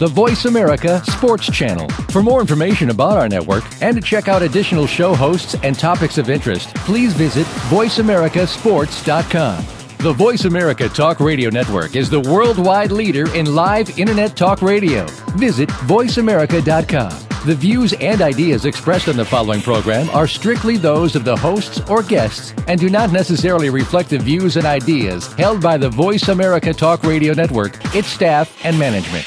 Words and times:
the 0.00 0.06
Voice 0.06 0.46
America 0.46 1.02
Sports 1.04 1.50
Channel. 1.50 1.86
For 2.10 2.22
more 2.22 2.40
information 2.40 2.88
about 2.88 3.18
our 3.18 3.28
network 3.28 3.64
and 3.82 3.94
to 3.96 4.00
check 4.00 4.28
out 4.28 4.40
additional 4.40 4.86
show 4.86 5.14
hosts 5.14 5.56
and 5.62 5.78
topics 5.78 6.16
of 6.16 6.30
interest, 6.30 6.74
please 6.74 7.12
visit 7.12 7.46
VoiceAmericaSports.com. 7.68 9.64
The 9.98 10.14
Voice 10.14 10.46
America 10.46 10.88
Talk 10.88 11.20
Radio 11.20 11.50
Network 11.50 11.96
is 11.96 12.08
the 12.08 12.20
worldwide 12.20 12.92
leader 12.92 13.30
in 13.34 13.54
live 13.54 13.98
Internet 13.98 14.38
talk 14.38 14.62
radio. 14.62 15.04
Visit 15.36 15.68
VoiceAmerica.com. 15.68 17.26
The 17.44 17.54
views 17.54 17.92
and 17.92 18.22
ideas 18.22 18.64
expressed 18.64 19.06
on 19.08 19.16
the 19.18 19.24
following 19.26 19.60
program 19.60 20.08
are 20.10 20.26
strictly 20.26 20.78
those 20.78 21.14
of 21.14 21.24
the 21.24 21.36
hosts 21.36 21.78
or 21.90 22.02
guests 22.02 22.54
and 22.68 22.80
do 22.80 22.88
not 22.88 23.12
necessarily 23.12 23.68
reflect 23.68 24.08
the 24.08 24.18
views 24.18 24.56
and 24.56 24.64
ideas 24.64 25.30
held 25.34 25.60
by 25.60 25.76
the 25.76 25.90
Voice 25.90 26.28
America 26.28 26.72
Talk 26.72 27.02
Radio 27.02 27.34
Network, 27.34 27.78
its 27.94 28.08
staff, 28.08 28.64
and 28.64 28.78
management. 28.78 29.26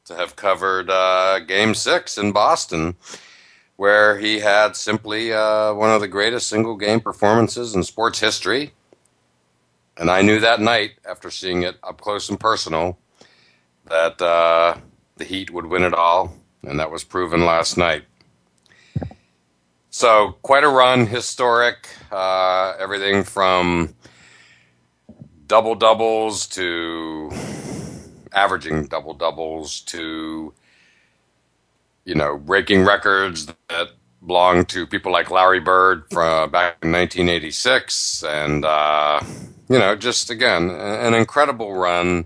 to 0.03 0.15
have 0.15 0.35
covered 0.35 0.89
uh, 0.89 1.39
Game 1.39 1.73
6 1.73 2.17
in 2.17 2.33
Boston, 2.33 2.95
where 3.77 4.17
he 4.17 4.39
had 4.39 4.75
simply 4.75 5.31
uh, 5.31 5.73
one 5.73 5.91
of 5.91 6.01
the 6.01 6.07
greatest 6.09 6.49
single 6.49 6.75
game 6.75 6.99
performances 6.99 7.73
in 7.73 7.83
sports 7.83 8.19
history 8.19 8.73
and 9.99 10.09
I 10.09 10.21
knew 10.21 10.39
that 10.39 10.59
night, 10.61 10.91
after 11.09 11.31
seeing 11.31 11.63
it 11.63 11.77
up 11.83 12.01
close 12.01 12.29
and 12.29 12.39
personal, 12.39 12.97
that 13.85 14.21
uh, 14.21 14.77
the 15.17 15.23
Heat 15.23 15.51
would 15.51 15.65
win 15.65 15.83
it 15.83 15.93
all, 15.93 16.33
and 16.63 16.79
that 16.79 16.91
was 16.91 17.03
proven 17.03 17.45
last 17.45 17.77
night. 17.77 18.03
So, 19.89 20.35
quite 20.43 20.63
a 20.63 20.67
run, 20.69 21.07
historic, 21.07 21.87
uh, 22.11 22.75
everything 22.79 23.23
from 23.23 23.95
double 25.47 25.73
doubles 25.73 26.45
to 26.47 27.31
averaging 28.33 28.85
double 28.87 29.15
doubles 29.15 29.81
to, 29.81 30.53
you 32.05 32.13
know, 32.13 32.37
breaking 32.37 32.85
records 32.85 33.47
that 33.69 33.87
belong 34.25 34.65
to 34.65 34.85
people 34.85 35.11
like 35.11 35.31
Larry 35.31 35.61
Bird 35.61 36.03
from 36.11 36.51
back 36.51 36.77
in 36.83 36.91
1986 36.91 38.23
and, 38.23 38.65
uh, 38.65 39.19
you 39.69 39.79
know, 39.79 39.95
just 39.95 40.29
again, 40.29 40.69
an 40.69 41.13
incredible 41.13 41.73
run. 41.73 42.25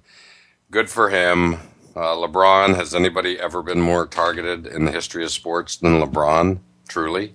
Good 0.69 0.89
for 0.89 1.09
him. 1.09 1.55
Uh, 1.95 2.15
LeBron, 2.15 2.75
has 2.75 2.95
anybody 2.95 3.39
ever 3.39 3.61
been 3.61 3.81
more 3.81 4.05
targeted 4.07 4.65
in 4.65 4.85
the 4.85 4.91
history 4.91 5.23
of 5.23 5.31
sports 5.31 5.75
than 5.75 5.99
LeBron? 6.01 6.59
Truly. 6.87 7.33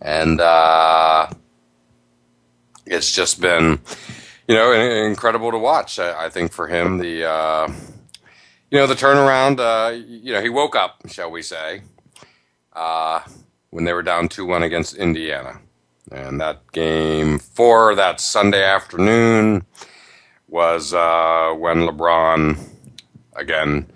And 0.00 0.40
uh, 0.40 1.28
it's 2.86 3.12
just 3.12 3.40
been, 3.40 3.80
you 4.48 4.54
know, 4.54 4.72
incredible 4.72 5.50
to 5.50 5.58
watch. 5.58 5.98
I, 5.98 6.26
I 6.26 6.28
think 6.30 6.52
for 6.52 6.66
him, 6.68 6.98
the, 6.98 7.24
uh, 7.24 7.72
you 8.70 8.78
know, 8.78 8.86
the 8.86 8.94
turnaround, 8.94 9.60
uh, 9.60 9.94
you 9.94 10.32
know, 10.32 10.40
he 10.40 10.48
woke 10.48 10.76
up, 10.76 11.02
shall 11.08 11.30
we 11.30 11.42
say, 11.42 11.82
uh, 12.72 13.20
when 13.70 13.84
they 13.84 13.92
were 13.92 14.02
down 14.02 14.28
2 14.28 14.46
1 14.46 14.62
against 14.62 14.94
Indiana. 14.94 15.60
And 16.14 16.40
that 16.40 16.70
game 16.70 17.40
four, 17.40 17.96
that 17.96 18.20
Sunday 18.20 18.62
afternoon, 18.62 19.66
was 20.46 20.94
uh, 20.94 21.52
when 21.58 21.78
LeBron, 21.78 22.56
again, 23.34 23.90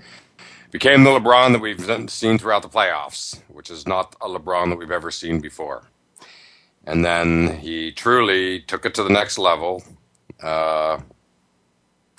became 0.72 1.04
the 1.04 1.10
LeBron 1.10 1.52
that 1.52 1.60
we've 1.60 2.10
seen 2.10 2.36
throughout 2.36 2.62
the 2.62 2.68
playoffs, 2.68 3.40
which 3.46 3.70
is 3.70 3.86
not 3.86 4.16
a 4.20 4.26
LeBron 4.28 4.70
that 4.70 4.78
we've 4.78 4.90
ever 4.90 5.12
seen 5.12 5.38
before. 5.38 5.84
And 6.84 7.04
then 7.04 7.58
he 7.60 7.92
truly 7.92 8.62
took 8.62 8.84
it 8.84 8.94
to 8.96 9.04
the 9.04 9.10
next 9.10 9.38
level 9.38 9.84
uh, 10.42 10.98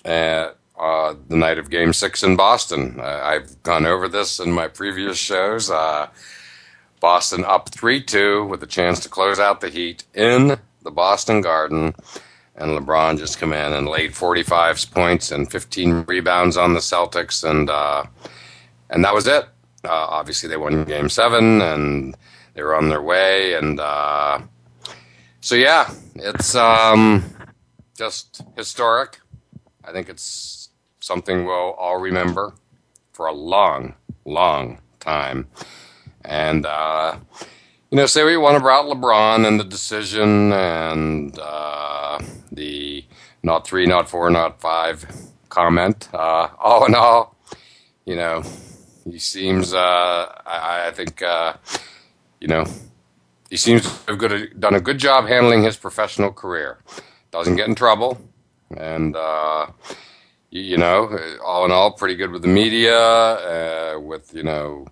at 0.06 0.56
uh, 0.80 1.16
the 1.28 1.36
night 1.36 1.58
of 1.58 1.70
Game 1.70 1.92
Six 1.92 2.24
in 2.24 2.38
Boston. 2.38 3.02
I've 3.02 3.62
gone 3.64 3.86
over 3.86 4.08
this 4.08 4.40
in 4.40 4.54
my 4.54 4.70
previous 4.70 5.18
shows. 5.18 5.70
Boston 7.00 7.46
up 7.46 7.70
3 7.70 8.02
2 8.02 8.46
with 8.46 8.64
a 8.64 8.68
chance 8.68 9.00
to 9.02 9.10
close 9.10 9.40
out 9.40 9.62
the 9.62 9.70
Heat 9.70 10.04
in 10.14 10.58
the 10.84 10.92
Boston 10.92 11.42
Garden. 11.42 11.96
And 12.56 12.78
LeBron 12.78 13.18
just 13.18 13.40
come 13.40 13.54
in 13.54 13.74
and 13.74 13.88
laid 13.88 14.16
45 14.16 14.92
points 14.92 15.32
and 15.32 15.50
15 15.50 16.04
rebounds 16.08 16.58
on 16.58 16.74
the 16.74 16.82
Celtics. 16.82 17.50
And, 17.50 17.70
uh, 17.70 18.04
and 18.90 19.06
that 19.06 19.14
was 19.14 19.28
it. 19.28 19.46
Uh, 19.86 20.08
obviously, 20.10 20.50
they 20.50 20.58
won 20.58 20.84
game 20.84 21.10
seven 21.10 21.62
and 21.62 22.18
they 22.54 22.62
were 22.62 22.76
on 22.76 22.90
their 22.90 23.02
way. 23.02 23.54
And 23.54 23.80
uh, 23.80 24.42
so, 25.40 25.56
yeah, 25.56 25.90
it's 26.16 26.54
um, 26.54 27.24
just 27.96 28.42
historic. 28.58 29.20
I 29.86 29.94
think 29.94 30.10
it's 30.10 30.70
something 31.00 31.46
we'll 31.46 31.54
all 31.54 31.98
remember 31.98 32.54
for 33.14 33.28
a 33.28 33.34
long, 33.34 33.96
long 34.26 34.80
time. 35.00 35.48
And, 36.26 36.66
uh, 36.66 37.18
you 37.92 37.98
know, 37.98 38.06
say 38.06 38.30
you 38.30 38.40
want 38.40 38.58
about 38.58 38.86
LeBron 38.86 39.48
and 39.48 39.60
the 39.60 39.64
decision 39.64 40.54
and 40.54 41.38
uh, 41.40 42.20
the 42.52 43.06
not 43.42 43.66
three, 43.66 43.86
not 43.86 44.10
four, 44.10 44.30
not 44.30 44.62
five 44.62 45.06
comment. 45.50 46.10
Uh, 46.14 46.50
all 46.60 46.86
in 46.86 46.94
all, 46.94 47.36
you 48.06 48.16
know, 48.16 48.44
he 49.10 49.18
seems, 49.18 49.74
uh, 49.74 50.32
I, 50.46 50.88
I, 50.88 50.92
think, 50.92 51.22
uh, 51.22 51.54
you 52.40 52.48
know, 52.48 52.66
he 53.50 53.58
seems 53.58 53.82
to 53.84 54.12
have 54.12 54.20
good, 54.20 54.60
done 54.60 54.76
a 54.76 54.82
good 54.82 55.00
job 55.00 55.28
handling 55.28 55.64
his 55.64 55.78
professional 55.78 56.32
career. 56.32 56.80
Doesn't 57.32 57.56
get 57.56 57.68
in 57.68 57.76
trouble. 57.76 58.20
And, 58.76 59.16
uh, 59.16 59.68
you 60.52 60.78
know, 60.78 61.18
all 61.44 61.66
in 61.66 61.72
all, 61.72 61.92
pretty 61.92 62.16
good 62.16 62.32
with 62.32 62.44
the 62.44 62.48
media, 62.48 63.98
with 64.00 64.34
you 64.34 64.44
know, 64.44 64.88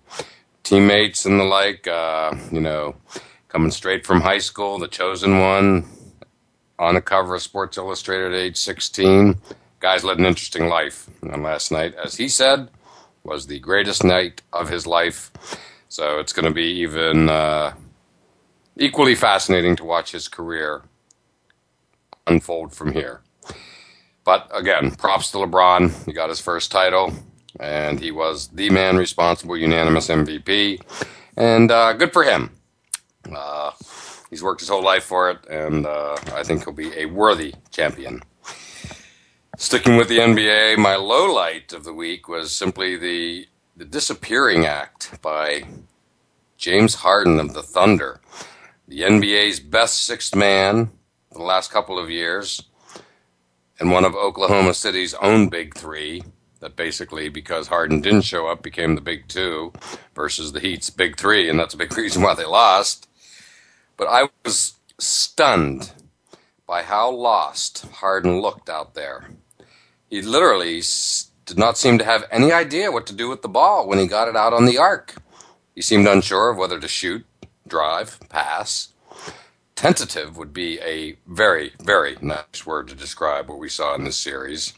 teammates 0.68 1.24
and 1.24 1.40
the 1.40 1.44
like. 1.44 1.86
Uh, 1.86 2.34
you 2.52 2.60
know, 2.60 2.94
coming 3.48 3.70
straight 3.70 4.06
from 4.06 4.20
high 4.20 4.38
school, 4.38 4.78
the 4.78 4.88
chosen 4.88 5.38
one, 5.38 5.86
on 6.78 6.94
the 6.94 7.00
cover 7.00 7.34
of 7.34 7.42
Sports 7.42 7.78
Illustrated 7.78 8.32
at 8.32 8.38
age 8.38 8.56
16. 8.56 9.36
Guy's 9.80 10.04
led 10.04 10.18
an 10.18 10.26
interesting 10.26 10.68
life. 10.68 11.08
And 11.22 11.42
last 11.42 11.72
night, 11.72 11.94
as 11.94 12.16
he 12.16 12.28
said, 12.28 12.68
was 13.24 13.46
the 13.46 13.58
greatest 13.58 14.04
night 14.04 14.42
of 14.52 14.68
his 14.68 14.86
life. 14.86 15.30
So 15.88 16.18
it's 16.18 16.32
going 16.32 16.44
to 16.44 16.54
be 16.54 16.80
even 16.80 17.28
uh, 17.28 17.72
equally 18.76 19.14
fascinating 19.14 19.76
to 19.76 19.84
watch 19.84 20.12
his 20.12 20.28
career 20.28 20.82
unfold 22.26 22.74
from 22.74 22.92
here. 22.92 23.22
But 24.24 24.50
again, 24.52 24.90
props 24.90 25.30
to 25.30 25.38
LeBron. 25.38 26.04
He 26.04 26.12
got 26.12 26.28
his 26.28 26.40
first 26.40 26.70
title, 26.70 27.14
and 27.58 28.00
he 28.00 28.10
was 28.10 28.48
the 28.48 28.70
man 28.70 28.96
responsible, 28.96 29.56
unanimous 29.56 30.08
MVP. 30.08 30.80
And 31.36 31.70
uh, 31.70 31.92
good 31.94 32.12
for 32.12 32.24
him. 32.24 32.50
Uh, 33.34 33.72
he's 34.30 34.42
worked 34.42 34.60
his 34.60 34.68
whole 34.68 34.82
life 34.82 35.04
for 35.04 35.30
it, 35.30 35.38
and 35.48 35.86
uh, 35.86 36.16
I 36.34 36.42
think 36.42 36.64
he'll 36.64 36.72
be 36.72 36.92
a 36.96 37.06
worthy 37.06 37.54
champion. 37.70 38.22
Sticking 39.56 39.96
with 39.96 40.08
the 40.08 40.18
NBA, 40.18 40.78
my 40.78 40.96
low 40.96 41.32
light 41.32 41.72
of 41.72 41.84
the 41.84 41.92
week 41.92 42.28
was 42.28 42.54
simply 42.54 42.96
the 42.96 43.46
the 43.76 43.84
disappearing 43.84 44.66
act 44.66 45.22
by 45.22 45.62
James 46.56 46.96
Harden 46.96 47.38
of 47.38 47.54
the 47.54 47.62
Thunder, 47.62 48.20
the 48.88 49.02
NBA's 49.02 49.60
best 49.60 50.02
sixth 50.02 50.34
man 50.34 50.90
for 51.30 51.38
the 51.38 51.44
last 51.44 51.70
couple 51.70 51.98
of 51.98 52.10
years, 52.10 52.62
and 53.78 53.92
one 53.92 54.04
of 54.04 54.16
Oklahoma 54.16 54.74
City's 54.74 55.14
own 55.14 55.48
big 55.48 55.76
three. 55.76 56.24
That 56.60 56.76
basically, 56.76 57.28
because 57.28 57.68
Harden 57.68 58.00
didn't 58.00 58.22
show 58.22 58.48
up, 58.48 58.62
became 58.62 58.94
the 58.96 59.00
big 59.00 59.28
two 59.28 59.72
versus 60.14 60.52
the 60.52 60.60
Heat's 60.60 60.90
big 60.90 61.16
three, 61.16 61.48
and 61.48 61.58
that's 61.58 61.74
a 61.74 61.78
big 61.78 61.96
reason 61.98 62.22
why 62.22 62.34
they 62.34 62.46
lost. 62.46 63.08
But 63.96 64.08
I 64.08 64.28
was 64.44 64.74
stunned 64.98 65.92
by 66.66 66.82
how 66.82 67.10
lost 67.10 67.86
Harden 67.86 68.40
looked 68.40 68.70
out 68.70 68.94
there 68.94 69.28
he 70.10 70.22
literally 70.22 70.82
did 71.46 71.58
not 71.58 71.78
seem 71.78 71.98
to 71.98 72.04
have 72.04 72.26
any 72.30 72.52
idea 72.52 72.92
what 72.92 73.06
to 73.08 73.14
do 73.14 73.28
with 73.28 73.42
the 73.42 73.48
ball 73.48 73.86
when 73.86 73.98
he 73.98 74.06
got 74.06 74.28
it 74.28 74.36
out 74.36 74.54
on 74.54 74.66
the 74.66 74.78
arc. 74.78 75.16
He 75.74 75.82
seemed 75.82 76.08
unsure 76.08 76.50
of 76.50 76.58
whether 76.58 76.80
to 76.80 76.88
shoot, 76.88 77.26
drive, 77.66 78.18
pass. 78.28 78.88
Tentative 79.76 80.36
would 80.36 80.52
be 80.52 80.80
a 80.80 81.16
very, 81.26 81.72
very 81.80 82.16
nice 82.20 82.66
word 82.66 82.88
to 82.88 82.94
describe 82.94 83.48
what 83.48 83.58
we 83.58 83.68
saw 83.68 83.94
in 83.94 84.04
this 84.04 84.16
series. 84.16 84.74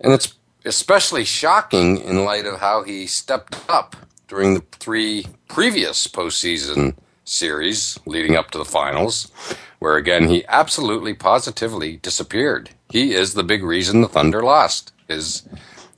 And 0.00 0.12
it's 0.12 0.34
especially 0.66 1.24
shocking 1.24 1.98
in 1.98 2.24
light 2.24 2.44
of 2.44 2.60
how 2.60 2.82
he 2.82 3.06
stepped 3.06 3.56
up 3.68 3.96
during 4.28 4.54
the 4.54 4.64
three 4.72 5.26
previous 5.48 6.06
postseason 6.06 6.96
series 7.24 7.98
leading 8.06 8.36
up 8.36 8.50
to 8.50 8.58
the 8.58 8.64
finals, 8.64 9.30
where 9.78 9.96
again 9.96 10.28
he 10.28 10.44
absolutely 10.48 11.14
positively 11.14 11.96
disappeared. 11.96 12.70
He 12.90 13.14
is 13.14 13.34
the 13.34 13.42
big 13.44 13.62
reason 13.62 14.00
the 14.00 14.08
Thunder 14.08 14.42
lost. 14.42 14.92
His 15.08 15.48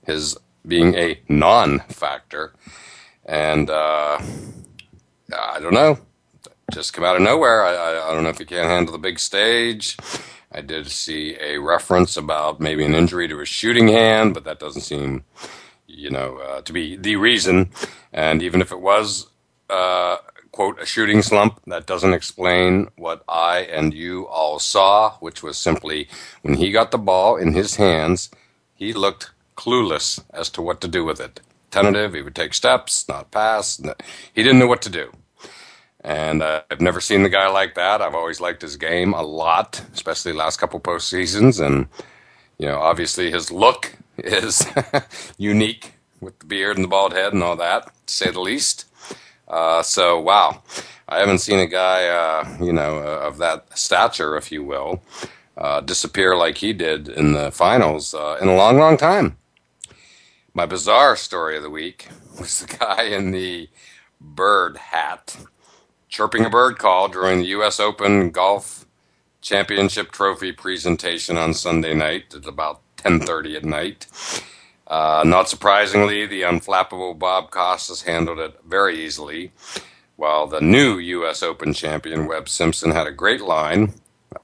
his 0.06 0.36
being 0.66 0.94
a 0.94 1.18
non-factor, 1.28 2.52
and 3.24 3.70
uh, 3.70 4.18
I 5.34 5.60
don't 5.60 5.74
know, 5.74 5.98
just 6.72 6.92
come 6.92 7.04
out 7.04 7.16
of 7.16 7.22
nowhere. 7.22 7.64
I, 7.64 7.74
I, 7.74 8.10
I 8.10 8.14
don't 8.14 8.22
know 8.22 8.28
if 8.30 8.38
he 8.38 8.44
can't 8.44 8.68
handle 8.68 8.92
the 8.92 8.98
big 8.98 9.18
stage. 9.18 9.96
I 10.52 10.62
did 10.62 10.90
see 10.90 11.36
a 11.40 11.58
reference 11.58 12.16
about 12.16 12.60
maybe 12.60 12.84
an 12.84 12.94
injury 12.94 13.28
to 13.28 13.38
his 13.38 13.48
shooting 13.48 13.88
hand, 13.88 14.34
but 14.34 14.44
that 14.44 14.60
doesn't 14.60 14.82
seem, 14.82 15.24
you 15.86 16.10
know, 16.10 16.38
uh, 16.38 16.62
to 16.62 16.72
be 16.72 16.96
the 16.96 17.16
reason. 17.16 17.70
And 18.12 18.42
even 18.42 18.60
if 18.60 18.72
it 18.72 18.80
was 18.80 19.26
uh, 19.70 20.16
quote, 20.52 20.80
a 20.80 20.86
shooting 20.86 21.22
slump. 21.22 21.60
That 21.66 21.86
doesn't 21.86 22.14
explain 22.14 22.88
what 22.96 23.22
I 23.28 23.60
and 23.60 23.94
you 23.94 24.26
all 24.26 24.58
saw, 24.58 25.12
which 25.20 25.42
was 25.42 25.56
simply 25.58 26.08
when 26.42 26.54
he 26.54 26.72
got 26.72 26.90
the 26.90 26.98
ball 26.98 27.36
in 27.36 27.52
his 27.52 27.76
hands, 27.76 28.30
he 28.74 28.92
looked 28.92 29.30
clueless 29.56 30.20
as 30.30 30.50
to 30.50 30.62
what 30.62 30.80
to 30.80 30.88
do 30.88 31.04
with 31.04 31.20
it. 31.20 31.40
Tentative, 31.70 32.14
he 32.14 32.22
would 32.22 32.34
take 32.34 32.54
steps, 32.54 33.08
not 33.08 33.30
pass. 33.30 33.80
He 34.34 34.42
didn't 34.42 34.58
know 34.58 34.66
what 34.66 34.82
to 34.82 34.90
do. 34.90 35.12
And 36.02 36.42
uh, 36.42 36.62
I've 36.70 36.80
never 36.80 37.00
seen 37.00 37.22
the 37.22 37.28
guy 37.28 37.48
like 37.48 37.74
that. 37.74 38.00
I've 38.00 38.14
always 38.14 38.40
liked 38.40 38.62
his 38.62 38.76
game 38.76 39.12
a 39.14 39.22
lot, 39.22 39.84
especially 39.92 40.32
last 40.32 40.58
couple 40.58 40.80
postseasons. 40.80 41.64
And, 41.64 41.88
you 42.58 42.66
know, 42.66 42.78
obviously 42.78 43.30
his 43.30 43.50
look 43.50 43.96
is 44.18 44.66
unique 45.38 45.94
with 46.20 46.38
the 46.38 46.46
beard 46.46 46.76
and 46.76 46.84
the 46.84 46.88
bald 46.88 47.12
head 47.12 47.32
and 47.32 47.42
all 47.42 47.56
that, 47.56 47.86
to 48.06 48.14
say 48.14 48.30
the 48.30 48.40
least. 48.40 48.84
Uh, 49.46 49.82
so 49.82 50.20
wow, 50.20 50.62
I 51.08 51.18
haven't 51.18 51.38
seen 51.38 51.58
a 51.58 51.66
guy, 51.66 52.06
uh, 52.06 52.56
you 52.62 52.72
know, 52.72 52.98
uh, 52.98 53.26
of 53.26 53.38
that 53.38 53.78
stature, 53.78 54.36
if 54.36 54.52
you 54.52 54.62
will, 54.62 55.02
uh, 55.56 55.80
disappear 55.80 56.36
like 56.36 56.58
he 56.58 56.72
did 56.72 57.08
in 57.08 57.32
the 57.32 57.50
finals 57.50 58.14
uh, 58.14 58.38
in 58.40 58.48
a 58.48 58.56
long, 58.56 58.78
long 58.78 58.96
time. 58.96 59.36
My 60.54 60.66
bizarre 60.66 61.16
story 61.16 61.56
of 61.56 61.62
the 61.62 61.70
week 61.70 62.08
was 62.38 62.60
the 62.60 62.76
guy 62.76 63.04
in 63.04 63.30
the 63.30 63.68
bird 64.20 64.76
hat 64.76 65.36
chirping 66.08 66.44
a 66.44 66.50
bird 66.50 66.78
call 66.78 67.08
during 67.08 67.38
the 67.38 67.46
U.S. 67.46 67.78
Open 67.78 68.30
Golf 68.30 68.86
Championship 69.40 70.10
Trophy 70.10 70.52
presentation 70.52 71.36
on 71.36 71.54
Sunday 71.54 71.94
night 71.94 72.34
at 72.34 72.46
about 72.46 72.80
10:30 72.96 73.56
at 73.56 73.64
night. 73.64 74.06
Uh, 74.86 75.22
not 75.24 75.48
surprisingly, 75.48 76.26
the 76.26 76.42
unflappable 76.42 77.18
Bob 77.18 77.50
Costas 77.50 78.02
handled 78.02 78.38
it 78.38 78.58
very 78.66 79.04
easily, 79.04 79.52
while 80.16 80.46
the 80.46 80.60
new 80.60 80.98
U.S. 80.98 81.42
Open 81.42 81.74
champion 81.74 82.26
Webb 82.26 82.48
Simpson 82.48 82.90
had 82.92 83.06
a 83.06 83.12
great 83.12 83.42
line 83.42 83.92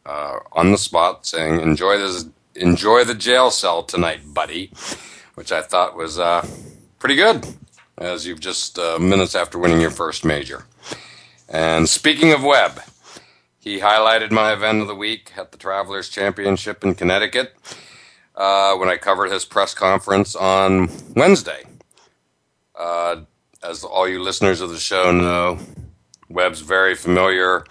uh, 0.04 0.40
on 0.52 0.70
the 0.70 0.78
spot 0.78 1.26
saying, 1.26 1.60
"Enjoy 1.60 1.96
this, 1.96 2.26
enjoy 2.54 3.04
the 3.04 3.14
jail 3.14 3.50
cell 3.50 3.82
tonight, 3.82 4.20
buddy," 4.34 4.70
which 5.34 5.50
I 5.50 5.62
thought 5.62 5.96
was 5.96 6.18
uh, 6.18 6.46
pretty 6.98 7.16
good, 7.16 7.46
as 7.96 8.26
you've 8.26 8.40
just 8.40 8.78
uh, 8.78 8.98
minutes 8.98 9.34
after 9.34 9.58
winning 9.58 9.80
your 9.80 9.90
first 9.90 10.24
major. 10.26 10.66
And 11.48 11.88
speaking 11.88 12.32
of 12.32 12.42
Webb, 12.42 12.80
he 13.58 13.80
highlighted 13.80 14.30
my 14.30 14.52
event 14.52 14.82
of 14.82 14.88
the 14.88 14.94
week 14.94 15.32
at 15.36 15.52
the 15.52 15.58
Travelers 15.58 16.08
Championship 16.08 16.84
in 16.84 16.94
Connecticut 16.94 17.54
uh, 18.36 18.74
when 18.76 18.88
I 18.88 18.96
covered 18.96 19.30
his 19.30 19.44
press 19.44 19.74
conference 19.74 20.34
on 20.34 20.90
Wednesday. 21.14 21.64
Uh, 22.78 23.22
as 23.62 23.84
all 23.84 24.08
you 24.08 24.22
listeners 24.22 24.60
of 24.60 24.70
the 24.70 24.78
show 24.78 25.12
know, 25.12 25.58
Webb's 26.28 26.60
very 26.60 26.94
familiar 26.94 27.64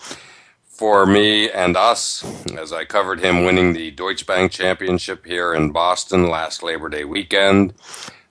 for 0.64 1.06
me 1.06 1.50
and 1.50 1.78
us 1.78 2.24
as 2.58 2.74
I 2.74 2.86
covered 2.86 3.20
him 3.20 3.46
winning 3.46 3.74
the 3.74 3.92
Deutsche 3.92 4.26
Bank 4.26 4.52
Championship 4.52 5.26
here 5.26 5.54
in 5.54 5.72
Boston 5.72 6.30
last 6.30 6.64
Labor 6.64 6.90
Day 6.90 7.04
weekend. 7.04 7.74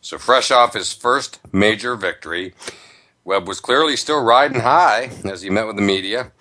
So, 0.01 0.19
fresh 0.19 0.51
off 0.51 0.75
his 0.75 0.93
first 0.93 1.39
major 1.53 1.95
victory, 1.95 2.55
Webb 3.25 3.47
was 3.49 3.61
clearly 3.61 3.97
still 3.97 4.23
riding 4.23 4.61
high 4.61 5.11
as 5.25 5.43
he 5.43 5.51
met 5.51 5.67
with 5.67 5.77
the 5.77 5.83
media, 5.83 6.33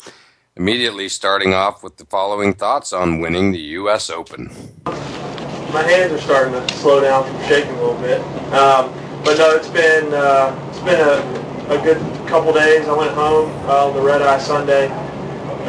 immediately 0.56 1.10
starting 1.10 1.54
off 1.54 1.84
with 1.84 1.98
the 1.98 2.06
following 2.06 2.54
thoughts 2.54 2.92
on 2.92 3.20
winning 3.20 3.52
the 3.52 3.60
U.S. 3.60 4.10
Open 4.10 4.50
my 5.74 5.84
hands 5.84 6.12
are 6.12 6.20
starting 6.20 6.54
to 6.54 6.74
slow 6.76 7.02
down 7.02 7.24
from 7.24 7.42
shaking 7.48 7.72
a 7.72 7.82
little 7.82 8.02
bit. 8.02 8.22
Um, 8.54 8.92
but 9.24 9.38
no, 9.38 9.56
it's 9.56 9.70
been 9.70 10.14
uh, 10.14 10.56
it's 10.70 10.80
been 10.80 11.00
a, 11.00 11.74
a 11.74 11.82
good 11.82 11.98
couple 12.28 12.54
days. 12.54 12.88
I 12.88 12.98
went 12.98 13.12
home 13.12 13.52
uh, 13.68 13.88
on 13.88 13.96
the 13.96 14.02
red 14.02 14.22
eye 14.22 14.40
Sunday 14.40 14.90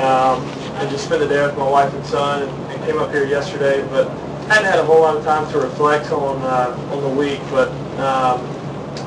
um, 0.02 0.42
and 0.78 0.90
just 0.90 1.04
spent 1.04 1.20
the 1.20 1.28
day 1.28 1.44
with 1.46 1.56
my 1.56 1.68
wife 1.68 1.92
and 1.94 2.04
son, 2.06 2.48
and, 2.48 2.72
and 2.72 2.84
came 2.84 2.98
up 2.98 3.10
here 3.10 3.24
yesterday. 3.24 3.86
But 3.88 4.08
hadn't 4.48 4.64
had 4.64 4.78
a 4.78 4.84
whole 4.84 5.02
lot 5.02 5.16
of 5.16 5.24
time 5.24 5.50
to 5.52 5.58
reflect 5.58 6.10
on 6.10 6.42
uh, 6.42 6.76
on 6.92 7.02
the 7.02 7.08
week. 7.08 7.40
But 7.50 7.68
um, 8.00 8.40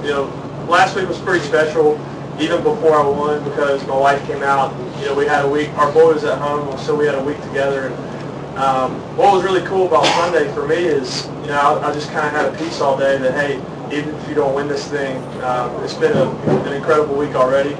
you 0.03 0.11
know, 0.11 0.44
last 0.67 0.95
week 0.95 1.07
was 1.07 1.19
pretty 1.19 1.45
special, 1.45 1.99
even 2.39 2.63
before 2.63 2.93
I 2.93 3.07
won, 3.07 3.43
because 3.43 3.85
my 3.87 3.97
wife 3.97 4.25
came 4.27 4.43
out. 4.43 4.73
You 4.99 5.07
know, 5.07 5.15
we 5.15 5.25
had 5.25 5.45
a 5.45 5.49
week. 5.49 5.69
Our 5.77 5.91
boy 5.91 6.13
was 6.13 6.23
at 6.23 6.37
home, 6.39 6.77
so 6.79 6.95
we 6.95 7.05
had 7.05 7.15
a 7.15 7.23
week 7.23 7.41
together. 7.41 7.87
And, 7.87 8.57
um, 8.57 8.95
what 9.17 9.33
was 9.33 9.43
really 9.43 9.65
cool 9.67 9.87
about 9.87 10.05
Sunday 10.05 10.51
for 10.53 10.65
me 10.65 10.75
is, 10.75 11.27
you 11.41 11.47
know, 11.47 11.79
I, 11.79 11.89
I 11.89 11.93
just 11.93 12.09
kind 12.11 12.25
of 12.25 12.31
had 12.31 12.53
a 12.53 12.57
peace 12.57 12.79
all 12.79 12.97
day 12.97 13.17
that, 13.17 13.33
hey, 13.33 13.57
even 13.95 14.15
if 14.15 14.29
you 14.29 14.35
don't 14.35 14.55
win 14.55 14.67
this 14.67 14.87
thing, 14.87 15.17
uh, 15.41 15.81
it's 15.83 15.93
been 15.93 16.15
a, 16.15 16.29
an 16.65 16.73
incredible 16.73 17.15
week 17.15 17.35
already. 17.35 17.75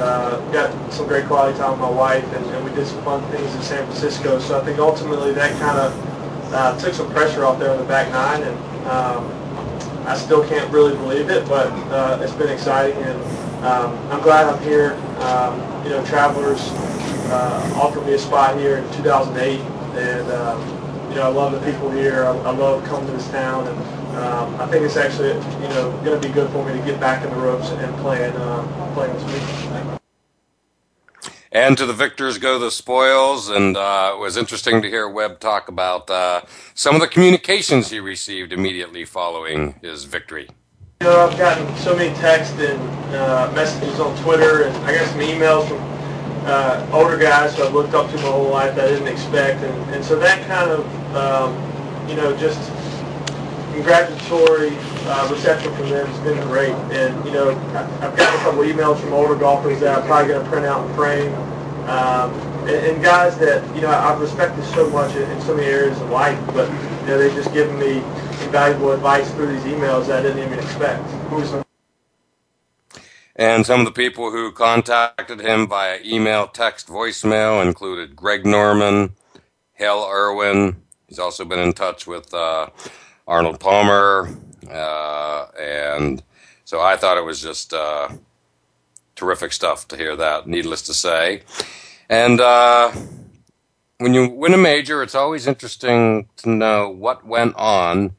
Uh, 0.00 0.40
got 0.52 0.92
some 0.92 1.06
great 1.06 1.26
quality 1.26 1.58
time 1.58 1.72
with 1.72 1.80
my 1.80 1.90
wife, 1.90 2.24
and, 2.32 2.46
and, 2.46 2.64
we 2.64 2.70
did 2.74 2.86
some 2.86 3.02
fun 3.04 3.22
things 3.30 3.54
in 3.54 3.62
San 3.62 3.84
Francisco. 3.86 4.38
So 4.38 4.58
I 4.58 4.64
think 4.64 4.78
ultimately 4.78 5.32
that 5.32 5.58
kind 5.60 5.78
of 5.78 6.54
uh, 6.54 6.78
took 6.78 6.94
some 6.94 7.10
pressure 7.10 7.44
off 7.44 7.58
there 7.58 7.70
on 7.70 7.76
the 7.76 7.84
back 7.84 8.10
nine, 8.10 8.42
and 8.42 8.86
um, 8.86 9.39
I 10.06 10.16
still 10.16 10.46
can't 10.48 10.70
really 10.72 10.96
believe 10.96 11.30
it, 11.30 11.46
but 11.48 11.68
uh, 11.92 12.18
it's 12.22 12.34
been 12.34 12.48
exciting, 12.50 13.02
and 13.02 13.64
um, 13.64 13.96
I'm 14.10 14.22
glad 14.22 14.46
I'm 14.46 14.62
here. 14.62 14.94
Um, 15.20 15.60
you 15.84 15.90
know, 15.90 16.04
Travelers 16.06 16.70
uh, 17.30 17.72
offered 17.76 18.06
me 18.06 18.14
a 18.14 18.18
spot 18.18 18.58
here 18.58 18.78
in 18.78 18.92
2008 18.94 19.60
and 19.94 20.30
um, 20.30 20.60
you 21.10 21.16
know, 21.16 21.22
I 21.22 21.28
love 21.28 21.52
the 21.52 21.70
people 21.70 21.90
here. 21.90 22.24
I, 22.24 22.30
I 22.30 22.50
love 22.52 22.84
coming 22.84 23.06
to 23.06 23.12
this 23.12 23.28
town, 23.30 23.66
and 23.66 24.16
um, 24.16 24.54
I 24.60 24.66
think 24.66 24.84
it's 24.84 24.96
actually, 24.96 25.28
you 25.28 25.68
know, 25.74 25.90
going 26.04 26.20
to 26.20 26.28
be 26.28 26.32
good 26.32 26.50
for 26.50 26.64
me 26.64 26.72
to 26.78 26.84
get 26.84 27.00
back 27.00 27.24
in 27.24 27.30
the 27.30 27.36
ropes 27.36 27.70
and 27.70 27.96
playing, 27.96 28.34
uh, 28.36 28.92
playing 28.94 29.12
this 29.14 29.24
week. 29.24 29.99
And 31.52 31.76
to 31.78 31.86
the 31.86 31.92
victors 31.92 32.38
go 32.38 32.58
the 32.58 32.70
spoils. 32.70 33.48
And 33.48 33.76
uh, 33.76 34.12
it 34.14 34.20
was 34.20 34.36
interesting 34.36 34.82
to 34.82 34.88
hear 34.88 35.08
Webb 35.08 35.40
talk 35.40 35.68
about 35.68 36.08
uh, 36.08 36.42
some 36.74 36.94
of 36.94 37.00
the 37.00 37.08
communications 37.08 37.90
he 37.90 37.98
received 37.98 38.52
immediately 38.52 39.04
following 39.04 39.74
his 39.82 40.04
victory. 40.04 40.48
You 41.00 41.06
know, 41.08 41.26
I've 41.26 41.36
gotten 41.38 41.76
so 41.78 41.96
many 41.96 42.14
texts 42.16 42.58
and 42.60 42.80
uh, 43.14 43.50
messages 43.54 43.98
on 43.98 44.16
Twitter, 44.22 44.64
and 44.64 44.76
I 44.84 44.94
got 44.94 45.08
some 45.08 45.20
emails 45.20 45.66
from 45.66 45.78
uh, 46.46 46.86
older 46.92 47.16
guys 47.16 47.56
who 47.56 47.64
I've 47.64 47.72
looked 47.74 47.94
up 47.94 48.10
to 48.10 48.16
my 48.16 48.22
whole 48.22 48.50
life 48.50 48.76
that 48.76 48.84
I 48.84 48.88
didn't 48.88 49.08
expect, 49.08 49.62
and, 49.62 49.94
and 49.94 50.04
so 50.04 50.18
that 50.18 50.46
kind 50.46 50.70
of, 50.70 51.16
um, 51.16 52.08
you 52.08 52.16
know, 52.16 52.36
just 52.36 52.60
congratulatory 53.72 54.70
uh, 55.06 55.28
reception 55.30 55.74
from 55.74 55.88
them 55.88 56.06
has 56.06 56.20
been 56.20 56.40
great. 56.48 56.74
And, 56.92 57.24
you 57.24 57.32
know, 57.32 57.50
I've 57.50 58.16
gotten 58.16 58.40
a 58.40 58.42
couple 58.42 58.62
emails 58.62 59.00
from 59.00 59.12
older 59.12 59.34
golfers 59.34 59.80
that 59.80 59.98
I'm 59.98 60.06
probably 60.06 60.32
going 60.32 60.44
to 60.44 60.50
print 60.50 60.66
out 60.66 60.86
and 60.86 60.94
frame. 60.94 61.34
Um, 61.88 62.32
and, 62.68 62.70
and, 62.70 63.02
guys 63.02 63.36
that, 63.38 63.64
you 63.74 63.80
know, 63.80 63.88
I've 63.88 64.20
respected 64.20 64.64
so 64.66 64.88
much 64.90 65.16
in, 65.16 65.28
in, 65.30 65.40
so 65.40 65.56
many 65.56 65.66
areas 65.66 66.00
of 66.00 66.10
life, 66.10 66.38
but, 66.48 66.70
you 66.70 67.06
know, 67.06 67.18
they've 67.18 67.34
just 67.34 67.52
given 67.52 67.78
me 67.78 67.96
invaluable 68.44 68.92
advice 68.92 69.30
through 69.32 69.48
these 69.48 69.62
emails 69.62 70.06
that 70.06 70.20
I 70.20 70.22
didn't 70.22 70.44
even 70.44 70.58
expect. 70.58 71.02
And 73.36 73.64
some 73.64 73.80
of 73.80 73.86
the 73.86 73.92
people 73.92 74.30
who 74.30 74.52
contacted 74.52 75.40
him 75.40 75.66
via 75.66 75.98
email, 76.04 76.46
text, 76.46 76.88
voicemail 76.88 77.64
included 77.64 78.14
Greg 78.14 78.44
Norman, 78.44 79.16
Hale 79.72 80.06
Irwin. 80.08 80.82
He's 81.08 81.18
also 81.18 81.46
been 81.46 81.58
in 81.58 81.72
touch 81.72 82.06
with 82.06 82.32
uh, 82.34 82.68
Arnold 83.26 83.58
Palmer, 83.58 84.28
uh, 84.70 85.46
and 85.58 86.22
so 86.64 86.80
I 86.80 86.96
thought 86.96 87.18
it 87.18 87.24
was 87.24 87.40
just 87.40 87.74
uh, 87.74 88.08
terrific 89.16 89.52
stuff 89.52 89.88
to 89.88 89.96
hear 89.96 90.16
that. 90.16 90.46
Needless 90.46 90.82
to 90.82 90.94
say, 90.94 91.42
and 92.08 92.40
uh, 92.40 92.92
when 93.98 94.14
you 94.14 94.28
win 94.28 94.54
a 94.54 94.58
major, 94.58 95.02
it's 95.02 95.14
always 95.14 95.46
interesting 95.46 96.28
to 96.38 96.48
know 96.48 96.88
what 96.88 97.26
went 97.26 97.54
on 97.56 98.12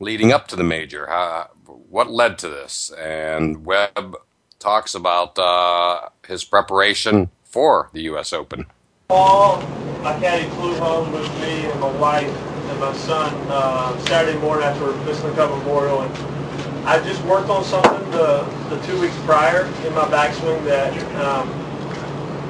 leading 0.00 0.32
up 0.32 0.48
to 0.48 0.56
the 0.56 0.64
major. 0.64 1.06
How, 1.06 1.50
what 1.66 2.10
led 2.10 2.38
to 2.38 2.48
this? 2.48 2.90
And 2.98 3.66
Webb 3.66 4.16
talks 4.58 4.94
about 4.94 5.38
uh, 5.38 6.08
his 6.26 6.44
preparation 6.44 7.30
for 7.44 7.90
the 7.92 8.02
U.S. 8.02 8.32
Open. 8.32 8.66
Paul, 9.08 9.60
my 10.02 10.18
caddy 10.20 10.48
flew 10.50 10.74
home 10.76 11.12
with 11.12 11.28
me 11.40 11.66
and 11.66 11.80
my 11.80 11.90
wife 11.98 12.59
my 12.80 12.96
son 12.96 13.30
uh, 13.50 13.96
Saturday 14.06 14.38
morning 14.38 14.64
after 14.64 14.90
Missing 15.04 15.34
Cup 15.34 15.50
Memorial, 15.50 16.00
and 16.00 16.88
I 16.88 16.98
just 17.04 17.22
worked 17.24 17.50
on 17.50 17.62
something 17.62 18.10
the, 18.10 18.42
the 18.70 18.80
two 18.86 18.98
weeks 18.98 19.14
prior 19.26 19.66
in 19.86 19.94
my 19.94 20.08
backswing 20.08 20.64
that 20.64 20.90
um, 21.16 21.46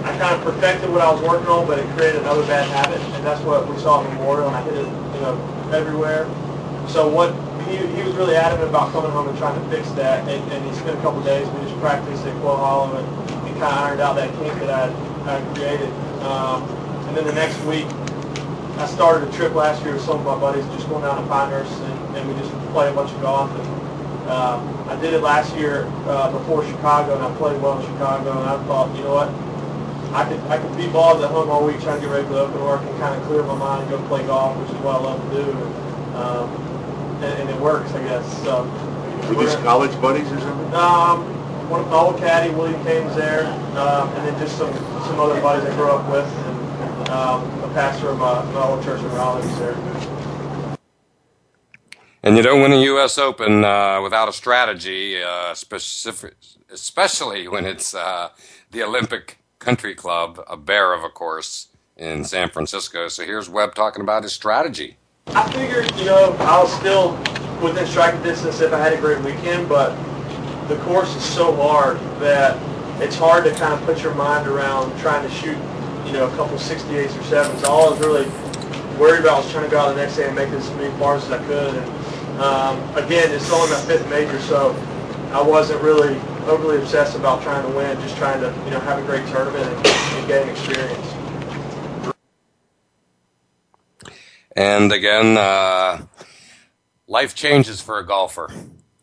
I 0.04 0.16
kind 0.18 0.32
of 0.36 0.42
perfected 0.42 0.88
what 0.88 1.00
I 1.00 1.10
was 1.10 1.20
working 1.20 1.48
on, 1.48 1.66
but 1.66 1.80
it 1.80 1.86
created 1.96 2.22
another 2.22 2.46
bad 2.46 2.68
habit, 2.70 3.00
and 3.00 3.26
that's 3.26 3.42
what 3.42 3.68
we 3.68 3.76
saw 3.78 4.04
at 4.04 4.12
Memorial, 4.14 4.46
and 4.46 4.56
I 4.56 4.62
hit 4.62 4.74
it, 4.74 4.86
you 4.86 5.20
know, 5.20 5.70
everywhere. 5.74 6.26
So 6.86 7.08
what 7.08 7.34
he, 7.66 7.78
he 7.78 8.02
was 8.04 8.14
really 8.14 8.36
adamant 8.36 8.70
about 8.70 8.92
coming 8.92 9.10
home 9.10 9.28
and 9.28 9.36
trying 9.36 9.60
to 9.60 9.68
fix 9.68 9.90
that, 9.92 10.28
and, 10.28 10.52
and 10.52 10.64
he 10.64 10.72
spent 10.78 10.96
a 10.96 11.02
couple 11.02 11.20
days. 11.24 11.48
We 11.48 11.62
just 11.62 11.78
practiced 11.80 12.24
at 12.24 12.40
Quail 12.40 12.56
Hollow 12.56 12.96
and, 12.96 13.30
and 13.48 13.58
kind 13.58 13.74
of 13.74 13.82
ironed 13.82 14.00
out 14.00 14.14
that 14.14 14.32
kink 14.38 14.54
that 14.60 14.70
I 14.70 14.86
had 15.26 15.56
created. 15.56 15.90
Um, 16.22 16.62
and 17.08 17.16
then 17.16 17.26
the 17.26 17.34
next 17.34 17.60
week, 17.64 17.86
I 18.80 18.86
started 18.86 19.28
a 19.28 19.32
trip 19.32 19.54
last 19.54 19.84
year 19.84 19.92
with 19.92 20.02
some 20.02 20.20
of 20.20 20.24
my 20.24 20.38
buddies, 20.40 20.64
just 20.72 20.88
going 20.88 21.02
down 21.02 21.20
to 21.20 21.28
Pinehurst, 21.28 21.70
and, 21.70 22.16
and 22.16 22.28
we 22.28 22.34
just 22.40 22.50
played 22.72 22.90
a 22.90 22.94
bunch 22.94 23.12
of 23.12 23.20
golf. 23.20 23.50
And 23.50 24.30
um, 24.30 24.88
I 24.88 24.98
did 25.00 25.12
it 25.12 25.20
last 25.20 25.54
year 25.54 25.84
uh, 26.06 26.32
before 26.32 26.64
Chicago, 26.64 27.14
and 27.14 27.22
I 27.22 27.36
played 27.36 27.60
well 27.60 27.78
in 27.78 27.84
Chicago. 27.84 28.30
And 28.40 28.48
I 28.48 28.56
thought, 28.64 28.96
you 28.96 29.04
know 29.04 29.12
what, 29.12 29.28
I 30.14 30.24
could 30.26 30.40
I 30.48 30.56
could 30.56 30.74
beat 30.78 30.92
balls 30.94 31.22
at 31.22 31.30
home 31.30 31.50
all 31.50 31.66
week 31.66 31.78
trying 31.80 32.00
to 32.00 32.06
get 32.06 32.12
ready 32.12 32.26
for 32.26 32.32
the 32.32 32.40
open 32.40 32.60
work 32.64 32.80
and 32.80 32.98
kind 32.98 33.20
of 33.20 33.26
clear 33.28 33.42
my 33.42 33.54
mind 33.54 33.82
and 33.82 33.90
go 33.90 34.08
play 34.08 34.24
golf, 34.26 34.56
which 34.56 34.70
is 34.70 34.76
what 34.82 34.96
I 34.96 35.04
love 35.04 35.20
to 35.28 35.36
do. 35.36 35.50
And, 35.50 36.16
um, 36.16 36.48
and, 37.20 37.32
and 37.42 37.50
it 37.50 37.60
works, 37.60 37.92
I 37.92 38.02
guess. 38.02 38.24
So. 38.42 38.64
Were 39.28 39.44
these 39.44 39.54
college 39.56 39.92
buddies 40.00 40.26
or 40.32 40.40
something? 40.40 40.74
Um, 40.74 41.22
one 41.68 41.82
of 41.82 41.88
my 41.88 41.98
old 41.98 42.16
caddy, 42.16 42.48
William 42.54 42.82
Kane's 42.82 43.14
there, 43.14 43.44
um, 43.76 44.08
and 44.08 44.26
then 44.26 44.40
just 44.40 44.56
some 44.56 44.72
some 45.04 45.20
other 45.20 45.38
buddies 45.42 45.68
I 45.68 45.76
grew 45.76 45.90
up 45.90 46.08
with. 46.10 46.24
And, 46.24 46.59
um, 47.10 47.60
pastor 47.72 48.08
of 48.08 48.18
my, 48.18 48.42
my 48.52 48.82
church 48.82 49.00
in 49.00 49.10
Raleigh 49.12 49.46
there. 49.58 49.76
And 52.22 52.36
you 52.36 52.42
don't 52.42 52.60
win 52.60 52.72
a 52.72 52.80
U.S. 52.82 53.16
Open 53.18 53.64
uh, 53.64 54.00
without 54.02 54.28
a 54.28 54.32
strategy, 54.32 55.22
uh, 55.22 55.54
specific, 55.54 56.34
especially 56.70 57.48
when 57.48 57.64
it's 57.64 57.94
uh, 57.94 58.28
the 58.70 58.82
Olympic 58.82 59.38
Country 59.58 59.94
Club, 59.94 60.42
a 60.46 60.56
bear 60.56 60.92
of 60.92 61.02
a 61.02 61.08
course 61.08 61.68
in 61.96 62.24
San 62.24 62.50
Francisco. 62.50 63.08
So 63.08 63.24
here's 63.24 63.48
Webb 63.48 63.74
talking 63.74 64.02
about 64.02 64.22
his 64.22 64.32
strategy. 64.32 64.96
I 65.28 65.50
figured, 65.52 65.94
you 65.96 66.06
know, 66.06 66.36
I 66.40 66.62
was 66.62 66.72
still 66.74 67.12
within 67.62 67.86
striking 67.86 68.22
distance 68.22 68.60
if 68.60 68.72
I 68.72 68.78
had 68.78 68.92
a 68.92 68.98
great 68.98 69.20
weekend, 69.22 69.68
but 69.68 69.96
the 70.68 70.76
course 70.80 71.14
is 71.14 71.24
so 71.24 71.54
hard 71.56 71.98
that 72.20 72.56
it's 73.02 73.16
hard 73.16 73.44
to 73.44 73.50
kind 73.52 73.72
of 73.72 73.80
put 73.82 74.02
your 74.02 74.14
mind 74.14 74.46
around 74.46 74.98
trying 75.00 75.26
to 75.26 75.34
shoot 75.34 75.56
you 76.10 76.16
know, 76.16 76.26
a 76.26 76.36
couple 76.36 76.58
68s 76.58 77.06
or 77.06 77.22
7s. 77.22 77.64
All 77.68 77.86
I 77.86 77.90
was 77.90 78.00
really 78.00 78.28
worried 78.98 79.20
about 79.20 79.44
was 79.44 79.52
trying 79.52 79.64
to 79.64 79.70
go 79.70 79.78
out 79.78 79.94
the 79.94 80.02
next 80.02 80.16
day 80.16 80.26
and 80.26 80.34
make 80.34 80.48
as 80.48 80.68
many 80.72 80.90
bars 80.98 81.22
as 81.24 81.30
I 81.30 81.38
could. 81.46 81.74
And 81.76 82.40
um, 82.40 82.96
again, 82.96 83.30
it's 83.30 83.48
only 83.52 83.70
my 83.70 83.80
fifth 83.82 84.10
major, 84.10 84.40
so 84.40 84.74
I 85.30 85.40
wasn't 85.40 85.80
really 85.82 86.18
overly 86.48 86.78
obsessed 86.78 87.16
about 87.16 87.44
trying 87.44 87.64
to 87.64 87.76
win, 87.76 87.96
just 88.00 88.16
trying 88.16 88.40
to, 88.40 88.48
you 88.64 88.72
know, 88.72 88.80
have 88.80 88.98
a 88.98 89.06
great 89.06 89.24
tournament 89.28 89.64
and, 89.64 89.86
and 89.86 90.26
gain 90.26 90.48
experience. 90.48 91.06
And 94.56 94.90
again, 94.90 95.38
uh, 95.38 96.06
life 97.06 97.36
changes 97.36 97.80
for 97.80 98.00
a 98.00 98.04
golfer 98.04 98.50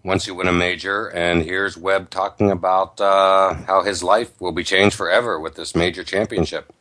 once 0.03 0.27
you 0.27 0.35
win 0.35 0.49
a 0.49 0.51
major. 0.51 1.07
And 1.07 1.41
here's 1.41 1.77
Webb 1.77 2.09
talking 2.09 2.51
about 2.51 2.99
uh, 2.99 3.53
how 3.53 3.83
his 3.83 4.03
life 4.03 4.41
will 4.41 4.51
be 4.51 4.65
changed 4.65 4.97
forever 4.97 5.39
with 5.39 5.55
this 5.55 5.73
major 5.73 6.03
championship. 6.03 6.73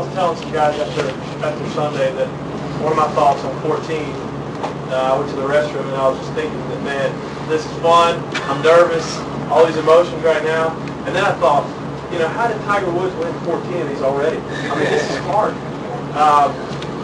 I 0.00 0.02
was 0.02 0.14
telling 0.14 0.38
some 0.38 0.52
guys 0.52 0.80
after 0.80 1.12
after 1.44 1.68
Sunday 1.76 2.10
that 2.16 2.26
one 2.80 2.92
of 2.92 2.96
my 2.96 3.12
thoughts 3.12 3.44
on 3.44 3.52
14, 3.60 4.00
uh, 4.88 4.96
I 4.96 5.18
went 5.18 5.28
to 5.28 5.36
the 5.36 5.44
restroom 5.44 5.84
and 5.84 5.96
I 6.00 6.08
was 6.08 6.16
just 6.16 6.32
thinking 6.32 6.56
that, 6.56 6.80
man, 6.88 7.12
this 7.50 7.60
is 7.60 7.72
fun. 7.84 8.16
I'm 8.48 8.64
nervous. 8.64 9.04
All 9.52 9.66
these 9.66 9.76
emotions 9.76 10.16
right 10.24 10.42
now. 10.42 10.72
And 11.04 11.12
then 11.12 11.20
I 11.22 11.36
thought, 11.36 11.68
you 12.10 12.18
know, 12.18 12.28
how 12.28 12.48
did 12.48 12.56
Tiger 12.64 12.90
Woods 12.90 13.14
win 13.16 13.28
14 13.44 13.60
of 13.76 13.88
these 13.92 14.00
already? 14.00 14.40
I 14.40 14.72
mean, 14.80 14.88
this 14.88 15.04
is 15.04 15.18
hard. 15.28 15.52
Uh, 16.16 16.48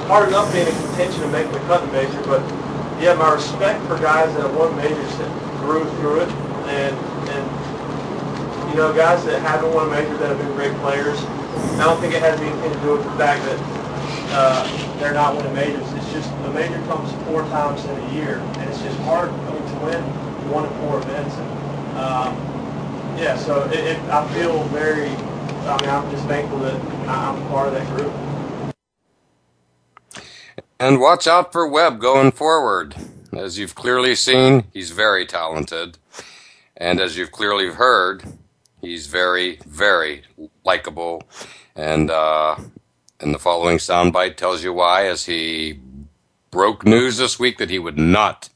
hard 0.09 0.29
enough 0.29 0.51
being 0.55 0.67
in 0.67 0.73
contention 0.89 1.21
and 1.25 1.33
making 1.33 1.53
the 1.53 1.61
cut 1.69 1.85
in 1.85 1.93
major, 1.93 2.23
but 2.25 2.41
yeah, 2.97 3.13
my 3.13 3.29
respect 3.29 3.85
for 3.93 4.01
guys 4.01 4.33
that 4.33 4.41
have 4.41 4.57
won 4.57 4.75
majors 4.75 5.13
that 5.21 5.29
grew 5.61 5.85
through 6.01 6.25
it, 6.25 6.31
and 6.73 6.97
and 7.29 7.45
you 8.69 8.75
know, 8.75 8.93
guys 8.95 9.25
that 9.25 9.41
haven't 9.43 9.73
won 9.73 9.89
a 9.89 9.91
major 9.91 10.17
that 10.19 10.29
have 10.29 10.39
been 10.39 10.53
great 10.55 10.75
players 10.79 11.19
I 11.57 11.85
don't 11.85 12.01
think 12.01 12.15
it 12.15 12.23
has 12.23 12.41
anything 12.41 12.73
to 12.73 12.81
do 12.81 12.93
with 12.93 13.05
the 13.05 13.11
fact 13.13 13.45
that 13.45 13.59
uh, 14.33 14.99
they're 14.99 15.13
not 15.15 15.37
winning 15.37 15.55
majors. 15.55 15.91
It's 15.93 16.13
just 16.13 16.31
the 16.43 16.51
major 16.51 16.81
comes 16.87 17.13
four 17.25 17.43
times 17.45 17.85
in 17.85 17.91
a 17.99 18.13
year, 18.13 18.39
and 18.39 18.71
it's 18.71 18.81
just 18.81 18.99
hard 19.01 19.29
I 19.29 19.53
mean, 19.53 19.63
to 19.63 19.85
win 19.85 20.03
one 20.51 20.65
in 20.65 20.71
four 20.81 20.99
events. 20.99 21.35
And, 21.35 21.99
um, 21.99 22.37
yeah, 23.19 23.37
so 23.37 23.63
it, 23.65 23.79
it, 23.79 23.99
I 24.11 24.27
feel 24.35 24.65
very. 24.65 25.09
I 25.09 25.81
mean, 25.81 25.91
I'm 25.91 26.11
just 26.11 26.25
thankful 26.27 26.59
that 26.61 26.81
I'm 27.09 27.47
part 27.49 27.69
of 27.69 27.75
that 27.75 27.97
group. 27.97 28.13
And 30.79 31.01
watch 31.01 31.27
out 31.27 31.53
for 31.53 31.67
Webb 31.67 32.01
going 32.01 32.33
forward. 32.33 32.95
As 33.33 33.59
you've 33.59 33.75
clearly 33.75 34.15
seen, 34.15 34.65
he's 34.73 34.91
very 34.91 35.27
talented. 35.27 35.99
And 36.77 37.01
as 37.01 37.17
you've 37.17 37.33
clearly 37.33 37.69
heard, 37.69 38.25
He's 38.87 39.09
very, 39.09 39.59
very 39.67 40.23
likable, 40.65 41.25
and 41.75 42.09
uh, 42.09 42.55
and 43.19 43.35
the 43.35 43.39
following 43.41 43.79
soundbite 43.79 44.37
tells 44.37 44.63
you 44.63 44.73
why. 44.73 45.07
As 45.09 45.25
he 45.25 45.81
broke 46.53 46.87
news 46.87 47.17
this 47.17 47.37
week 47.37 47.59
that 47.59 47.69
he 47.69 47.81
would 47.81 47.99
not 47.99 48.49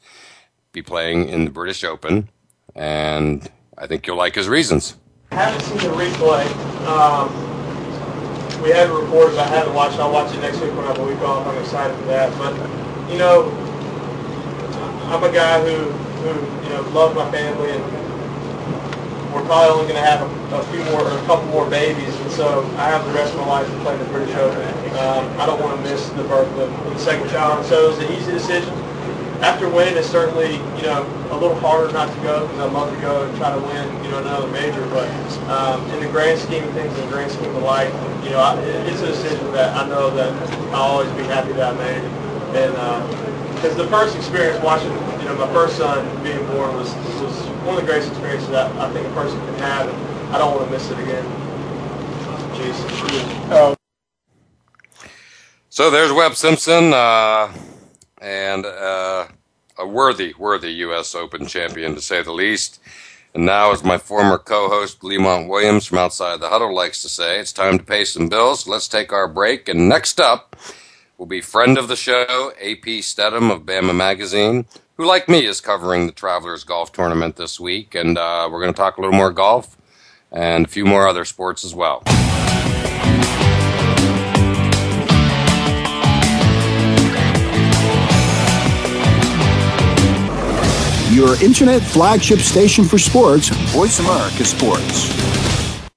be 0.71 0.83
playing 0.83 1.29
in 1.29 1.47
the 1.47 1.51
British 1.51 1.83
Open, 1.83 2.29
and 2.77 3.51
I 3.77 3.89
think 3.89 4.07
you'll 4.07 4.17
like 4.17 4.37
his 4.37 4.49
reasons. 4.49 4.95
I 5.33 5.35
haven't 5.35 5.63
seen 5.63 5.79
the 5.79 5.97
replay. 5.97 6.47
Um, 6.87 8.63
we 8.63 8.71
had 8.71 8.89
a 8.89 8.93
report, 8.93 9.35
I 9.35 9.49
haven't 9.49 9.75
watched. 9.75 9.99
I'll 9.99 10.13
watch 10.13 10.33
it 10.33 10.39
next 10.39 10.61
week 10.61 10.71
when 10.77 10.85
I 10.85 10.89
have 10.93 10.99
a 11.01 11.05
week 11.05 11.21
off. 11.23 11.45
I'm 11.45 11.59
excited 11.61 11.99
for 11.99 12.05
that. 12.05 12.31
But 12.39 12.55
you 13.11 13.19
know, 13.19 13.51
I'm 15.11 15.25
a 15.25 15.33
guy 15.33 15.61
who 15.61 15.91
who 15.91 16.63
you 16.63 16.69
know 16.69 16.83
loves 16.91 17.17
my 17.17 17.29
family 17.33 17.73
and 17.73 18.10
we're 19.33 19.45
probably 19.45 19.71
only 19.71 19.93
going 19.93 20.03
to 20.03 20.09
have 20.09 20.23
a, 20.23 20.57
a, 20.57 20.63
few 20.75 20.83
more, 20.91 21.03
or 21.03 21.19
a 21.19 21.25
couple 21.27 21.47
more 21.47 21.69
babies, 21.69 22.15
and 22.15 22.31
so 22.33 22.63
I 22.77 22.91
have 22.91 23.05
the 23.07 23.13
rest 23.13 23.33
of 23.35 23.41
my 23.41 23.47
life 23.47 23.67
to 23.67 23.79
play 23.81 23.97
the 23.97 24.05
British 24.07 24.35
Open. 24.35 24.67
Um, 24.99 25.25
I 25.39 25.47
don't 25.47 25.61
want 25.61 25.77
to 25.77 25.83
miss 25.83 26.09
the 26.11 26.25
birth 26.25 26.51
of 26.59 26.71
the 26.93 26.99
second 26.99 27.29
child, 27.31 27.65
so 27.65 27.87
it 27.87 27.89
was 27.89 27.99
an 27.99 28.13
easy 28.13 28.33
decision. 28.33 28.75
After 29.41 29.71
winning, 29.71 29.97
it's 29.97 30.09
certainly 30.09 30.57
you 30.77 30.83
know 30.83 31.07
a 31.31 31.37
little 31.37 31.59
harder 31.61 31.93
not 31.93 32.13
to 32.13 32.21
go 32.23 32.47
because 32.47 32.61
I'd 32.61 32.73
love 32.73 32.93
to 32.95 33.01
go 33.01 33.25
and 33.25 33.37
try 33.39 33.55
to 33.55 33.61
win 33.61 34.05
you 34.05 34.11
know 34.11 34.19
another 34.19 34.49
major, 34.49 34.85
but 34.89 35.09
um, 35.49 35.89
in 35.93 36.01
the 36.01 36.09
grand 36.09 36.39
scheme 36.41 36.65
of 36.65 36.75
things, 36.75 36.93
in 36.99 37.07
the 37.07 37.13
grand 37.13 37.31
scheme 37.31 37.55
of 37.55 37.63
life, 37.63 37.93
you 38.25 38.31
know 38.31 38.41
I, 38.41 38.59
it's 38.61 39.01
a 39.01 39.07
decision 39.07 39.51
that 39.53 39.75
I 39.77 39.89
know 39.89 40.11
that 40.11 40.33
I'll 40.75 40.99
always 40.99 41.11
be 41.13 41.23
happy 41.25 41.53
that 41.53 41.75
I 41.75 41.79
made, 41.79 42.05
and 42.59 43.55
because 43.55 43.79
uh, 43.79 43.83
the 43.85 43.89
first 43.89 44.17
experience 44.17 44.63
watching 44.63 44.93
you 44.93 45.25
know 45.25 45.37
my 45.39 45.51
first 45.55 45.79
son 45.79 46.05
being 46.23 46.45
born 46.49 46.77
was 46.77 46.93
was 47.23 47.50
one 47.65 47.77
of 47.77 47.81
the 47.81 47.87
greatest 47.87 48.11
experiences 48.11 48.49
that 48.51 48.71
I 48.77 48.91
think 48.93 49.07
a 49.07 49.11
person 49.13 49.39
can 49.39 49.55
have, 49.59 49.89
and 49.89 50.35
I 50.35 50.39
don't 50.39 50.55
want 50.55 50.67
to 50.67 50.71
miss 50.71 50.91
it 50.91 50.99
again. 50.99 51.25
Jeez. 52.55 52.75
Oh. 53.51 53.77
So 55.69 55.91
there's 55.91 56.13
Webb 56.13 56.35
Simpson, 56.35 56.93
uh, 56.93 57.53
and 58.21 58.67
uh, 58.67 59.27
a 59.79 59.87
worthy, 59.87 60.35
worthy 60.39 60.73
U.S. 60.85 61.15
Open 61.15 61.47
champion 61.47 61.95
to 61.95 62.01
say 62.01 62.23
the 62.23 62.33
least. 62.33 62.81
And 63.35 63.47
now, 63.47 63.73
as 63.73 63.85
my 63.85 63.97
former 63.97 64.39
co-host 64.39 65.03
Lemont 65.05 65.49
Williams 65.49 65.87
from 65.87 65.99
Outside 65.99 66.41
the 66.41 66.49
Huddle 66.49 66.75
likes 66.75 67.01
to 67.03 67.09
say, 67.09 67.39
it's 67.39 67.53
time 67.53 67.79
to 67.79 67.85
pay 67.85 68.05
some 68.05 68.29
bills. 68.29 68.67
Let's 68.67 68.89
take 68.89 69.13
our 69.13 69.29
break. 69.29 69.69
And 69.69 69.89
next 69.89 70.21
up 70.21 70.57
will 71.17 71.27
be 71.27 71.41
friend 71.41 71.79
of 71.79 71.87
the 71.89 71.97
show, 71.97 72.53
AP 72.61 73.03
Stedham 73.03 73.51
of 73.51 73.63
Bama 73.63 73.95
Magazine, 73.95 74.67
who, 75.01 75.07
like 75.07 75.31
me, 75.31 75.47
is 75.47 75.63
covering 75.63 76.07
the 76.07 76.13
Travelers 76.13 76.63
Golf 76.63 76.93
Tournament 76.93 77.37
this 77.37 77.59
week. 77.59 77.95
And 77.95 78.19
uh, 78.19 78.47
we're 78.53 78.61
going 78.61 78.71
to 78.71 78.77
talk 78.77 78.99
a 78.99 79.01
little 79.01 79.17
more 79.17 79.31
golf 79.31 79.79
and 80.31 80.67
a 80.67 80.69
few 80.69 80.85
more 80.85 81.09
other 81.09 81.25
sports 81.25 81.65
as 81.65 81.75
well. 81.75 82.03
Your 91.11 91.43
internet 91.43 91.81
flagship 91.81 92.41
station 92.41 92.85
for 92.85 92.99
sports, 92.99 93.49
Voice 93.73 94.01
America 94.01 94.45
Sports. 94.45 95.40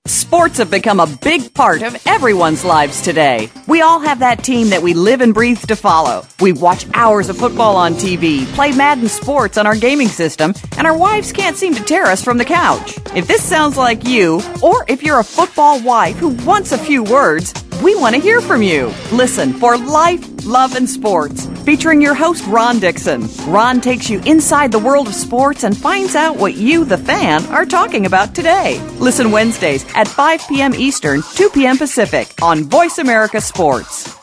Sports 0.05 0.57
have 0.57 0.69
become 0.69 0.99
a 0.99 1.07
big 1.21 1.53
part 1.53 1.81
of 1.81 1.95
everyone's 2.05 2.65
lives 2.65 3.01
today. 3.01 3.49
We 3.69 3.79
all 3.81 4.01
have 4.01 4.19
that 4.19 4.43
team 4.43 4.71
that 4.71 4.81
we 4.81 4.93
live 4.93 5.21
and 5.21 5.33
breathe 5.33 5.61
to 5.67 5.77
follow. 5.77 6.25
We 6.41 6.51
watch 6.51 6.85
hours 6.93 7.29
of 7.29 7.37
football 7.37 7.77
on 7.77 7.93
TV, 7.93 8.45
play 8.47 8.73
Madden 8.73 9.07
Sports 9.07 9.57
on 9.57 9.65
our 9.65 9.77
gaming 9.77 10.09
system, 10.09 10.55
and 10.77 10.85
our 10.85 10.97
wives 10.97 11.31
can't 11.31 11.55
seem 11.55 11.73
to 11.75 11.83
tear 11.85 12.03
us 12.03 12.21
from 12.21 12.37
the 12.37 12.43
couch. 12.43 12.97
If 13.15 13.27
this 13.27 13.41
sounds 13.43 13.77
like 13.77 14.05
you, 14.05 14.41
or 14.61 14.83
if 14.89 15.03
you're 15.03 15.21
a 15.21 15.23
football 15.23 15.81
wife 15.81 16.17
who 16.17 16.35
wants 16.45 16.73
a 16.73 16.77
few 16.77 17.03
words, 17.03 17.53
we 17.81 17.95
want 17.95 18.15
to 18.15 18.21
hear 18.21 18.41
from 18.41 18.61
you. 18.61 18.93
Listen 19.11 19.53
for 19.53 19.77
Life, 19.77 20.45
Love, 20.45 20.75
and 20.75 20.89
Sports, 20.89 21.47
featuring 21.63 22.01
your 22.01 22.13
host, 22.13 22.45
Ron 22.47 22.79
Dixon. 22.79 23.27
Ron 23.45 23.81
takes 23.81 24.09
you 24.09 24.19
inside 24.21 24.71
the 24.71 24.79
world 24.79 25.07
of 25.07 25.15
sports 25.15 25.63
and 25.63 25.75
finds 25.75 26.15
out 26.15 26.37
what 26.37 26.55
you, 26.55 26.85
the 26.85 26.97
fan, 26.97 27.45
are 27.47 27.65
talking 27.65 28.05
about 28.05 28.35
today. 28.35 28.79
Listen 28.99 29.31
Wednesdays 29.31 29.85
at 29.95 30.07
5 30.07 30.47
p.m. 30.47 30.73
Eastern, 30.75 31.21
2 31.35 31.49
p.m. 31.49 31.77
Pacific 31.77 32.33
on 32.41 32.63
Voice 32.63 32.97
America 32.97 33.39
Sports. 33.39 34.22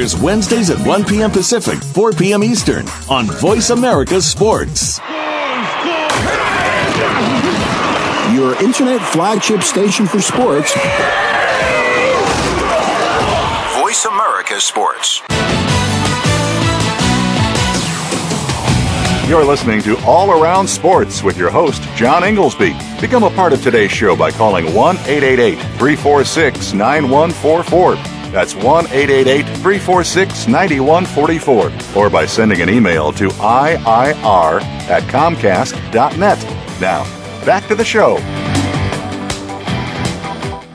airs 0.01 0.19
Wednesdays 0.19 0.69
at 0.69 0.85
1 0.87 1.05
p.m. 1.05 1.29
Pacific, 1.29 1.77
4 1.79 2.11
p.m. 2.13 2.43
Eastern 2.43 2.87
on 3.09 3.25
Voice 3.25 3.69
America 3.69 4.21
Sports. 4.21 4.99
Your 8.33 8.59
internet 8.63 9.01
flagship 9.11 9.61
station 9.61 10.07
for 10.07 10.19
sports. 10.19 10.73
Voice 13.79 14.05
America 14.05 14.59
Sports. 14.59 15.21
You're 19.29 19.45
listening 19.45 19.81
to 19.83 19.97
All 20.05 20.31
Around 20.31 20.67
Sports 20.67 21.21
with 21.23 21.37
your 21.37 21.51
host, 21.51 21.83
John 21.95 22.23
Inglesby. 22.23 22.75
Become 22.99 23.23
a 23.23 23.29
part 23.29 23.53
of 23.53 23.61
today's 23.61 23.91
show 23.91 24.15
by 24.15 24.31
calling 24.31 24.73
1 24.73 24.97
888 24.97 25.55
346 25.77 26.73
9144. 26.73 28.20
That's 28.31 28.55
1 28.55 28.63
888 28.87 29.43
346 29.57 30.47
9144 30.47 32.01
or 32.01 32.09
by 32.09 32.25
sending 32.25 32.61
an 32.61 32.69
email 32.69 33.11
to 33.11 33.27
IIR 33.27 34.61
at 34.61 35.03
Comcast.net. 35.03 36.37
Now, 36.79 37.03
back 37.45 37.67
to 37.67 37.75
the 37.75 37.83
show. 37.83 38.15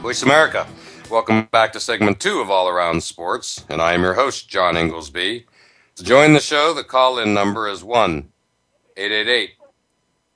Voice 0.02 0.22
America. 0.22 0.66
Welcome 1.10 1.48
back 1.50 1.72
to 1.72 1.80
segment 1.80 2.20
two 2.20 2.40
of 2.40 2.50
All 2.50 2.68
Around 2.68 3.02
Sports, 3.02 3.64
and 3.70 3.80
I 3.80 3.94
am 3.94 4.02
your 4.02 4.14
host, 4.14 4.50
John 4.50 4.76
Inglesby. 4.76 5.46
To 5.94 6.04
join 6.04 6.34
the 6.34 6.40
show, 6.40 6.74
the 6.74 6.84
call 6.84 7.18
in 7.18 7.32
number 7.32 7.68
is 7.68 7.82
1 7.82 8.30
888 8.98 9.52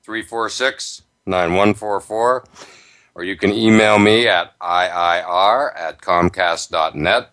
346 0.03 1.03
9144 1.27 2.45
or 3.21 3.23
you 3.23 3.37
can 3.37 3.53
email 3.53 3.99
me 3.99 4.27
at 4.27 4.57
iir 4.59 5.71
at 5.77 6.01
comcast.net. 6.01 7.29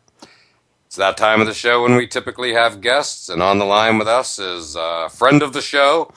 It's 0.84 0.96
that 0.96 1.16
time 1.16 1.40
of 1.40 1.46
the 1.46 1.54
show 1.54 1.82
when 1.82 1.96
we 1.96 2.06
typically 2.06 2.52
have 2.52 2.82
guests, 2.82 3.30
and 3.30 3.42
on 3.42 3.58
the 3.58 3.64
line 3.64 3.96
with 3.96 4.06
us 4.06 4.38
is 4.38 4.76
a 4.76 5.08
friend 5.08 5.42
of 5.42 5.54
the 5.54 5.62
show, 5.62 6.12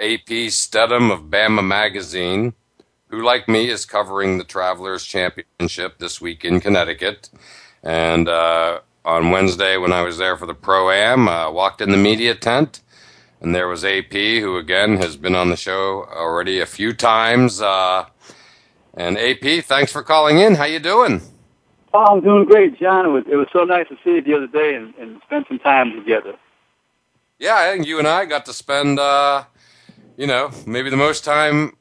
AP 0.00 0.50
Stedham 0.50 1.12
of 1.12 1.30
Bama 1.30 1.64
Magazine, 1.64 2.54
who, 3.06 3.22
like 3.22 3.48
me, 3.48 3.70
is 3.70 3.86
covering 3.86 4.36
the 4.38 4.42
Travelers 4.42 5.04
Championship 5.04 5.98
this 5.98 6.20
week 6.20 6.44
in 6.44 6.58
Connecticut. 6.58 7.30
And 7.84 8.28
uh, 8.28 8.80
on 9.04 9.30
Wednesday, 9.30 9.76
when 9.76 9.92
I 9.92 10.02
was 10.02 10.18
there 10.18 10.36
for 10.36 10.46
the 10.46 10.54
Pro 10.54 10.90
Am, 10.90 11.28
uh, 11.28 11.52
walked 11.52 11.80
in 11.80 11.92
the 11.92 11.96
media 11.96 12.34
tent, 12.34 12.80
and 13.40 13.54
there 13.54 13.68
was 13.68 13.84
AP, 13.84 14.12
who 14.12 14.56
again 14.56 14.96
has 14.96 15.16
been 15.16 15.36
on 15.36 15.50
the 15.50 15.56
show 15.56 16.04
already 16.10 16.58
a 16.58 16.66
few 16.66 16.92
times. 16.92 17.60
Uh, 17.60 18.06
and 18.96 19.18
AP, 19.18 19.64
thanks 19.64 19.92
for 19.92 20.02
calling 20.02 20.38
in. 20.38 20.54
How 20.54 20.64
you 20.64 20.78
doing? 20.78 21.20
Oh, 21.92 22.16
I'm 22.16 22.20
doing 22.20 22.44
great, 22.44 22.78
John. 22.78 23.06
It 23.06 23.10
was, 23.10 23.24
it 23.30 23.36
was 23.36 23.46
so 23.52 23.64
nice 23.64 23.88
to 23.88 23.96
see 24.02 24.16
you 24.16 24.22
the 24.22 24.34
other 24.34 24.46
day 24.46 24.74
and, 24.74 24.94
and 24.96 25.20
spend 25.26 25.46
some 25.48 25.58
time 25.60 25.92
together. 25.94 26.34
Yeah, 27.38 27.56
I 27.56 27.72
think 27.72 27.86
you 27.86 27.98
and 27.98 28.08
I 28.08 28.24
got 28.24 28.46
to 28.46 28.52
spend, 28.52 28.98
uh, 28.98 29.44
you 30.16 30.26
know, 30.26 30.50
maybe 30.66 30.90
the 30.90 30.96
most 30.96 31.24
time 31.24 31.76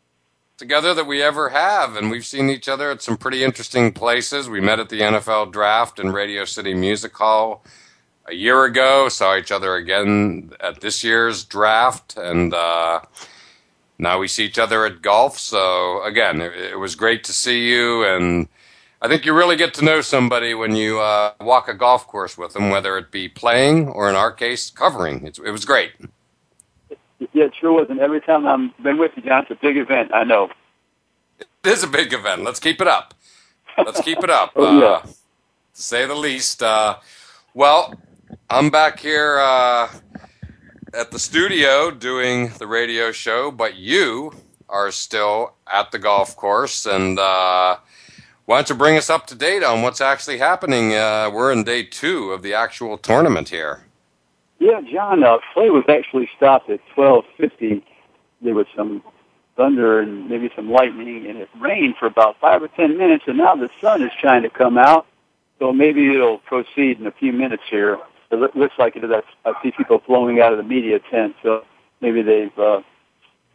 together 0.57 0.93
that 0.93 1.07
we 1.07 1.21
ever 1.21 1.49
have. 1.49 1.95
And 1.95 2.11
we've 2.11 2.25
seen 2.25 2.49
each 2.49 2.67
other 2.67 2.91
at 2.91 3.01
some 3.01 3.17
pretty 3.17 3.43
interesting 3.43 3.91
places. 3.91 4.49
We 4.49 4.61
met 4.61 4.79
at 4.79 4.89
the 4.89 5.01
NFL 5.01 5.51
draft 5.51 5.99
in 5.99 6.11
Radio 6.11 6.45
City 6.45 6.73
Music 6.73 7.15
Hall 7.15 7.63
a 8.27 8.33
year 8.33 8.65
ago, 8.65 9.09
saw 9.09 9.35
each 9.35 9.51
other 9.51 9.75
again 9.75 10.51
at 10.59 10.81
this 10.81 11.03
year's 11.03 11.43
draft. 11.43 12.17
And, 12.17 12.53
uh, 12.53 13.01
now 14.03 14.19
we 14.19 14.27
see 14.27 14.45
each 14.45 14.59
other 14.59 14.85
at 14.85 15.01
golf. 15.01 15.39
So 15.39 16.03
again, 16.03 16.41
it, 16.41 16.53
it, 16.53 16.79
was 16.79 16.93
great 16.93 17.23
to 17.23 17.33
see 17.33 17.67
you, 17.69 18.05
and 18.05 18.47
I 19.01 19.07
think 19.07 19.25
you 19.25 19.33
really 19.33 19.55
get 19.55 19.73
to 19.75 19.85
know 19.85 20.01
somebody 20.01 20.53
when 20.53 20.75
you 20.75 20.99
uh, 20.99 21.33
walk 21.41 21.67
a 21.67 21.73
golf 21.73 22.05
course 22.05 22.37
with 22.37 22.53
them, 22.53 22.69
whether 22.69 22.97
it 22.97 23.09
be 23.11 23.27
playing 23.27 23.87
or 23.87 24.09
in 24.09 24.15
our 24.15 24.31
case 24.31 24.69
covering. 24.69 25.25
It's, 25.25 25.39
it 25.39 25.51
was 25.51 25.65
great. 25.65 25.93
Yeah, 27.31 27.45
it 27.45 27.53
sure 27.59 27.71
was. 27.71 27.87
And 27.89 27.99
every 27.99 28.21
time 28.21 28.45
I've 28.45 28.83
been 28.83 28.97
with 28.97 29.11
you, 29.15 29.23
John, 29.23 29.43
it's 29.43 29.51
a 29.51 29.55
big 29.55 29.77
event. 29.77 30.13
I 30.13 30.23
know. 30.23 30.49
It 31.39 31.47
is 31.63 31.83
a 31.83 31.87
big 31.87 32.13
event. 32.13 32.43
Let's 32.43 32.59
keep 32.59 32.81
it 32.81 32.87
up. 32.87 33.13
Let's 33.77 34.01
keep 34.01 34.19
it 34.19 34.29
up. 34.29 34.51
Oh, 34.55 34.79
yeah. 34.79 34.85
uh, 34.85 35.01
to 35.01 35.81
say 35.81 36.05
the 36.05 36.15
least. 36.15 36.61
Uh, 36.61 36.97
well, 37.53 37.99
I'm 38.49 38.69
back 38.69 38.99
here 38.99 39.39
uh, 39.39 39.89
at 40.93 41.09
the 41.09 41.19
studio 41.19 41.89
doing 41.89 42.49
the 42.59 42.67
radio 42.67 43.11
show, 43.11 43.49
but 43.49 43.75
you 43.75 44.33
are 44.69 44.91
still 44.91 45.53
at 45.71 45.91
the 45.91 45.99
golf 45.99 46.35
course. 46.35 46.85
And 46.85 47.17
uh, 47.17 47.77
why 48.45 48.57
don't 48.57 48.69
you 48.69 48.75
bring 48.75 48.97
us 48.97 49.09
up 49.09 49.25
to 49.27 49.35
date 49.35 49.63
on 49.63 49.81
what's 49.81 50.01
actually 50.01 50.37
happening? 50.37 50.93
Uh, 50.93 51.31
we're 51.33 51.51
in 51.51 51.63
day 51.63 51.83
two 51.83 52.31
of 52.31 52.43
the 52.43 52.53
actual 52.53 52.97
tournament 52.97 53.49
here. 53.49 53.83
Yeah, 54.59 54.81
John, 54.91 55.23
uh, 55.23 55.39
play 55.53 55.69
was 55.69 55.83
actually 55.89 56.29
stopped 56.37 56.69
at 56.69 56.79
12:50. 56.95 57.83
There 58.41 58.53
was 58.53 58.67
some 58.75 59.01
thunder 59.57 59.99
and 59.99 60.29
maybe 60.29 60.49
some 60.55 60.71
lightning, 60.71 61.25
and 61.27 61.37
it 61.37 61.49
rained 61.59 61.95
for 61.97 62.05
about 62.05 62.39
five 62.39 62.61
or 62.61 62.67
ten 62.69 62.97
minutes, 62.97 63.25
and 63.27 63.37
now 63.37 63.55
the 63.55 63.69
sun 63.81 64.03
is 64.03 64.11
trying 64.19 64.43
to 64.43 64.49
come 64.49 64.77
out. 64.77 65.05
So 65.59 65.73
maybe 65.73 66.13
it'll 66.13 66.39
proceed 66.39 66.99
in 66.99 67.07
a 67.07 67.11
few 67.11 67.33
minutes 67.33 67.63
here. 67.69 67.99
It 68.33 68.39
loo- 68.39 68.51
looks 68.55 68.75
like 68.79 68.95
it 68.95 69.03
is. 69.03 69.11
I 69.11 69.49
I 69.49 69.53
see 69.61 69.71
people 69.71 69.99
flowing 70.05 70.41
out 70.41 70.51
of 70.51 70.57
the 70.57 70.63
media 70.63 70.99
tent, 71.11 71.35
so 71.43 71.63
maybe 72.01 72.21
they've 72.21 72.57
uh, 72.57 72.81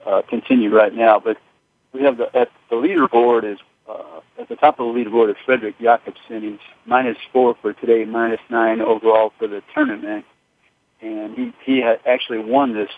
uh, 0.06 0.22
continued 0.28 0.72
right 0.72 0.94
now. 0.94 1.18
But 1.20 1.36
we 1.92 2.02
have 2.02 2.16
the 2.16 2.34
at 2.36 2.50
the 2.70 2.76
leaderboard 2.76 3.44
is 3.44 3.58
uh, 3.88 4.20
at 4.38 4.48
the 4.48 4.56
top 4.56 4.78
of 4.78 4.86
the 4.94 5.00
leaderboard 5.00 5.30
is 5.30 5.36
Fredrik 5.44 5.78
Jacobson. 5.80 6.42
He's 6.42 6.60
minus 6.86 7.18
four 7.32 7.56
for 7.60 7.72
today, 7.72 8.04
minus 8.04 8.40
nine 8.50 8.80
overall 8.80 9.32
for 9.38 9.48
the 9.48 9.62
tournament, 9.74 10.24
and 11.00 11.34
he 11.34 11.52
he 11.64 11.80
had 11.80 12.00
actually 12.06 12.38
won 12.38 12.74
this 12.74 12.90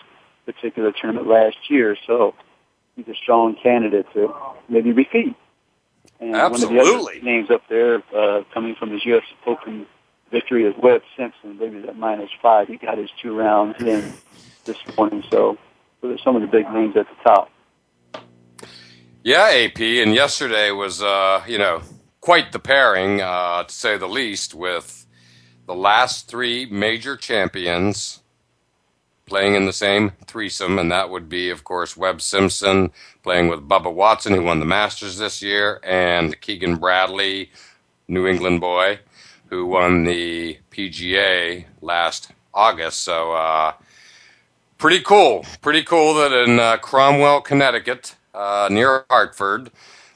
particular 0.45 0.91
tournament 0.91 1.27
last 1.27 1.57
year, 1.69 1.97
so 2.05 2.35
he's 2.95 3.07
a 3.07 3.15
strong 3.15 3.55
candidate 3.55 4.05
to 4.13 4.33
maybe 4.69 4.91
repeat. 4.91 5.35
And 6.19 6.33
one 6.33 6.53
of 6.53 6.69
the 6.69 6.79
other 6.79 7.23
names 7.23 7.49
up 7.49 7.63
there 7.69 8.03
uh, 8.15 8.43
coming 8.53 8.75
from 8.75 8.91
his 8.91 9.03
U.S. 9.05 9.23
Open 9.47 9.87
victory 10.31 10.65
is 10.65 10.73
Webb 10.81 11.01
Simpson. 11.17 11.57
Maybe 11.59 11.87
at 11.87 11.97
minus 11.97 12.29
five. 12.41 12.67
He 12.67 12.77
got 12.77 12.97
his 12.97 13.09
two 13.21 13.37
rounds 13.37 13.81
in 13.81 14.13
this 14.65 14.77
morning, 14.97 15.23
so 15.29 15.57
those 16.01 16.19
are 16.19 16.23
some 16.23 16.35
of 16.35 16.41
the 16.41 16.47
big 16.47 16.69
names 16.71 16.95
at 16.95 17.07
the 17.07 17.23
top. 17.23 17.51
Yeah, 19.23 19.51
AP, 19.51 19.79
and 19.79 20.15
yesterday 20.15 20.71
was, 20.71 21.03
uh, 21.03 21.43
you 21.47 21.59
know, 21.59 21.81
quite 22.21 22.51
the 22.51 22.59
pairing, 22.59 23.21
uh, 23.21 23.63
to 23.63 23.73
say 23.73 23.97
the 23.97 24.07
least, 24.07 24.55
with 24.55 25.05
the 25.67 25.75
last 25.75 26.27
three 26.27 26.65
major 26.65 27.15
champions 27.15 28.21
playing 29.27 29.55
in 29.55 29.65
the 29.65 29.73
same 29.73 30.11
threesome, 30.25 30.79
and 30.79 30.91
that 30.91 31.09
would 31.09 31.29
be, 31.29 31.51
of 31.51 31.63
course, 31.63 31.95
Webb 31.95 32.21
Simpson 32.21 32.91
playing 33.23 33.47
with 33.47 33.67
Bubba 33.67 33.93
Watson, 33.93 34.33
who 34.33 34.41
won 34.43 34.59
the 34.59 34.65
Masters 34.65 35.17
this 35.17 35.41
year, 35.41 35.79
and 35.83 36.39
Keegan 36.41 36.77
Bradley, 36.77 37.51
New 38.07 38.27
England 38.27 38.59
boy, 38.59 38.99
who 39.51 39.65
won 39.65 40.05
the 40.05 40.57
PGA 40.71 41.65
last 41.81 42.31
August. 42.53 43.01
So, 43.01 43.33
uh, 43.33 43.73
pretty 44.77 45.01
cool. 45.01 45.45
Pretty 45.61 45.83
cool 45.83 46.15
that 46.15 46.31
in 46.31 46.57
uh, 46.57 46.77
Cromwell, 46.77 47.41
Connecticut, 47.41 48.15
uh, 48.33 48.69
near 48.71 49.05
Hartford, 49.09 49.69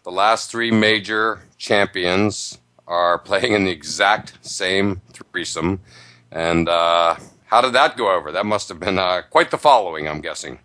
the 0.03 0.11
last 0.11 0.49
three 0.49 0.71
major 0.71 1.41
champions 1.57 2.59
are 2.87 3.19
playing 3.29 3.51
in 3.53 3.65
the 3.65 3.71
exact 3.71 4.37
same 4.41 5.01
threesome. 5.11 5.81
And 6.31 6.69
uh, 6.69 7.17
how 7.45 7.59
did 7.59 7.73
that 7.73 7.97
go 7.97 8.15
over? 8.15 8.31
That 8.31 8.45
must 8.45 8.69
have 8.69 8.79
been 8.79 8.97
uh, 8.97 9.23
quite 9.29 9.51
the 9.51 9.57
following, 9.57 10.07
I'm 10.07 10.21
guessing. 10.21 10.59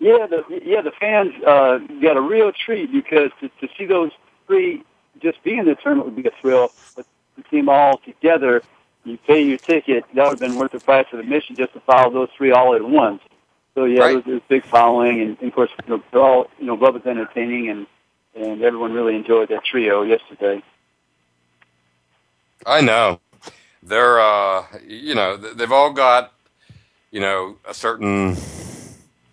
Yeah, 0.00 0.26
the 0.26 0.42
yeah 0.64 0.82
the 0.82 0.90
fans 0.90 1.32
uh, 1.46 1.78
got 2.02 2.16
a 2.16 2.20
real 2.20 2.50
treat 2.50 2.90
because 2.92 3.30
to, 3.40 3.48
to 3.60 3.68
see 3.78 3.86
those 3.86 4.10
three 4.48 4.82
just 5.20 5.40
be 5.44 5.56
in 5.56 5.66
the 5.66 5.76
tournament 5.76 6.06
would 6.06 6.20
be 6.20 6.28
a 6.28 6.32
thrill. 6.40 6.72
But 6.96 7.06
to 7.36 7.42
team 7.50 7.68
all 7.68 7.98
together, 7.98 8.62
you 9.04 9.18
pay 9.26 9.42
your 9.42 9.58
ticket. 9.58 10.04
That 10.14 10.24
would 10.24 10.32
have 10.32 10.40
been 10.40 10.56
worth 10.56 10.72
the 10.72 10.80
price 10.80 11.06
of 11.12 11.20
admission 11.20 11.56
just 11.56 11.72
to 11.74 11.80
follow 11.80 12.12
those 12.12 12.28
three 12.36 12.52
all 12.52 12.74
at 12.74 12.84
once. 12.84 13.22
So 13.74 13.84
yeah, 13.84 14.02
Right. 14.02 14.10
it 14.10 14.14
was, 14.16 14.24
it 14.26 14.32
was 14.32 14.42
a 14.42 14.48
big 14.48 14.66
following, 14.66 15.20
and, 15.22 15.38
and 15.40 15.48
of 15.48 15.54
course 15.54 15.70
you 15.86 15.96
know, 15.96 16.04
they're 16.12 16.22
all 16.22 16.46
you 16.58 16.66
know 16.66 16.76
Bubba's 16.76 17.06
entertaining, 17.06 17.70
and 17.70 17.86
and 18.36 18.62
everyone 18.62 18.92
really 18.92 19.16
enjoyed 19.16 19.50
that 19.50 19.64
trio 19.64 20.02
yesterday. 20.02 20.62
I 22.66 22.80
know. 22.82 23.20
They're, 23.82 24.20
uh, 24.20 24.66
you 24.86 25.14
know, 25.14 25.36
they've 25.36 25.72
all 25.72 25.92
got, 25.92 26.32
you 27.10 27.20
know, 27.20 27.58
a 27.68 27.74
certain 27.74 28.36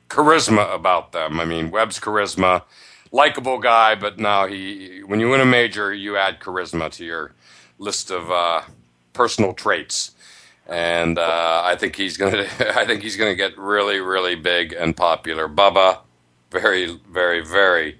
charisma 0.09 0.73
about 0.73 1.11
them. 1.13 1.39
I 1.39 1.45
mean, 1.45 1.71
Webb's 1.71 1.99
charisma, 1.99 2.63
likable 3.11 3.59
guy, 3.59 3.95
but 3.95 4.19
now 4.19 4.47
he, 4.47 5.01
when 5.05 5.19
you 5.19 5.29
win 5.29 5.41
a 5.41 5.45
major, 5.45 5.93
you 5.93 6.17
add 6.17 6.39
charisma 6.39 6.91
to 6.93 7.05
your 7.05 7.33
list 7.79 8.11
of 8.11 8.29
uh, 8.31 8.61
personal 9.13 9.53
traits. 9.53 10.11
And 10.67 11.17
uh, 11.17 11.63
I 11.65 11.75
think 11.75 11.95
he's 11.95 12.17
gonna. 12.17 12.45
I 12.59 12.85
think 12.85 13.01
he's 13.01 13.15
gonna 13.15 13.35
get 13.35 13.57
really, 13.57 13.99
really 13.99 14.35
big 14.35 14.73
and 14.73 14.95
popular. 14.95 15.47
Bubba, 15.47 15.99
very, 16.51 16.99
very, 17.11 17.41
very 17.43 17.97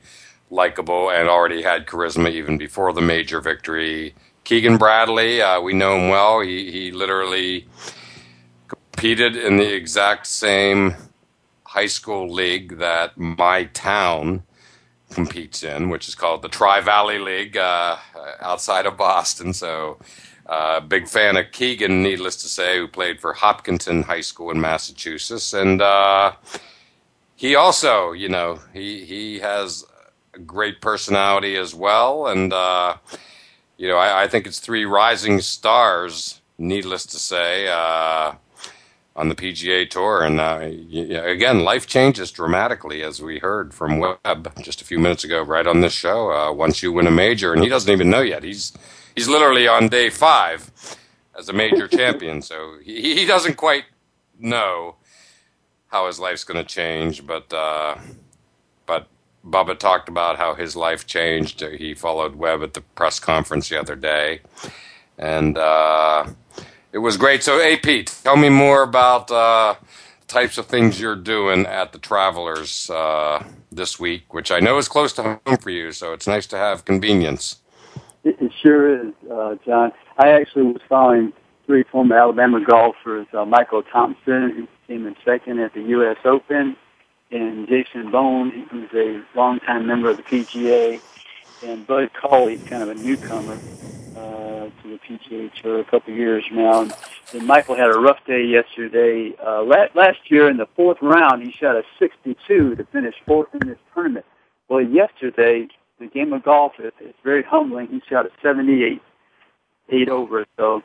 likable 0.52 1.10
and 1.10 1.30
already 1.30 1.62
had 1.62 1.86
charisma 1.86 2.32
even 2.32 2.58
before 2.58 2.94
the 2.94 3.02
major 3.02 3.42
victory. 3.42 4.13
Keegan 4.44 4.78
Bradley, 4.78 5.42
uh, 5.42 5.62
we 5.62 5.74
know 5.74 5.96
him 5.98 6.10
well. 6.10 6.42
He 6.42 6.72
he 6.72 6.92
literally 6.92 7.68
competed 8.68 9.36
in 9.36 9.58
the 9.58 9.74
exact 9.74 10.28
same 10.28 10.96
high 11.63 11.88
school 11.88 12.32
league 12.32 12.78
that 12.78 13.18
my 13.18 13.63
town 13.65 14.44
competes 15.12 15.63
in, 15.63 15.89
which 15.89 16.08
is 16.08 16.15
called 16.15 16.41
the 16.41 16.50
Tri 16.50 16.82
Valley 16.82 17.19
League 17.19 17.58
uh, 17.58 17.98
outside 18.41 18.86
of 18.86 18.98
Boston. 18.98 19.54
So, 19.54 20.00
uh, 20.45 20.80
big 20.80 21.08
fan 21.08 21.38
of 21.38 21.52
Keegan, 21.52 22.02
needless 22.02 22.36
to 22.38 22.48
say, 22.48 22.78
who 22.78 22.88
played 22.88 23.19
for 23.19 23.34
Hopkinton 23.34 24.04
High 24.04 24.22
School 24.22 24.52
in 24.52 24.60
Massachusetts, 24.60 25.54
and 25.54 25.82
uh, 25.82 26.34
he 27.36 27.56
also, 27.56 28.12
you 28.12 28.30
know, 28.30 28.60
he 28.74 29.06
he 29.06 29.39
has 29.39 29.86
a 30.34 30.39
great 30.39 30.82
personality 30.82 31.56
as 31.56 31.76
well, 31.76 32.28
and 32.28 32.52
uh, 32.52 32.98
you 33.78 33.88
know, 33.88 33.98
I, 33.98 34.24
I 34.24 34.28
think 34.28 34.48
it's 34.48 34.60
three 34.60 34.86
rising 34.86 35.39
stars, 35.39 36.41
needless 36.58 37.06
to 37.08 37.19
say. 37.19 37.67
Uh, 39.20 39.22
on 39.22 39.30
the 39.30 39.36
PGA 39.36 39.90
Tour. 39.90 40.24
And 40.24 40.40
uh, 40.40 40.60
again, 41.24 41.64
life 41.64 41.88
changes 41.88 42.32
dramatically, 42.32 43.04
as 43.04 43.22
we 43.22 43.40
heard 43.40 43.74
from 43.74 44.00
Webb 44.00 44.54
just 44.62 44.82
a 44.82 44.86
few 44.86 45.00
minutes 45.00 45.24
ago, 45.24 45.42
right 45.42 45.68
on 45.68 45.82
this 45.82 45.94
show. 45.94 46.32
Uh, 46.32 46.54
once 46.54 46.82
you 46.84 46.92
win 46.94 47.08
a 47.08 47.12
major, 47.12 47.54
and 47.54 47.64
he 47.64 47.70
doesn't 47.70 47.92
even 47.92 48.10
know 48.10 48.22
yet. 48.22 48.44
He's 48.44 48.74
he's 49.16 49.28
literally 49.28 49.68
on 49.68 49.90
day 49.90 50.10
five 50.10 50.72
as 51.38 51.50
a 51.50 51.54
major 51.54 51.88
champion, 52.00 52.42
so 52.42 52.78
he, 52.84 53.16
he 53.16 53.26
doesn't 53.26 53.58
quite 53.58 53.86
know 54.40 54.96
how 55.88 56.08
his 56.08 56.20
life's 56.20 56.46
going 56.46 56.64
to 56.64 56.70
change. 56.70 57.28
But 57.28 57.54
uh, 57.54 57.98
but 58.86 59.08
Bubba 59.46 59.78
talked 59.78 60.10
about 60.10 60.38
how 60.38 60.56
his 60.56 60.76
life 60.76 61.06
changed. 61.08 61.62
He 61.62 61.94
followed 61.94 62.36
Webb 62.36 62.64
at 62.64 62.74
the 62.74 62.82
press 62.82 63.20
conference 63.20 63.70
the 63.70 63.80
other 63.80 63.96
day, 63.96 64.42
and. 65.18 65.58
It 66.91 66.99
was 66.99 67.17
great. 67.17 67.43
So, 67.43 67.62
AP, 67.62 68.06
tell 68.06 68.36
me 68.36 68.49
more 68.49 68.82
about 68.82 69.30
uh, 69.30 69.75
types 70.28 70.58
of 70.58 70.67
things 70.67 70.99
you're 70.99 71.15
doing 71.15 71.65
at 71.65 71.91
the 71.91 71.99
Travelers 71.99 72.89
uh, 72.89 73.43
this 73.71 73.99
week, 73.99 74.34
which 74.34 74.52
I 74.52 74.60
know 74.60 74.78
is 74.78 74.88
close 74.88 75.13
to 75.13 75.39
home 75.45 75.58
for 75.58 75.69
you. 75.69 75.91
So 75.91 76.13
it's 76.13 76.28
nice 76.28 76.47
to 76.47 76.58
have 76.58 76.86
convenience. 76.86 77.58
It, 78.23 78.38
it 78.39 78.52
sure 78.62 79.08
is, 79.08 79.13
uh, 79.32 79.56
John. 79.65 79.91
I 80.17 80.30
actually 80.30 80.63
was 80.63 80.82
following 80.88 81.34
three 81.65 81.84
former 81.84 82.17
Alabama 82.17 82.63
golfers, 82.63 83.28
uh, 83.34 83.45
Michael 83.45 83.84
Thompson, 83.84 84.52
who 84.52 84.67
came 84.88 85.06
in 85.06 85.15
second 85.23 85.60
at 85.60 85.73
the 85.73 85.82
U.S. 85.82 86.17
Open, 86.25 86.75
and 87.32 87.67
Jason 87.67 88.12
Bohn, 88.12 88.67
who's 88.71 88.89
a 88.93 89.21
longtime 89.38 89.86
member 89.86 90.10
of 90.10 90.17
the 90.17 90.23
PGA, 90.23 90.99
and 91.63 91.86
Bud 91.86 92.10
Cauley, 92.19 92.58
kind 92.58 92.82
of 92.82 92.89
a 92.89 92.95
newcomer 92.95 93.60
to 94.84 94.90
the 94.90 95.00
PGA 95.00 95.54
Tour 95.62 95.80
a 95.80 95.84
couple 95.84 96.14
years 96.14 96.44
now. 96.52 96.82
And, 96.82 96.94
and 97.34 97.48
Michael 97.48 97.76
had 97.76 97.90
a 97.90 98.00
rough 98.00 98.24
day 98.26 98.44
yesterday. 98.44 99.34
Uh, 99.46 99.64
la- 99.64 99.88
last 99.96 100.20
year 100.30 100.50
in 100.50 100.58
the 100.58 100.68
fourth 100.76 100.98
round, 101.02 101.44
he 101.44 101.52
shot 101.52 101.76
a 101.76 101.84
62 102.00 102.76
to 102.76 102.84
finish 102.86 103.16
fourth 103.26 103.50
in 103.54 103.68
this 103.68 103.78
tournament. 103.94 104.26
Well, 104.68 104.82
yesterday, 104.82 105.68
the 106.00 106.08
game 106.08 106.34
of 106.34 106.44
golf 106.44 106.74
is, 106.80 106.94
very 107.24 107.44
humbling. 107.44 107.88
He 107.88 108.02
shot 108.10 108.26
a 108.26 108.30
78, 108.42 109.02
eight 109.90 110.10
over. 110.10 110.46
So, 110.58 110.82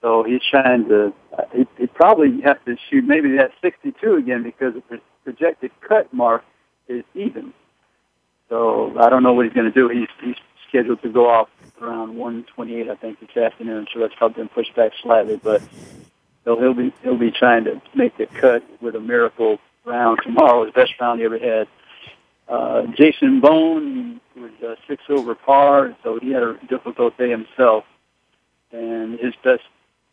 so 0.00 0.22
he's 0.22 0.42
trying 0.50 0.88
to. 0.88 1.12
Uh, 1.36 1.42
he, 1.54 1.66
he 1.78 1.86
probably 1.86 2.40
have 2.42 2.64
to 2.64 2.76
shoot 2.90 3.04
maybe 3.04 3.36
that 3.36 3.52
62 3.62 4.14
again 4.14 4.42
because 4.42 4.74
the 4.74 4.80
pro- 4.82 4.98
projected 5.24 5.70
cut 5.86 6.12
mark 6.12 6.44
is 6.88 7.04
even. 7.14 7.52
So 8.48 8.94
I 9.00 9.08
don't 9.08 9.22
know 9.22 9.32
what 9.32 9.46
he's 9.46 9.54
going 9.54 9.72
to 9.72 9.72
do. 9.72 9.88
He's 9.88 10.08
he's 10.22 10.36
scheduled 10.72 11.02
to 11.02 11.10
go 11.10 11.28
off 11.28 11.48
around 11.82 12.16
128, 12.16 12.88
I 12.88 12.94
think, 12.96 13.20
this 13.20 13.36
afternoon. 13.36 13.86
So 13.92 14.00
that's 14.00 14.14
probably 14.14 14.42
been 14.42 14.48
pushed 14.48 14.74
back 14.74 14.92
slightly, 15.02 15.36
but 15.36 15.62
he'll 16.44 16.58
he'll 16.58 16.74
be 16.74 16.92
he'll 17.02 17.18
be 17.18 17.30
trying 17.30 17.64
to 17.64 17.80
make 17.94 18.16
the 18.16 18.26
cut 18.26 18.64
with 18.80 18.94
a 18.94 19.00
miracle 19.00 19.58
round 19.84 20.20
tomorrow, 20.22 20.64
his 20.64 20.72
best 20.72 20.92
round 21.00 21.20
he 21.20 21.26
ever 21.26 21.38
had. 21.38 21.68
Uh, 22.48 22.86
Jason 22.96 23.40
Bohn 23.40 24.20
was 24.36 24.50
uh, 24.66 24.74
six 24.88 25.02
over 25.08 25.34
par, 25.34 25.94
so 26.02 26.18
he 26.20 26.30
had 26.30 26.42
a 26.42 26.58
difficult 26.68 27.16
day 27.18 27.30
himself. 27.30 27.84
And 28.72 29.18
his 29.18 29.34
best 29.44 29.62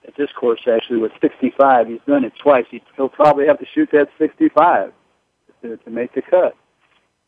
at 0.08 0.16
this 0.16 0.32
course 0.34 0.62
actually 0.68 1.00
was 1.00 1.12
65. 1.22 1.88
He's 1.88 2.00
done 2.06 2.26
it 2.26 2.34
twice. 2.42 2.66
He, 2.70 2.82
he'll 2.98 3.10
probably 3.10 3.48
have 3.48 3.60
to 3.60 3.66
shoot 3.74 3.90
that 3.94 4.10
65 4.18 4.92
to, 5.62 5.78
to 5.78 5.90
make 5.90 6.14
the 6.14 6.22
cut. 6.22 6.56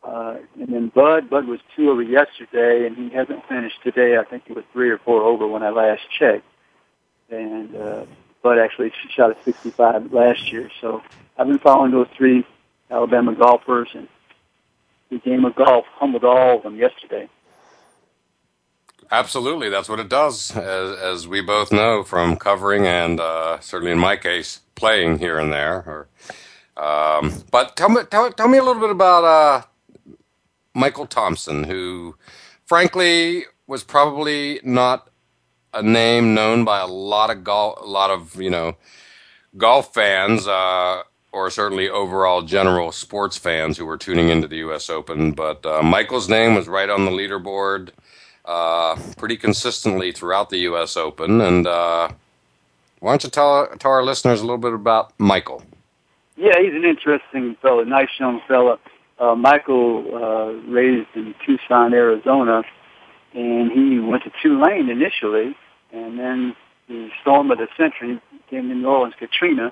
Uh, 0.03 0.37
and 0.59 0.73
then 0.73 0.87
Bud, 0.93 1.29
Bud 1.29 1.45
was 1.45 1.59
two 1.75 1.91
over 1.91 2.01
yesterday, 2.01 2.87
and 2.87 2.97
he 2.97 3.09
hasn't 3.15 3.47
finished 3.47 3.83
today. 3.83 4.17
I 4.17 4.23
think 4.23 4.43
he 4.47 4.53
was 4.53 4.63
three 4.73 4.89
or 4.89 4.97
four 4.97 5.21
over 5.21 5.47
when 5.47 5.61
I 5.63 5.69
last 5.69 6.01
checked. 6.17 6.45
And 7.29 7.75
uh, 7.75 8.05
Bud 8.41 8.57
actually 8.57 8.91
shot 9.15 9.31
a 9.31 9.43
65 9.43 10.11
last 10.11 10.51
year. 10.51 10.69
So 10.81 11.01
I've 11.37 11.47
been 11.47 11.59
following 11.59 11.91
those 11.91 12.07
three 12.17 12.45
Alabama 12.89 13.35
golfers, 13.35 13.89
and 13.93 14.07
the 15.09 15.19
game 15.19 15.45
of 15.45 15.55
golf 15.55 15.85
humbled 15.93 16.23
all 16.23 16.57
of 16.57 16.63
them 16.63 16.77
yesterday. 16.77 17.29
Absolutely, 19.11 19.69
that's 19.69 19.89
what 19.89 19.99
it 19.99 20.07
does, 20.09 20.55
as, 20.55 20.97
as 20.97 21.27
we 21.27 21.41
both 21.41 21.71
know 21.71 22.01
from 22.01 22.37
covering 22.37 22.87
and 22.87 23.19
uh, 23.19 23.59
certainly 23.59 23.91
in 23.91 23.99
my 23.99 24.15
case, 24.15 24.61
playing 24.75 25.19
here 25.19 25.37
and 25.37 25.51
there. 25.51 25.83
Or, 25.85 26.07
um, 26.81 27.43
but 27.51 27.75
tell 27.75 27.89
me, 27.89 28.03
tell, 28.09 28.31
tell 28.31 28.47
me 28.47 28.57
a 28.57 28.63
little 28.63 28.81
bit 28.81 28.89
about 28.89 29.23
uh, 29.25 29.65
Michael 30.73 31.05
Thompson, 31.05 31.63
who, 31.65 32.15
frankly, 32.65 33.45
was 33.67 33.83
probably 33.83 34.59
not 34.63 35.09
a 35.73 35.81
name 35.81 36.33
known 36.33 36.65
by 36.65 36.79
a 36.79 36.87
lot 36.87 37.29
of 37.29 37.43
golf, 37.43 37.79
a 37.81 37.85
lot 37.85 38.09
of 38.09 38.41
you 38.41 38.49
know, 38.49 38.75
golf 39.57 39.93
fans. 39.93 40.47
Uh, 40.47 41.03
or 41.31 41.49
certainly 41.49 41.89
overall 41.89 42.41
general 42.41 42.91
sports 42.91 43.37
fans 43.37 43.77
who 43.77 43.85
were 43.85 43.97
tuning 43.97 44.29
into 44.29 44.47
the 44.47 44.57
U.S. 44.57 44.89
Open. 44.89 45.31
But 45.31 45.65
uh, 45.65 45.81
Michael's 45.81 46.29
name 46.29 46.55
was 46.55 46.67
right 46.67 46.89
on 46.89 47.05
the 47.05 47.11
leaderboard 47.11 47.91
uh, 48.45 48.97
pretty 49.17 49.37
consistently 49.37 50.11
throughout 50.11 50.49
the 50.49 50.59
U.S. 50.59 50.97
Open. 50.97 51.41
And 51.41 51.67
uh, 51.67 52.09
why 52.99 53.11
don't 53.11 53.23
you 53.23 53.29
tell, 53.29 53.67
tell 53.79 53.91
our 53.91 54.03
listeners 54.03 54.41
a 54.41 54.43
little 54.43 54.57
bit 54.57 54.73
about 54.73 55.13
Michael? 55.17 55.63
Yeah, 56.35 56.59
he's 56.59 56.73
an 56.73 56.85
interesting 56.85 57.55
fellow, 57.61 57.83
nice 57.83 58.09
young 58.19 58.41
fellow. 58.47 58.79
Uh, 59.21 59.35
Michael 59.35 60.03
uh, 60.13 60.51
raised 60.69 61.09
in 61.15 61.35
Tucson, 61.45 61.93
Arizona, 61.93 62.63
and 63.33 63.71
he 63.71 63.99
went 63.99 64.23
to 64.23 64.31
Tulane 64.41 64.89
initially, 64.89 65.55
and 65.93 66.17
then 66.17 66.55
the 66.89 67.09
storm 67.21 67.51
of 67.51 67.59
the 67.59 67.67
century 67.77 68.19
came 68.49 68.67
to 68.67 68.75
New 68.75 68.87
Orleans, 68.87 69.13
Katrina, 69.17 69.71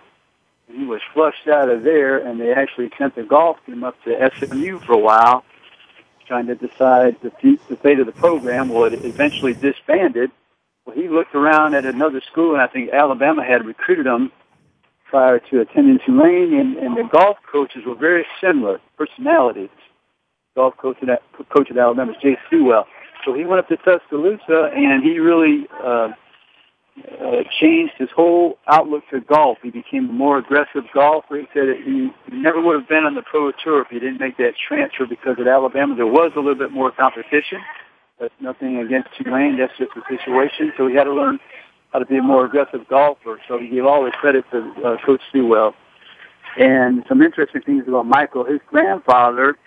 he 0.71 0.85
was 0.85 1.01
flushed 1.13 1.47
out 1.47 1.69
of 1.69 1.83
there, 1.83 2.17
and 2.17 2.39
they 2.39 2.53
actually 2.53 2.91
sent 2.97 3.15
the 3.15 3.23
golf 3.23 3.57
team 3.65 3.83
up 3.83 3.95
to 4.03 4.31
SMU 4.37 4.79
for 4.79 4.93
a 4.93 4.97
while, 4.97 5.43
trying 6.27 6.47
to 6.47 6.55
decide 6.55 7.19
the, 7.21 7.31
the 7.67 7.75
fate 7.75 7.99
of 7.99 8.05
the 8.05 8.11
program. 8.11 8.69
Well, 8.69 8.85
it 8.85 9.03
eventually 9.03 9.53
disbanded. 9.53 10.31
Well, 10.85 10.95
he 10.95 11.07
looked 11.07 11.33
around 11.33 11.73
at 11.73 11.85
another 11.85 12.21
school, 12.21 12.53
and 12.53 12.61
I 12.61 12.67
think 12.67 12.91
Alabama 12.91 13.43
had 13.43 13.65
recruited 13.65 14.05
him 14.05 14.31
prior 15.09 15.39
to 15.51 15.61
attending 15.61 15.99
Tulane, 16.05 16.53
and, 16.53 16.77
and 16.77 16.97
the 16.97 17.09
golf 17.11 17.37
coaches 17.51 17.83
were 17.85 17.95
very 17.95 18.25
similar 18.41 18.79
personalities. 18.97 19.69
Golf 20.55 20.75
coach 20.77 20.97
at, 21.03 21.21
coach 21.53 21.69
at 21.71 21.77
Alabama 21.77 22.13
Jay 22.21 22.37
Seawell. 22.49 22.85
So 23.25 23.33
he 23.33 23.43
went 23.43 23.59
up 23.59 23.67
to 23.69 23.77
Tuscaloosa, 23.77 24.71
and 24.75 25.03
he 25.03 25.19
really 25.19 25.67
uh, 25.83 26.09
uh, 27.21 27.43
changed 27.59 27.93
his 27.97 28.09
whole 28.15 28.57
outlook 28.67 29.03
to 29.11 29.19
golf. 29.21 29.57
He 29.61 29.71
became 29.71 30.09
a 30.09 30.13
more 30.13 30.37
aggressive 30.37 30.83
golfer. 30.93 31.37
He 31.37 31.47
said 31.53 31.67
that 31.67 31.81
he 31.83 32.09
never 32.31 32.61
would 32.61 32.79
have 32.79 32.89
been 32.89 33.03
on 33.03 33.15
the 33.15 33.21
pro 33.21 33.51
tour 33.63 33.81
if 33.81 33.87
he 33.89 33.99
didn't 33.99 34.19
make 34.19 34.37
that 34.37 34.53
transfer 34.67 35.05
because 35.05 35.37
at 35.39 35.47
Alabama 35.47 35.95
there 35.95 36.07
was 36.07 36.31
a 36.35 36.39
little 36.39 36.55
bit 36.55 36.71
more 36.71 36.91
competition. 36.91 37.59
But 38.19 38.31
nothing 38.41 38.77
against 38.77 39.09
Tulane. 39.17 39.57
That's 39.57 39.71
just 39.77 39.91
the 39.95 40.01
situation. 40.09 40.73
So 40.77 40.87
he 40.87 40.95
had 40.95 41.05
to 41.05 41.13
learn 41.13 41.39
how 41.91 41.99
to 41.99 42.05
be 42.05 42.17
a 42.17 42.21
more 42.21 42.45
aggressive 42.45 42.87
golfer. 42.87 43.39
So 43.47 43.57
he 43.57 43.67
gave 43.67 43.85
all 43.85 44.03
the 44.03 44.11
credit 44.11 44.45
to 44.51 44.71
uh, 44.83 44.97
Coach 45.05 45.21
Seawell. 45.31 45.73
And 46.57 47.03
some 47.07 47.21
interesting 47.21 47.61
things 47.61 47.87
about 47.87 48.05
Michael. 48.05 48.43
His 48.43 48.59
grandfather 48.67 49.57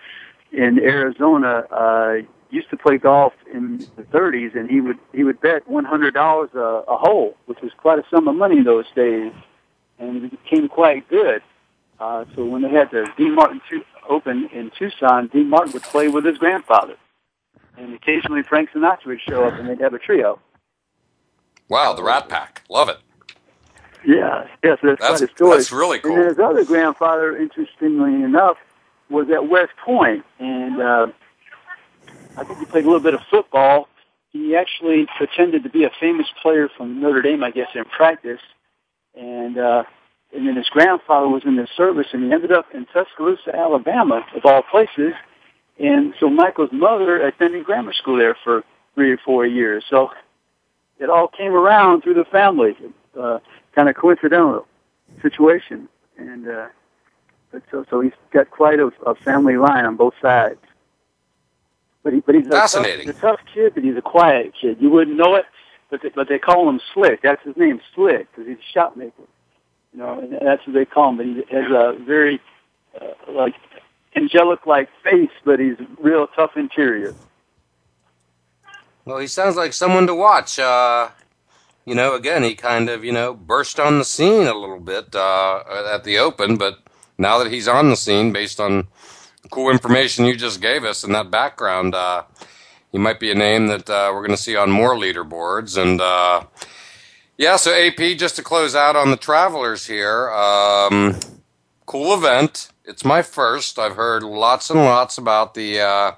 in 0.51 0.79
Arizona 0.79 1.65
uh, 1.71 2.15
used 2.51 2.69
to 2.69 2.77
play 2.77 2.97
golf 2.97 3.33
in 3.51 3.79
the 3.95 4.03
30s, 4.03 4.55
and 4.55 4.69
he 4.69 4.79
would 4.79 4.97
he 5.13 5.23
would 5.23 5.41
bet 5.41 5.67
$100 5.67 6.53
a, 6.53 6.59
a 6.59 6.97
hole, 6.97 7.35
which 7.47 7.59
was 7.61 7.71
quite 7.77 7.99
a 7.99 8.03
sum 8.09 8.27
of 8.27 8.35
money 8.35 8.57
in 8.57 8.63
those 8.63 8.85
days, 8.95 9.33
and 9.97 10.25
it 10.25 10.31
became 10.31 10.67
quite 10.69 11.07
good. 11.09 11.41
Uh, 11.99 12.25
so 12.35 12.45
when 12.45 12.61
they 12.61 12.69
had 12.69 12.91
the 12.91 13.07
Dean 13.17 13.33
Martin 13.33 13.61
Open 14.09 14.49
in 14.53 14.71
Tucson, 14.77 15.27
Dean 15.27 15.49
Martin 15.49 15.73
would 15.73 15.83
play 15.83 16.09
with 16.09 16.25
his 16.25 16.37
grandfather, 16.37 16.95
and 17.77 17.93
occasionally 17.93 18.43
Frank 18.43 18.69
Sinatra 18.71 19.07
would 19.07 19.21
show 19.21 19.45
up, 19.45 19.53
and 19.53 19.69
they'd 19.69 19.79
have 19.79 19.93
a 19.93 19.99
trio. 19.99 20.39
Wow, 21.69 21.93
the 21.93 22.03
Rat 22.03 22.29
Pack, 22.29 22.63
love 22.69 22.89
it. 22.89 22.97
Yeah, 24.05 24.47
yes, 24.63 24.79
that's, 24.83 24.99
that's 25.01 25.19
quite 25.19 25.29
a 25.29 25.33
story. 25.33 25.57
That's 25.57 25.71
really 25.71 25.99
cool. 25.99 26.15
And 26.15 26.25
his 26.25 26.39
other 26.39 26.65
grandfather, 26.65 27.37
interestingly 27.37 28.21
enough, 28.23 28.57
was 29.09 29.29
at 29.29 29.47
West 29.47 29.71
Point, 29.83 30.25
and 30.39 30.81
uh, 30.81 31.07
I 32.37 32.43
think 32.43 32.59
he 32.59 32.65
played 32.65 32.83
a 32.83 32.87
little 32.87 33.03
bit 33.03 33.13
of 33.13 33.21
football. 33.29 33.87
He 34.31 34.55
actually 34.55 35.07
pretended 35.17 35.63
to 35.63 35.69
be 35.69 35.83
a 35.83 35.91
famous 35.99 36.27
player 36.41 36.67
from 36.75 36.99
Notre 36.99 37.21
Dame, 37.21 37.43
I 37.43 37.51
guess, 37.51 37.69
in 37.75 37.85
practice. 37.85 38.41
And 39.15 39.57
uh, 39.57 39.83
and 40.35 40.47
then 40.47 40.55
his 40.55 40.67
grandfather 40.69 41.27
was 41.27 41.43
in 41.45 41.55
the 41.55 41.67
service, 41.77 42.07
and 42.11 42.23
he 42.23 42.31
ended 42.31 42.51
up 42.51 42.65
in 42.73 42.87
Tuscaloosa, 42.87 43.55
Alabama, 43.55 44.25
of 44.35 44.43
all 44.45 44.63
places. 44.63 45.13
And 45.79 46.13
so 46.19 46.29
Michael's 46.29 46.71
mother 46.71 47.25
attended 47.25 47.63
grammar 47.65 47.93
school 47.93 48.17
there 48.17 48.35
for 48.43 48.63
three 48.95 49.11
or 49.11 49.19
four 49.23 49.45
years. 49.45 49.83
So 49.89 50.09
it 50.99 51.09
all 51.09 51.27
came 51.27 51.53
around 51.53 52.01
through 52.01 52.15
the 52.15 52.25
family, 52.25 52.75
uh, 53.19 53.39
kind 53.75 53.89
of 53.89 53.95
coincidental 53.95 54.67
situation. 55.21 55.87
And 56.17 56.47
uh, 56.47 56.67
but 57.51 57.63
so 57.71 57.85
so 57.89 58.01
he's 58.01 58.13
got 58.31 58.49
quite 58.51 58.79
a, 58.79 58.91
a 59.05 59.15
family 59.15 59.57
line 59.57 59.85
on 59.85 59.95
both 59.95 60.13
sides. 60.21 60.59
But 62.03 62.13
he, 62.13 62.19
but 62.19 62.35
he's 62.35 62.47
fascinating. 62.47 63.09
A 63.09 63.13
tough, 63.13 63.15
he's 63.15 63.17
a 63.17 63.21
tough 63.21 63.39
kid, 63.53 63.73
but 63.75 63.83
he's 63.83 63.97
a 63.97 64.01
quiet 64.01 64.53
kid. 64.59 64.77
You 64.81 64.89
wouldn't 64.89 65.15
know 65.15 65.35
it, 65.35 65.45
but 65.89 66.01
they, 66.01 66.09
but 66.09 66.27
they 66.27 66.37
call 66.37 66.67
him 66.67 66.81
Slick. 66.93 67.21
That's 67.21 67.41
his 67.43 67.55
name, 67.55 67.79
Slick, 67.95 68.27
because 68.31 68.45
he's 68.47 68.57
a 68.57 68.71
shot 68.73 68.97
maker. 68.97 69.23
You 69.93 69.99
know, 69.99 70.19
and 70.19 70.33
that's 70.33 70.65
what 70.67 70.73
they 70.73 70.85
call 70.85 71.09
him. 71.09 71.17
But 71.17 71.25
he 71.27 71.35
has 71.55 71.71
a 71.71 71.97
very 72.03 72.41
uh, 72.99 73.31
like 73.31 73.55
angelic-like 74.15 74.89
face, 75.03 75.31
but 75.45 75.59
he's 75.59 75.77
real 75.97 76.27
tough 76.27 76.57
interior. 76.57 77.15
Well, 79.05 79.17
he 79.17 79.27
sounds 79.27 79.55
like 79.55 79.73
someone 79.73 80.07
to 80.07 80.15
watch. 80.15 80.59
Uh, 80.59 81.09
you 81.85 81.95
know, 81.95 82.15
again, 82.15 82.43
he 82.43 82.55
kind 82.55 82.89
of, 82.89 83.03
you 83.03 83.11
know, 83.11 83.33
burst 83.33 83.79
on 83.79 83.99
the 83.99 84.05
scene 84.05 84.47
a 84.47 84.53
little 84.53 84.79
bit 84.79 85.13
uh, 85.15 85.63
at 85.93 86.03
the 86.03 86.17
Open, 86.17 86.55
but 86.55 86.79
now 87.17 87.37
that 87.39 87.51
he's 87.51 87.67
on 87.67 87.89
the 87.89 87.97
scene, 87.97 88.31
based 88.31 88.59
on 88.59 88.87
cool 89.51 89.69
information 89.69 90.25
you 90.25 90.35
just 90.35 90.61
gave 90.61 90.83
us 90.83 91.03
and 91.03 91.13
that 91.13 91.29
background. 91.29 91.93
Uh, 91.93 92.23
he 92.91 92.97
might 92.97 93.19
be 93.19 93.31
a 93.31 93.35
name 93.35 93.67
that 93.67 93.89
uh, 93.89 94.11
we're 94.13 94.21
going 94.21 94.31
to 94.31 94.37
see 94.37 94.55
on 94.55 94.71
more 94.71 94.95
leaderboards. 94.95 95.81
And 95.81 95.99
uh, 95.99 96.43
yeah, 97.37 97.55
so 97.55 97.73
AP, 97.73 98.17
just 98.17 98.35
to 98.37 98.43
close 98.43 98.75
out 98.75 98.95
on 98.95 99.11
the 99.11 99.17
travelers 99.17 99.87
here, 99.87 100.29
um, 100.31 101.19
cool 101.85 102.13
event. 102.13 102.69
It's 102.85 103.05
my 103.05 103.21
first. 103.21 103.79
I've 103.79 103.95
heard 103.95 104.23
lots 104.23 104.69
and 104.69 104.79
lots 104.79 105.17
about 105.17 105.53
the 105.53 105.81
uh, 105.81 106.11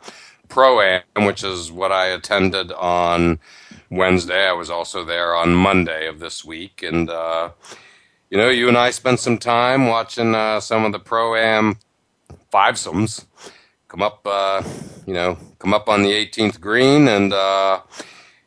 Pro 0.55 0.79
Am, 0.79 1.01
which 1.25 1.43
is 1.43 1.69
what 1.69 1.91
I 1.91 2.05
attended 2.05 2.71
on 2.71 3.39
Wednesday. 3.91 4.47
I 4.47 4.53
was 4.53 4.69
also 4.69 5.03
there 5.03 5.35
on 5.35 5.53
Monday 5.53 6.07
of 6.07 6.21
this 6.21 6.45
week. 6.45 6.81
And, 6.81 7.09
uh, 7.09 7.49
you 8.29 8.37
know, 8.37 8.47
you 8.47 8.69
and 8.69 8.77
I 8.77 8.91
spent 8.91 9.19
some 9.19 9.37
time 9.37 9.87
watching 9.87 10.33
uh, 10.33 10.61
some 10.61 10.85
of 10.85 10.93
the 10.93 10.99
Pro 10.99 11.35
Am 11.35 11.75
fivesomes 12.53 13.25
come 13.89 14.01
up, 14.01 14.25
uh, 14.25 14.63
you 15.05 15.13
know, 15.13 15.37
come 15.59 15.73
up 15.73 15.89
on 15.89 16.03
the 16.03 16.13
18th 16.13 16.61
green, 16.61 17.09
and 17.09 17.33
uh, 17.33 17.81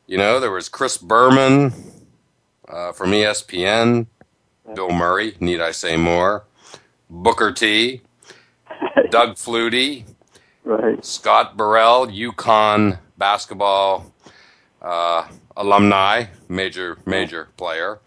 you 0.07 0.17
know 0.17 0.41
there 0.41 0.51
was 0.51 0.71
Chris 0.71 0.97
Berman 0.97 1.75
uh, 2.69 2.93
from 2.93 3.11
ESPN, 3.11 4.07
Bill 4.75 4.93
Murray. 4.93 5.37
Need 5.41 5.61
I 5.61 5.73
say 5.73 5.99
more? 5.99 6.45
Booker 7.11 7.53
T, 7.53 8.01
Doug 9.11 9.37
Flutie, 9.37 10.05
right. 10.69 11.05
Scott 11.05 11.57
Burrell, 11.57 12.07
UConn 12.07 12.99
basketball 13.17 14.13
uh, 14.83 15.27
alumni, 15.57 16.27
major 16.49 16.99
major 17.07 17.49
player, 17.57 17.99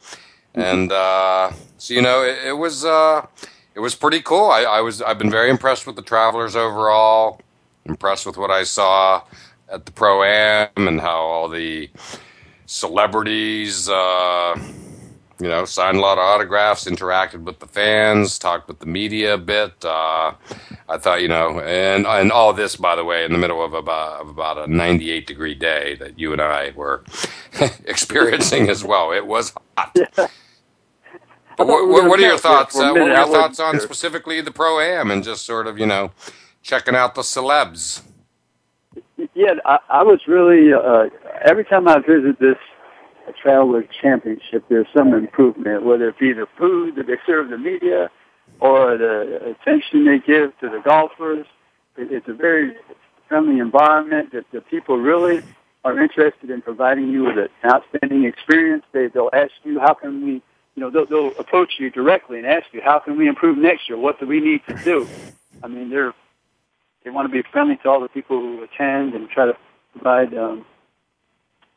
and 0.53 0.91
uh, 0.91 1.51
so 1.77 1.93
you 1.93 2.01
know 2.01 2.23
it, 2.23 2.47
it 2.47 2.53
was 2.53 2.85
uh, 2.85 3.25
it 3.75 3.79
was 3.79 3.95
pretty 3.95 4.21
cool. 4.21 4.49
I, 4.49 4.61
I 4.61 4.81
was 4.81 5.01
I've 5.01 5.17
been 5.17 5.31
very 5.31 5.49
impressed 5.49 5.87
with 5.87 5.95
the 5.95 6.01
Travelers 6.01 6.55
overall. 6.55 7.41
Impressed 7.85 8.27
with 8.27 8.37
what 8.37 8.51
I 8.51 8.63
saw 8.63 9.23
at 9.67 9.85
the 9.85 9.91
pro 9.91 10.23
am 10.23 10.87
and 10.87 11.01
how 11.01 11.17
all 11.17 11.49
the 11.49 11.89
celebrities, 12.67 13.89
uh, 13.89 14.55
you 15.41 15.49
know, 15.49 15.65
signed 15.65 15.97
a 15.97 15.99
lot 16.01 16.19
of 16.19 16.23
autographs, 16.23 16.85
interacted 16.85 17.43
with 17.43 17.59
the 17.59 17.65
fans, 17.65 18.37
talked 18.37 18.67
with 18.67 18.79
the 18.79 18.85
media 18.85 19.33
a 19.33 19.37
bit. 19.37 19.73
Uh, 19.83 20.33
I 20.87 20.97
thought, 20.99 21.21
you 21.21 21.27
know, 21.27 21.59
and 21.59 22.05
and 22.05 22.31
all 22.31 22.53
this, 22.53 22.75
by 22.75 22.95
the 22.95 23.03
way, 23.03 23.25
in 23.25 23.31
the 23.31 23.39
middle 23.39 23.63
of 23.63 23.73
about 23.73 24.21
of 24.21 24.29
about 24.29 24.57
a 24.57 24.71
98 24.71 25.25
degree 25.25 25.55
day 25.55 25.95
that 25.95 26.19
you 26.19 26.31
and 26.31 26.41
I 26.41 26.71
were 26.75 27.03
experiencing 27.85 28.69
as 28.69 28.83
well. 28.83 29.11
It 29.11 29.25
was 29.25 29.53
hot. 29.75 29.91
Yeah. 29.95 30.27
But 31.57 31.67
what, 31.67 32.07
what, 32.07 32.19
are 32.19 32.23
your 32.23 32.37
thoughts? 32.37 32.75
Uh, 32.75 32.91
what 32.91 33.01
are 33.01 33.13
your 33.13 33.27
thoughts 33.27 33.59
on 33.59 33.79
specifically 33.79 34.41
the 34.41 34.51
pro 34.51 34.79
am 34.79 35.11
and 35.11 35.23
just 35.23 35.45
sort 35.45 35.67
of, 35.67 35.77
you 35.77 35.85
know, 35.85 36.11
checking 36.63 36.95
out 36.95 37.13
the 37.13 37.21
celebs? 37.21 38.01
Yeah, 39.35 39.53
I, 39.65 39.77
I 39.89 40.03
was 40.03 40.21
really 40.27 40.73
uh, 40.73 41.09
every 41.43 41.65
time 41.65 41.87
I 41.87 41.99
visit 41.99 42.39
this 42.39 42.57
Traveler 43.41 43.83
Championship, 44.01 44.65
there's 44.69 44.87
some 44.95 45.13
improvement, 45.13 45.83
whether 45.83 46.09
it 46.09 46.19
be 46.19 46.33
the 46.33 46.47
food 46.57 46.95
that 46.95 47.07
they 47.07 47.17
serve 47.25 47.49
the 47.49 47.57
media 47.57 48.09
or 48.59 48.97
the 48.97 49.55
attention 49.61 50.05
they 50.05 50.19
give 50.19 50.57
to 50.59 50.69
the 50.69 50.81
golfers. 50.83 51.45
It's 51.97 52.27
a 52.27 52.33
very 52.33 52.75
friendly 53.27 53.59
environment 53.59 54.31
that 54.33 54.45
the 54.51 54.61
people 54.61 54.97
really 54.97 55.41
are 55.83 55.99
interested 55.99 56.49
in 56.49 56.61
providing 56.61 57.09
you 57.09 57.23
with 57.25 57.37
an 57.37 57.49
outstanding 57.65 58.25
experience. 58.25 58.83
They, 58.91 59.07
they'll 59.07 59.31
ask 59.33 59.51
you, 59.63 59.79
how 59.79 59.93
can 59.93 60.23
we, 60.23 60.31
you 60.33 60.41
know, 60.77 60.89
they'll, 60.89 61.05
they'll 61.05 61.37
approach 61.39 61.73
you 61.79 61.89
directly 61.89 62.37
and 62.37 62.45
ask 62.45 62.67
you, 62.71 62.81
how 62.83 62.99
can 62.99 63.17
we 63.17 63.27
improve 63.27 63.57
next 63.57 63.89
year? 63.89 63.97
What 63.97 64.19
do 64.19 64.27
we 64.27 64.39
need 64.39 64.61
to 64.67 64.75
do? 64.83 65.07
I 65.63 65.67
mean, 65.67 65.89
they're, 65.89 66.13
they 67.03 67.09
want 67.09 67.27
to 67.27 67.31
be 67.31 67.47
friendly 67.51 67.77
to 67.77 67.89
all 67.89 67.99
the 67.99 68.09
people 68.09 68.39
who 68.39 68.63
attend 68.63 69.15
and 69.15 69.29
try 69.29 69.47
to 69.47 69.57
provide, 69.93 70.33
um, 70.37 70.65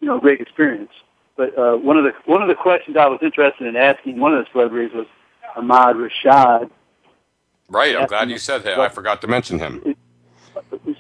you 0.00 0.08
know, 0.08 0.18
a 0.18 0.20
great 0.20 0.40
experience. 0.40 0.92
But 1.36 1.58
uh, 1.58 1.76
one 1.76 1.96
of 1.96 2.04
the 2.04 2.12
one 2.26 2.42
of 2.42 2.48
the 2.48 2.54
questions 2.54 2.96
I 2.96 3.06
was 3.06 3.18
interested 3.22 3.66
in 3.66 3.76
asking 3.76 4.20
one 4.20 4.34
of 4.34 4.44
the 4.44 4.50
celebrities 4.52 4.94
was 4.94 5.06
Ahmad 5.56 5.96
Rashad. 5.96 6.70
Right, 7.68 7.96
I'm 7.96 8.06
glad 8.06 8.30
you 8.30 8.38
said 8.38 8.62
that. 8.64 8.78
I 8.78 8.88
forgot 8.88 9.20
to 9.22 9.26
mention 9.26 9.58
him. 9.58 9.96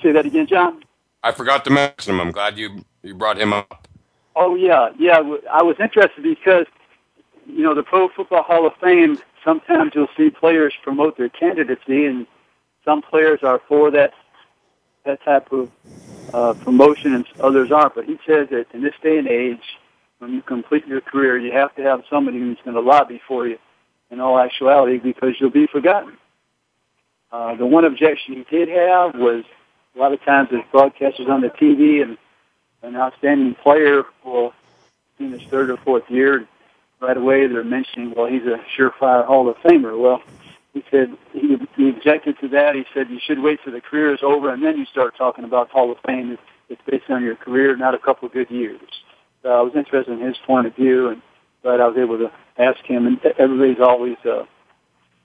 Say 0.02 0.12
that 0.12 0.26
again, 0.26 0.46
John. 0.46 0.82
I 1.22 1.32
forgot 1.32 1.64
to 1.64 1.70
mention 1.70 2.14
him. 2.14 2.20
I'm 2.20 2.32
glad 2.32 2.58
you 2.58 2.84
you 3.02 3.14
brought 3.14 3.38
him 3.38 3.52
up. 3.52 3.86
Oh 4.34 4.54
yeah, 4.56 4.90
yeah. 4.98 5.18
I 5.52 5.62
was 5.62 5.76
interested 5.78 6.22
because 6.22 6.66
you 7.46 7.62
know 7.62 7.74
the 7.74 7.82
Pro 7.82 8.08
Football 8.08 8.42
Hall 8.42 8.66
of 8.66 8.74
Fame. 8.80 9.18
Sometimes 9.44 9.92
you'll 9.94 10.08
see 10.16 10.30
players 10.30 10.72
promote 10.82 11.16
their 11.16 11.28
candidacy, 11.28 12.06
and 12.06 12.26
some 12.84 13.02
players 13.02 13.40
are 13.42 13.60
for 13.68 13.90
that 13.92 14.14
that 15.04 15.22
type 15.22 15.52
of 15.52 15.70
uh, 16.32 16.54
promotion, 16.54 17.14
and 17.14 17.26
others 17.40 17.70
aren't. 17.70 17.94
But 17.94 18.06
he 18.06 18.18
says 18.26 18.48
that 18.50 18.66
in 18.72 18.82
this 18.82 18.94
day 19.02 19.18
and 19.18 19.28
age, 19.28 19.78
when 20.24 20.32
you 20.32 20.40
complete 20.40 20.86
your 20.86 21.02
career, 21.02 21.36
you 21.36 21.52
have 21.52 21.74
to 21.74 21.82
have 21.82 22.02
somebody 22.08 22.38
who's 22.38 22.56
going 22.64 22.74
to 22.74 22.80
lobby 22.80 23.20
for 23.28 23.46
you 23.46 23.58
in 24.10 24.20
all 24.20 24.38
actuality 24.38 24.96
because 24.96 25.34
you'll 25.38 25.50
be 25.50 25.66
forgotten. 25.66 26.16
Uh, 27.30 27.54
the 27.56 27.66
one 27.66 27.84
objection 27.84 28.34
he 28.34 28.56
did 28.56 28.68
have 28.68 29.14
was 29.14 29.44
a 29.94 29.98
lot 29.98 30.14
of 30.14 30.24
times 30.24 30.48
as 30.52 30.60
broadcasters 30.72 31.28
on 31.28 31.42
the 31.42 31.48
TV 31.48 32.02
and 32.02 32.16
an 32.82 32.96
outstanding 32.96 33.54
player 33.62 34.04
will 34.24 34.54
in 35.18 35.30
his 35.30 35.42
third 35.50 35.68
or 35.68 35.76
fourth 35.76 36.04
year, 36.08 36.48
right 37.00 37.18
away 37.18 37.46
they're 37.46 37.62
mentioning, 37.62 38.14
well, 38.16 38.26
he's 38.26 38.42
a 38.42 38.58
surefire 38.76 39.26
Hall 39.26 39.48
of 39.48 39.56
Famer. 39.58 40.00
Well, 40.00 40.22
he 40.72 40.82
said 40.90 41.14
he, 41.34 41.56
he 41.76 41.90
objected 41.90 42.38
to 42.40 42.48
that. 42.48 42.74
He 42.74 42.84
said 42.94 43.10
you 43.10 43.20
should 43.22 43.40
wait 43.40 43.60
till 43.62 43.74
the 43.74 43.80
career 43.82 44.14
is 44.14 44.20
over 44.22 44.50
and 44.50 44.64
then 44.64 44.78
you 44.78 44.86
start 44.86 45.18
talking 45.18 45.44
about 45.44 45.68
Hall 45.68 45.92
of 45.92 45.98
Fame. 46.06 46.38
It's, 46.70 46.80
based 46.90 47.10
on 47.10 47.22
your 47.22 47.36
career, 47.36 47.76
not 47.76 47.94
a 47.94 47.98
couple 47.98 48.26
of 48.26 48.32
good 48.32 48.50
years 48.50 48.80
uh, 49.44 49.48
I 49.48 49.60
was 49.60 49.72
interested 49.74 50.12
in 50.12 50.26
his 50.26 50.36
point 50.46 50.66
of 50.66 50.74
view, 50.76 51.08
and 51.08 51.22
but 51.62 51.80
I 51.80 51.88
was 51.88 51.96
able 51.96 52.18
to 52.18 52.30
ask 52.58 52.84
him. 52.84 53.06
And 53.06 53.18
everybody's 53.38 53.80
always 53.80 54.16
uh, 54.24 54.44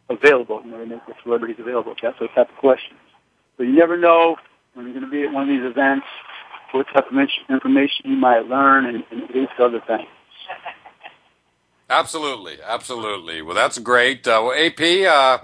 available. 0.10 0.62
You 0.66 0.72
know, 0.72 0.86
the 0.86 1.14
celebrities 1.24 1.58
available. 1.60 1.96
That's 2.02 2.20
those 2.20 2.30
type 2.36 2.50
of 2.50 2.56
questions. 2.58 3.00
So 3.58 3.64
you 3.64 3.74
never 3.74 3.98
know 3.98 4.38
when 4.74 4.86
you're 4.86 4.94
going 4.94 5.06
to 5.06 5.12
be 5.12 5.24
at 5.24 5.34
one 5.34 5.44
of 5.44 5.50
these 5.50 5.70
events 5.70 6.06
what 6.72 6.86
type 6.94 7.06
of 7.12 7.18
information 7.50 8.12
you 8.12 8.16
might 8.16 8.46
learn, 8.46 8.86
and, 8.86 9.04
and 9.12 9.24
these 9.34 9.48
other 9.60 9.82
things. 9.88 10.08
Absolutely, 11.90 12.58
absolutely. 12.64 13.42
Well, 13.42 13.56
that's 13.56 13.80
great. 13.80 14.28
Uh, 14.28 14.44
well, 14.46 14.54
AP, 14.54 14.80
uh, 14.80 15.40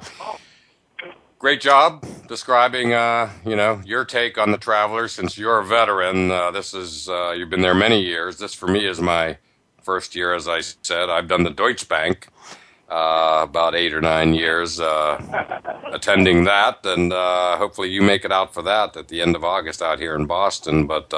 great 1.46 1.62
job 1.62 2.04
describing, 2.28 2.92
uh, 2.92 3.30
you 3.46 3.56
know, 3.56 3.80
your 3.86 4.04
take 4.04 4.36
on 4.36 4.52
the 4.52 4.58
Travelers. 4.58 5.12
Since 5.12 5.38
you're 5.38 5.60
a 5.60 5.64
veteran, 5.64 6.32
uh, 6.32 6.50
this 6.50 6.74
is 6.74 7.08
uh, 7.08 7.36
you've 7.38 7.52
been 7.52 7.62
there 7.62 7.76
many 7.76 8.02
years. 8.02 8.40
This 8.40 8.56
for 8.56 8.68
me 8.68 8.88
is 8.88 9.00
my 9.00 9.38
first 9.84 10.16
year, 10.16 10.34
as 10.34 10.48
I 10.48 10.62
said. 10.62 11.08
I've 11.08 11.28
done 11.28 11.44
the 11.44 11.52
Deutsche 11.52 11.88
Bank 11.88 12.30
uh, 12.90 13.42
about 13.44 13.76
eight 13.76 13.94
or 13.94 14.02
nine 14.02 14.34
years 14.34 14.80
uh, 14.80 15.22
attending 15.94 16.46
that, 16.46 16.84
and 16.84 17.14
uh, 17.14 17.58
hopefully 17.58 17.90
you 17.92 18.02
make 18.02 18.26
it 18.26 18.32
out 18.32 18.52
for 18.52 18.64
that 18.64 18.98
at 18.98 19.10
the 19.10 19.22
end 19.22 19.36
of 19.36 19.44
August 19.44 19.84
out 19.84 20.00
here 20.00 20.16
in 20.16 20.26
Boston. 20.26 20.88
But 20.88 21.14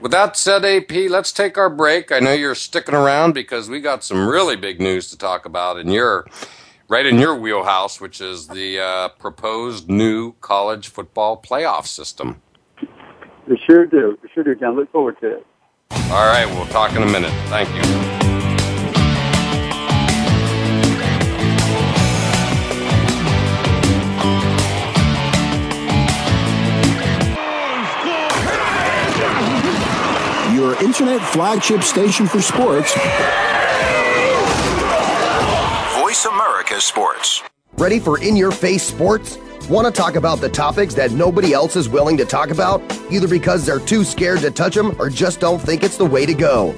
with 0.00 0.12
that 0.12 0.38
said, 0.38 0.64
AP, 0.64 1.10
let's 1.10 1.32
take 1.32 1.58
our 1.58 1.68
break. 1.68 2.12
I 2.12 2.20
know 2.20 2.32
you're 2.32 2.54
sticking 2.54 2.94
around 2.94 3.34
because 3.34 3.68
we 3.68 3.82
got 3.82 4.04
some 4.04 4.26
really 4.26 4.56
big 4.56 4.80
news 4.80 5.10
to 5.10 5.18
talk 5.18 5.44
about 5.44 5.78
in 5.78 5.88
your 5.88 6.26
right 6.88 7.06
in 7.06 7.18
your 7.18 7.34
wheelhouse, 7.34 8.00
which 8.00 8.20
is 8.20 8.48
the 8.48 8.80
uh, 8.80 9.08
proposed 9.10 9.88
new 9.88 10.32
college 10.40 10.88
football 10.88 11.40
playoff 11.40 11.86
system. 11.86 12.42
We 13.48 13.60
sure 13.66 13.86
do. 13.86 14.18
We 14.22 14.28
sure 14.34 14.44
do, 14.44 14.54
John. 14.54 14.76
Look 14.76 14.90
forward 14.90 15.18
to 15.20 15.36
it. 15.36 15.46
All 15.90 16.26
right. 16.26 16.46
We'll 16.46 16.66
talk 16.66 16.94
in 16.94 17.02
a 17.02 17.06
minute. 17.06 17.32
Thank 17.48 17.68
you. 17.68 17.82
Your 30.56 30.82
internet 30.82 31.20
flagship 31.20 31.82
station 31.82 32.26
for 32.26 32.40
sports. 32.40 32.92
America 36.24 36.80
Sports. 36.80 37.42
Ready 37.76 37.98
for 37.98 38.22
in 38.22 38.36
your 38.36 38.50
face 38.50 38.82
sports? 38.82 39.38
Want 39.68 39.86
to 39.86 39.92
talk 39.92 40.14
about 40.14 40.40
the 40.40 40.48
topics 40.48 40.94
that 40.94 41.10
nobody 41.10 41.52
else 41.52 41.76
is 41.76 41.88
willing 41.88 42.16
to 42.16 42.24
talk 42.24 42.50
about, 42.50 42.80
either 43.10 43.28
because 43.28 43.66
they're 43.66 43.80
too 43.80 44.02
scared 44.02 44.40
to 44.40 44.50
touch 44.50 44.74
them 44.74 44.96
or 44.98 45.10
just 45.10 45.40
don't 45.40 45.58
think 45.58 45.82
it's 45.82 45.98
the 45.98 46.06
way 46.06 46.24
to 46.24 46.32
go? 46.32 46.74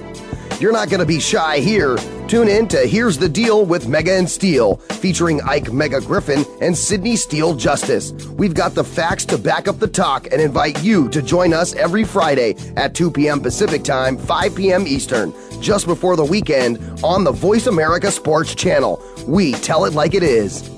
You're 0.61 0.73
not 0.73 0.91
going 0.91 0.99
to 0.99 1.07
be 1.07 1.21
shy 1.21 1.61
here. 1.61 1.97
Tune 2.27 2.49
in 2.49 2.67
to 2.69 2.79
Here's 2.79 3.17
the 3.17 3.29
Deal 3.29 3.65
with 3.65 3.87
Mega 3.87 4.15
and 4.15 4.29
Steel, 4.29 4.77
featuring 4.99 5.41
Ike 5.43 5.73
Mega 5.73 6.01
Griffin 6.01 6.45
and 6.61 6.77
Sydney 6.77 7.15
Steele 7.15 7.55
Justice. 7.55 8.11
We've 8.31 8.55
got 8.55 8.75
the 8.75 8.83
facts 8.83 9.25
to 9.27 9.39
back 9.39 9.69
up 9.69 9.79
the 9.79 9.87
talk 9.87 10.27
and 10.33 10.41
invite 10.41 10.83
you 10.83 11.09
to 11.11 11.23
join 11.23 11.55
us 11.55 11.75
every 11.75 12.03
Friday 12.03 12.57
at 12.77 12.93
2 12.97 13.13
p.m. 13.13 13.41
Pacific 13.41 13.85
Time, 13.85 14.19
5 14.19 14.57
p.m. 14.57 14.85
Eastern 14.89 15.33
just 15.61 15.87
before 15.87 16.17
the 16.17 16.25
weekend 16.25 16.79
on 17.05 17.23
the 17.23 17.33
Voice 17.33 17.69
America 17.69 18.11
Sports 18.11 18.57
Channel. 18.57 19.01
We 19.29 19.53
tell 19.53 19.85
it 19.85 19.93
like 19.93 20.15
it 20.15 20.25
is. 20.25 20.69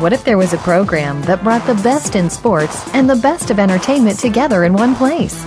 What 0.00 0.12
if 0.12 0.22
there 0.22 0.38
was 0.38 0.52
a 0.52 0.58
program 0.58 1.22
that 1.22 1.42
brought 1.42 1.66
the 1.66 1.82
best 1.82 2.14
in 2.14 2.28
sports 2.28 2.86
and 2.94 3.08
the 3.08 3.16
best 3.16 3.50
of 3.50 3.58
entertainment 3.58 4.18
together 4.18 4.64
in 4.64 4.74
one 4.74 4.94
place? 4.94 5.46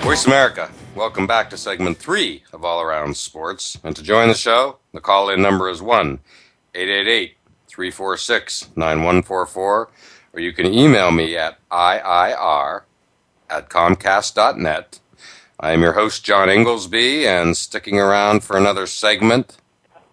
Voice 0.00 0.26
America, 0.26 0.70
Welcome 0.96 1.26
back 1.26 1.48
to 1.50 1.56
segment 1.56 1.98
three 1.98 2.42
of 2.52 2.64
All 2.64 2.82
Around 2.82 3.16
Sports. 3.16 3.78
And 3.84 3.94
to 3.94 4.02
join 4.02 4.26
the 4.26 4.34
show, 4.34 4.78
the 4.92 5.00
call 5.00 5.30
in 5.30 5.40
number 5.40 5.70
is 5.70 5.80
1 5.80 6.18
888 6.74 7.36
346 7.68 8.70
9144, 8.76 9.90
or 10.32 10.40
you 10.40 10.52
can 10.52 10.66
email 10.66 11.12
me 11.12 11.36
at 11.36 11.58
IIR 11.70 12.82
at 13.48 13.70
Comcast.net. 13.70 14.98
I 15.60 15.72
am 15.72 15.80
your 15.80 15.92
host, 15.92 16.24
John 16.24 16.50
Inglesby, 16.50 17.26
and 17.26 17.56
sticking 17.56 18.00
around 18.00 18.42
for 18.42 18.56
another 18.56 18.86
segment, 18.86 19.58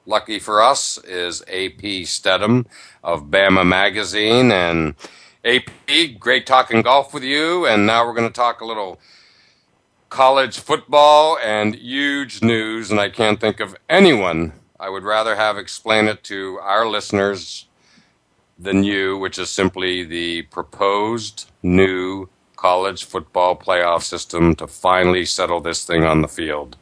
lucky 0.05 0.37
for 0.37 0.61
us, 0.61 0.99
is 1.05 1.41
AP 1.47 2.05
Stedham 2.05 2.67
of 3.03 3.31
Bama 3.31 3.65
Magazine. 3.65 4.51
And 4.51 4.95
AP, 5.43 5.71
great 6.19 6.45
talking 6.45 6.83
golf 6.83 7.13
with 7.13 7.23
you. 7.23 7.65
And 7.65 7.87
now 7.87 8.05
we're 8.05 8.13
going 8.13 8.29
to 8.29 8.33
talk 8.33 8.61
a 8.61 8.65
little 8.65 8.99
college 10.09 10.59
football 10.59 11.37
and 11.43 11.75
huge 11.75 12.41
news. 12.41 12.91
And 12.91 12.99
I 12.99 13.09
can't 13.09 13.39
think 13.39 13.59
of 13.59 13.75
anyone 13.89 14.53
I 14.79 14.89
would 14.89 15.03
rather 15.03 15.35
have 15.35 15.57
explain 15.57 16.07
it 16.07 16.23
to 16.25 16.59
our 16.61 16.87
listeners 16.87 17.67
than 18.59 18.83
you, 18.83 19.17
which 19.17 19.39
is 19.39 19.49
simply 19.49 20.03
the 20.03 20.43
proposed 20.43 21.49
new 21.63 22.29
college 22.55 23.05
football 23.05 23.55
playoff 23.55 24.03
system 24.03 24.55
to 24.55 24.67
finally 24.67 25.25
settle 25.25 25.61
this 25.61 25.85
thing 25.85 26.03
on 26.03 26.21
the 26.21 26.27
field. 26.27 26.75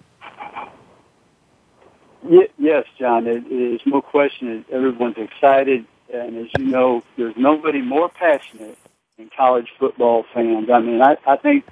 Yes, 2.58 2.86
John, 2.98 3.28
is 3.28 3.82
no 3.86 4.02
question. 4.02 4.66
Everyone's 4.72 5.18
excited, 5.18 5.86
and 6.12 6.38
as 6.38 6.48
you 6.58 6.66
know, 6.66 7.04
there's 7.18 7.36
nobody 7.38 7.82
more 7.82 8.10
passionate 8.10 8.78
than 9.18 9.30
college 9.38 9.68
football 9.78 10.26
fans. 10.34 10.70
I 10.74 10.80
mean, 10.80 11.02
I, 11.02 11.18
I 11.28 11.36
think 11.38 11.66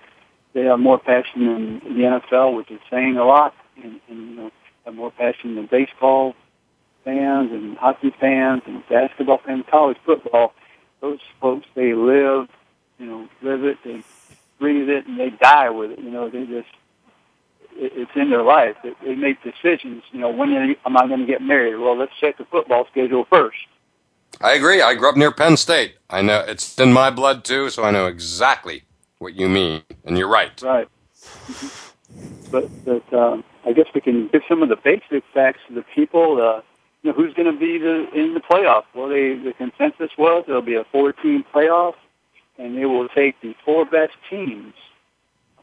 they 0.54 0.68
are 0.68 0.78
more 0.78 1.00
passionate 1.00 1.82
than 1.84 1.98
the 1.98 2.22
NFL, 2.32 2.56
which 2.56 2.70
is 2.72 2.80
saying 2.90 3.18
a 3.18 3.26
lot, 3.26 3.54
and, 3.82 4.00
and 4.08 4.30
you 4.30 4.36
know, 4.36 4.52
have 4.86 4.96
more 4.96 5.12
passion 5.12 5.56
than 5.56 5.66
baseball 5.66 6.36
fans 7.04 7.52
and 7.52 7.78
hockey 7.78 8.14
fans 8.20 8.62
and 8.66 8.88
basketball 8.88 9.40
fans, 9.46 9.66
college 9.70 9.98
football. 10.06 10.54
Those 11.02 11.20
folks, 11.42 11.66
they 11.76 11.94
live, 11.94 12.48
you 12.98 13.06
know, 13.06 13.28
live 13.42 13.64
it, 13.64 13.78
they 13.84 14.04
breathe 14.60 14.90
it, 14.90 15.06
and 15.06 15.20
they 15.20 15.32
die 15.32 15.70
with 15.70 15.92
it. 15.92 16.00
You 16.00 16.12
know, 16.12 16.30
they 16.30 16.46
just 16.46 16.70
it's 17.76 18.12
in 18.16 18.30
their 18.30 18.44
life. 18.44 18.76
They, 18.84 18.94
they 19.04 19.16
make 19.16 19.42
decisions. 19.44 20.04
You 20.12 20.20
know, 20.20 20.30
when 20.30 20.54
am 20.54 20.98
I 20.98 21.08
going 21.08 21.22
to 21.22 21.26
get 21.26 21.42
married? 21.42 21.76
Well, 21.76 21.98
let's 21.98 22.14
check 22.22 22.38
the 22.38 22.46
football 22.46 22.86
schedule 22.92 23.26
first. 23.26 23.58
I 24.40 24.54
agree. 24.54 24.82
I 24.82 24.96
grew 24.96 25.10
up 25.10 25.18
near 25.18 25.32
Penn 25.32 25.58
State. 25.58 25.96
I 26.10 26.22
know 26.22 26.40
it's 26.48 26.78
in 26.80 26.94
my 26.94 27.10
blood 27.10 27.44
too, 27.44 27.70
so 27.70 27.84
I 27.84 27.92
know 27.92 28.06
exactly 28.06 28.84
what 29.24 29.34
you 29.34 29.50
mean, 29.50 29.82
and 30.06 30.18
you're 30.18 30.28
right. 30.28 30.62
Right. 30.62 30.88
But 32.52 32.70
but 32.86 33.14
um, 33.14 33.44
I 33.66 33.74
guess 33.74 33.88
we 33.96 34.02
can 34.02 34.28
give 34.28 34.44
some 34.48 34.62
of 34.62 34.70
the 34.70 34.76
basic 34.76 35.24
facts 35.34 35.60
to 35.68 35.74
the 35.74 35.86
people. 35.96 36.42
Uh, 36.42 36.62
you 37.02 37.12
know, 37.12 37.14
who's 37.14 37.34
going 37.34 37.52
to 37.52 37.60
be 37.60 37.80
the, 37.80 38.08
in 38.14 38.34
the 38.34 38.40
playoff? 38.40 38.84
Well, 38.94 39.10
they, 39.10 39.34
the 39.36 39.54
consensus 39.58 40.12
was 40.18 40.46
there'll 40.48 40.62
be 40.62 40.76
a 40.76 40.86
four-team 40.86 41.44
playoff, 41.54 41.96
and 42.58 42.78
they 42.78 42.86
will 42.86 43.10
take 43.10 43.42
the 43.42 43.56
four 43.66 43.84
best 43.84 44.14
teams 44.30 44.74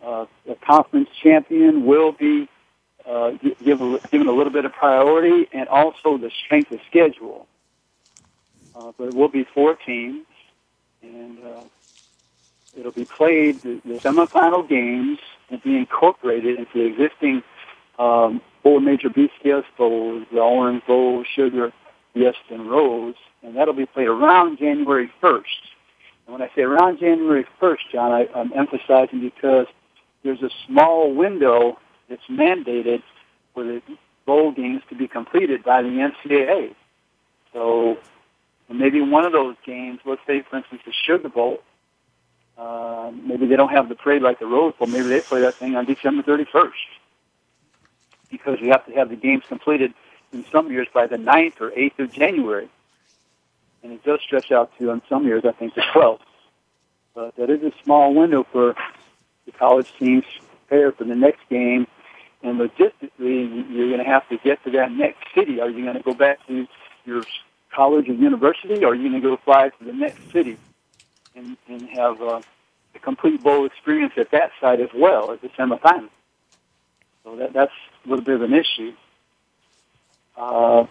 uh, 0.02 0.26
the 0.46 0.54
conference 0.66 1.10
champion 1.22 1.84
will 1.84 2.12
be 2.12 2.48
uh, 3.06 3.32
give 3.42 3.58
given 4.10 4.28
a 4.28 4.32
little 4.32 4.52
bit 4.52 4.64
of 4.64 4.72
priority, 4.72 5.48
and 5.52 5.68
also 5.68 6.16
the 6.16 6.30
strength 6.44 6.70
of 6.70 6.80
schedule. 6.88 7.46
Uh, 8.74 8.92
but 8.96 9.08
it 9.08 9.14
will 9.14 9.28
be 9.28 9.44
four 9.44 9.74
teams, 9.74 10.24
and 11.02 11.38
uh, 11.44 11.62
it'll 12.76 12.92
be 12.92 13.04
played. 13.04 13.60
The, 13.62 13.80
the 13.84 13.94
semifinal 13.94 14.68
games 14.68 15.18
will 15.50 15.58
be 15.58 15.76
incorporated 15.76 16.58
into 16.58 16.72
the 16.74 16.84
existing 16.84 17.42
um, 17.98 18.40
four 18.62 18.80
major 18.80 19.08
BCS 19.08 19.64
bowls: 19.76 20.26
the 20.32 20.40
Orange 20.40 20.84
Bowl, 20.86 21.24
Sugar, 21.24 21.72
Fiesta, 22.12 22.38
and 22.50 22.70
Rose, 22.70 23.14
and 23.42 23.56
that'll 23.56 23.74
be 23.74 23.86
played 23.86 24.08
around 24.08 24.58
January 24.58 25.10
1st. 25.22 25.42
And 26.26 26.38
when 26.38 26.42
I 26.42 26.50
say 26.54 26.62
around 26.62 26.98
January 26.98 27.46
1st, 27.60 27.78
John, 27.92 28.12
I, 28.12 28.28
I'm 28.34 28.52
emphasizing 28.52 29.20
because 29.20 29.66
there's 30.22 30.42
a 30.42 30.50
small 30.66 31.14
window 31.14 31.78
that's 32.08 32.22
mandated 32.30 33.02
for 33.54 33.64
the 33.64 33.82
bowl 34.26 34.52
games 34.52 34.82
to 34.88 34.94
be 34.94 35.08
completed 35.08 35.64
by 35.64 35.82
the 35.82 35.88
NCAA. 35.88 36.74
So 37.52 37.98
maybe 38.68 39.00
one 39.00 39.24
of 39.24 39.32
those 39.32 39.56
games, 39.64 40.00
let's 40.04 40.20
say, 40.26 40.42
for 40.48 40.58
instance, 40.58 40.82
the 40.84 40.92
Sugar 40.92 41.28
Bowl, 41.28 41.58
uh, 42.60 43.10
maybe 43.24 43.46
they 43.46 43.56
don't 43.56 43.70
have 43.70 43.88
the 43.88 43.94
parade 43.94 44.20
like 44.20 44.38
the 44.38 44.46
Rose 44.46 44.74
Bowl. 44.78 44.86
Maybe 44.86 45.08
they 45.08 45.20
play 45.20 45.40
that 45.40 45.54
thing 45.54 45.76
on 45.76 45.86
December 45.86 46.22
31st 46.22 46.72
because 48.30 48.60
you 48.60 48.70
have 48.70 48.84
to 48.84 48.92
have 48.92 49.08
the 49.08 49.16
games 49.16 49.44
completed 49.48 49.94
in 50.32 50.44
some 50.52 50.70
years 50.70 50.86
by 50.92 51.06
the 51.06 51.16
9th 51.16 51.60
or 51.60 51.70
8th 51.70 51.98
of 51.98 52.12
January. 52.12 52.68
And 53.82 53.92
it 53.92 54.04
does 54.04 54.20
stretch 54.20 54.52
out 54.52 54.70
to, 54.78 54.90
in 54.90 55.00
some 55.08 55.24
years, 55.24 55.44
I 55.46 55.52
think, 55.52 55.74
the 55.74 55.80
12th. 55.80 56.20
But 57.14 57.34
that 57.36 57.48
is 57.48 57.62
a 57.62 57.72
small 57.82 58.14
window 58.14 58.46
for 58.52 58.74
the 59.46 59.52
college 59.52 59.90
teams 59.98 60.24
prepare 60.68 60.92
for 60.92 61.04
the 61.04 61.16
next 61.16 61.40
game. 61.48 61.86
And 62.42 62.60
logistically, 62.60 63.70
you're 63.70 63.88
going 63.88 64.04
to 64.04 64.04
have 64.04 64.28
to 64.28 64.36
get 64.36 64.62
to 64.64 64.70
that 64.72 64.92
next 64.92 65.24
city. 65.34 65.62
Are 65.62 65.70
you 65.70 65.82
going 65.82 65.96
to 65.96 66.02
go 66.02 66.12
back 66.12 66.46
to 66.46 66.66
your 67.06 67.22
college 67.72 68.06
or 68.10 68.12
university, 68.12 68.84
or 68.84 68.88
are 68.88 68.94
you 68.94 69.08
going 69.08 69.22
to 69.22 69.28
go 69.28 69.38
fly 69.38 69.70
to 69.70 69.84
the 69.84 69.94
next 69.94 70.30
city 70.30 70.58
and, 71.40 71.56
and 71.68 71.88
have 71.90 72.20
uh, 72.20 72.40
a 72.94 72.98
complete 72.98 73.42
bowl 73.42 73.66
experience 73.66 74.12
at 74.16 74.30
that 74.32 74.50
site 74.60 74.80
as 74.80 74.90
well 74.94 75.32
as 75.32 75.40
the 75.40 75.48
semifinal? 75.48 76.10
So 77.24 77.36
that, 77.36 77.52
that's 77.52 77.72
a 78.04 78.08
little 78.08 78.24
bit 78.24 78.36
of 78.36 78.42
an 78.42 78.54
issue. 78.54 78.92
Uh, 80.36 80.86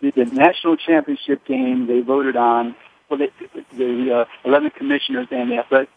the, 0.00 0.10
the 0.10 0.24
national 0.26 0.76
championship 0.76 1.44
game 1.44 1.86
they 1.86 2.00
voted 2.00 2.36
on. 2.36 2.74
Well, 3.08 3.18
they, 3.18 3.30
the 3.76 4.26
uh, 4.44 4.48
11 4.48 4.70
commissioners 4.70 5.28
and 5.30 5.50
the 5.50 5.58
athletic, 5.58 5.88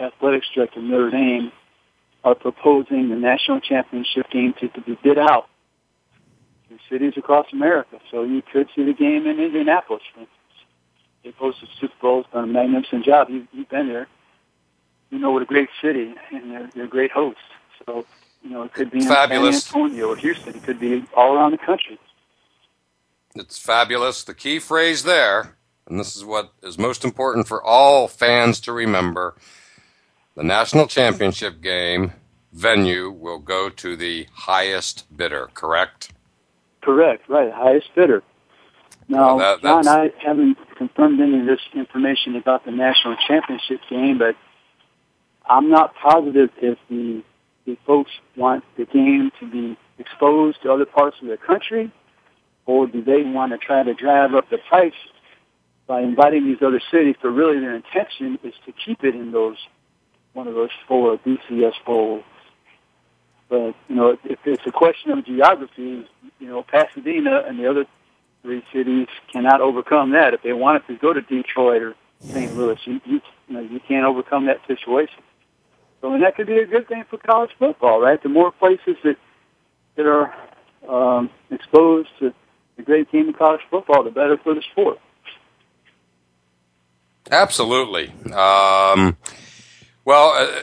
athletics 0.00 0.46
director 0.54 0.80
Notre 0.80 1.10
Dame 1.10 1.52
are 2.24 2.34
proposing 2.34 3.08
the 3.08 3.16
national 3.16 3.60
championship 3.60 4.30
game 4.30 4.54
to, 4.60 4.68
to 4.68 4.80
be 4.80 4.96
bid 5.02 5.18
out 5.18 5.48
in 6.70 6.78
cities 6.90 7.14
across 7.16 7.46
America. 7.52 7.98
So 8.10 8.22
you 8.22 8.42
could 8.52 8.68
see 8.74 8.84
the 8.84 8.94
game 8.94 9.26
in 9.26 9.40
Indianapolis, 9.40 10.02
for 10.14 10.20
instance. 10.20 10.41
They 11.24 11.30
hosted 11.32 11.68
Super 11.80 11.94
Bowls, 12.00 12.26
done 12.32 12.44
a 12.44 12.46
magnificent 12.46 13.04
job. 13.04 13.30
You, 13.30 13.46
you've 13.52 13.68
been 13.68 13.88
there. 13.88 14.08
You 15.10 15.18
know 15.18 15.30
what 15.30 15.42
a 15.42 15.46
great 15.46 15.68
city, 15.80 16.14
and 16.30 16.50
they're, 16.50 16.70
they're 16.74 16.86
great 16.86 17.10
hosts. 17.10 17.40
So, 17.84 18.06
you 18.42 18.50
know, 18.50 18.62
it 18.62 18.72
could 18.72 18.90
be 18.90 18.98
in 18.98 19.04
fabulous. 19.04 19.64
San 19.64 19.82
Antonio 19.82 20.08
or 20.08 20.16
Houston. 20.16 20.56
It 20.56 20.62
could 20.62 20.80
be 20.80 21.04
all 21.14 21.34
around 21.34 21.52
the 21.52 21.58
country. 21.58 21.98
It's 23.34 23.58
fabulous. 23.58 24.24
The 24.24 24.34
key 24.34 24.58
phrase 24.58 25.04
there, 25.04 25.56
and 25.86 25.98
this 26.00 26.16
is 26.16 26.24
what 26.24 26.52
is 26.62 26.78
most 26.78 27.04
important 27.04 27.46
for 27.46 27.62
all 27.62 28.08
fans 28.08 28.60
to 28.60 28.72
remember– 28.72 29.36
the 30.34 30.42
national 30.42 30.86
championship 30.86 31.60
game 31.60 32.12
venue 32.52 33.10
will 33.10 33.38
go 33.38 33.68
to 33.68 33.96
the 33.96 34.26
highest 34.32 35.04
bidder, 35.14 35.50
correct? 35.52 36.10
Correct, 36.80 37.28
right, 37.28 37.52
highest 37.52 37.94
bidder. 37.94 38.22
Now, 39.08 39.36
well, 39.36 39.58
that, 39.58 39.62
John, 39.62 39.88
I 39.88 40.10
haven't 40.24 40.56
confirmed 40.76 41.20
any 41.20 41.40
of 41.40 41.46
this 41.46 41.60
information 41.74 42.36
about 42.36 42.64
the 42.64 42.70
national 42.70 43.16
championship 43.26 43.80
game, 43.90 44.18
but 44.18 44.36
I'm 45.46 45.70
not 45.70 45.94
positive 45.94 46.50
if 46.60 46.78
the, 46.88 47.22
the 47.66 47.76
folks 47.86 48.10
want 48.36 48.64
the 48.76 48.84
game 48.84 49.30
to 49.40 49.50
be 49.50 49.76
exposed 49.98 50.62
to 50.62 50.72
other 50.72 50.86
parts 50.86 51.16
of 51.20 51.28
the 51.28 51.36
country, 51.36 51.92
or 52.66 52.86
do 52.86 53.02
they 53.02 53.22
want 53.22 53.52
to 53.52 53.58
try 53.58 53.82
to 53.82 53.94
drive 53.94 54.34
up 54.34 54.48
the 54.50 54.58
price 54.68 54.92
by 55.86 56.00
inviting 56.00 56.46
these 56.46 56.62
other 56.62 56.80
cities, 56.90 57.16
but 57.20 57.30
really 57.30 57.60
their 57.60 57.74
intention 57.74 58.38
is 58.44 58.54
to 58.64 58.72
keep 58.72 59.02
it 59.04 59.14
in 59.14 59.32
those 59.32 59.56
one 60.32 60.48
of 60.48 60.54
those 60.54 60.70
four 60.88 61.18
BCS 61.18 61.74
bowls. 61.84 62.24
But, 63.48 63.74
you 63.88 63.96
know, 63.96 64.16
if 64.24 64.38
it's 64.46 64.62
a 64.66 64.72
question 64.72 65.10
of 65.10 65.26
geography, 65.26 66.06
you 66.38 66.48
know, 66.48 66.62
Pasadena 66.62 67.42
and 67.46 67.58
the 67.58 67.68
other 67.68 67.84
three 68.42 68.62
cities 68.72 69.08
cannot 69.32 69.60
overcome 69.60 70.12
that. 70.12 70.34
If 70.34 70.42
they 70.42 70.52
wanted 70.52 70.86
to 70.88 70.96
go 70.96 71.12
to 71.12 71.20
Detroit 71.22 71.82
or 71.82 71.94
St. 72.20 72.56
Louis, 72.56 72.78
you, 72.84 73.00
you, 73.04 73.20
you 73.48 73.54
know, 73.54 73.60
you 73.60 73.80
can't 73.86 74.04
overcome 74.04 74.46
that 74.46 74.60
situation. 74.66 75.22
So, 76.00 76.12
and 76.12 76.22
that 76.22 76.36
could 76.36 76.48
be 76.48 76.58
a 76.58 76.66
good 76.66 76.88
thing 76.88 77.04
for 77.08 77.18
college 77.18 77.50
football, 77.58 78.00
right? 78.00 78.20
The 78.22 78.28
more 78.28 78.50
places 78.50 78.96
that, 79.04 79.16
that 79.96 80.06
are 80.06 80.34
um, 80.88 81.30
exposed 81.50 82.08
to 82.18 82.34
the 82.76 82.82
great 82.82 83.10
game 83.12 83.28
of 83.28 83.38
college 83.38 83.60
football, 83.70 84.02
the 84.02 84.10
better 84.10 84.36
for 84.42 84.54
the 84.54 84.62
sport. 84.72 84.98
Absolutely. 87.30 88.08
Um, 88.32 89.16
well, 90.04 90.32
uh, 90.34 90.62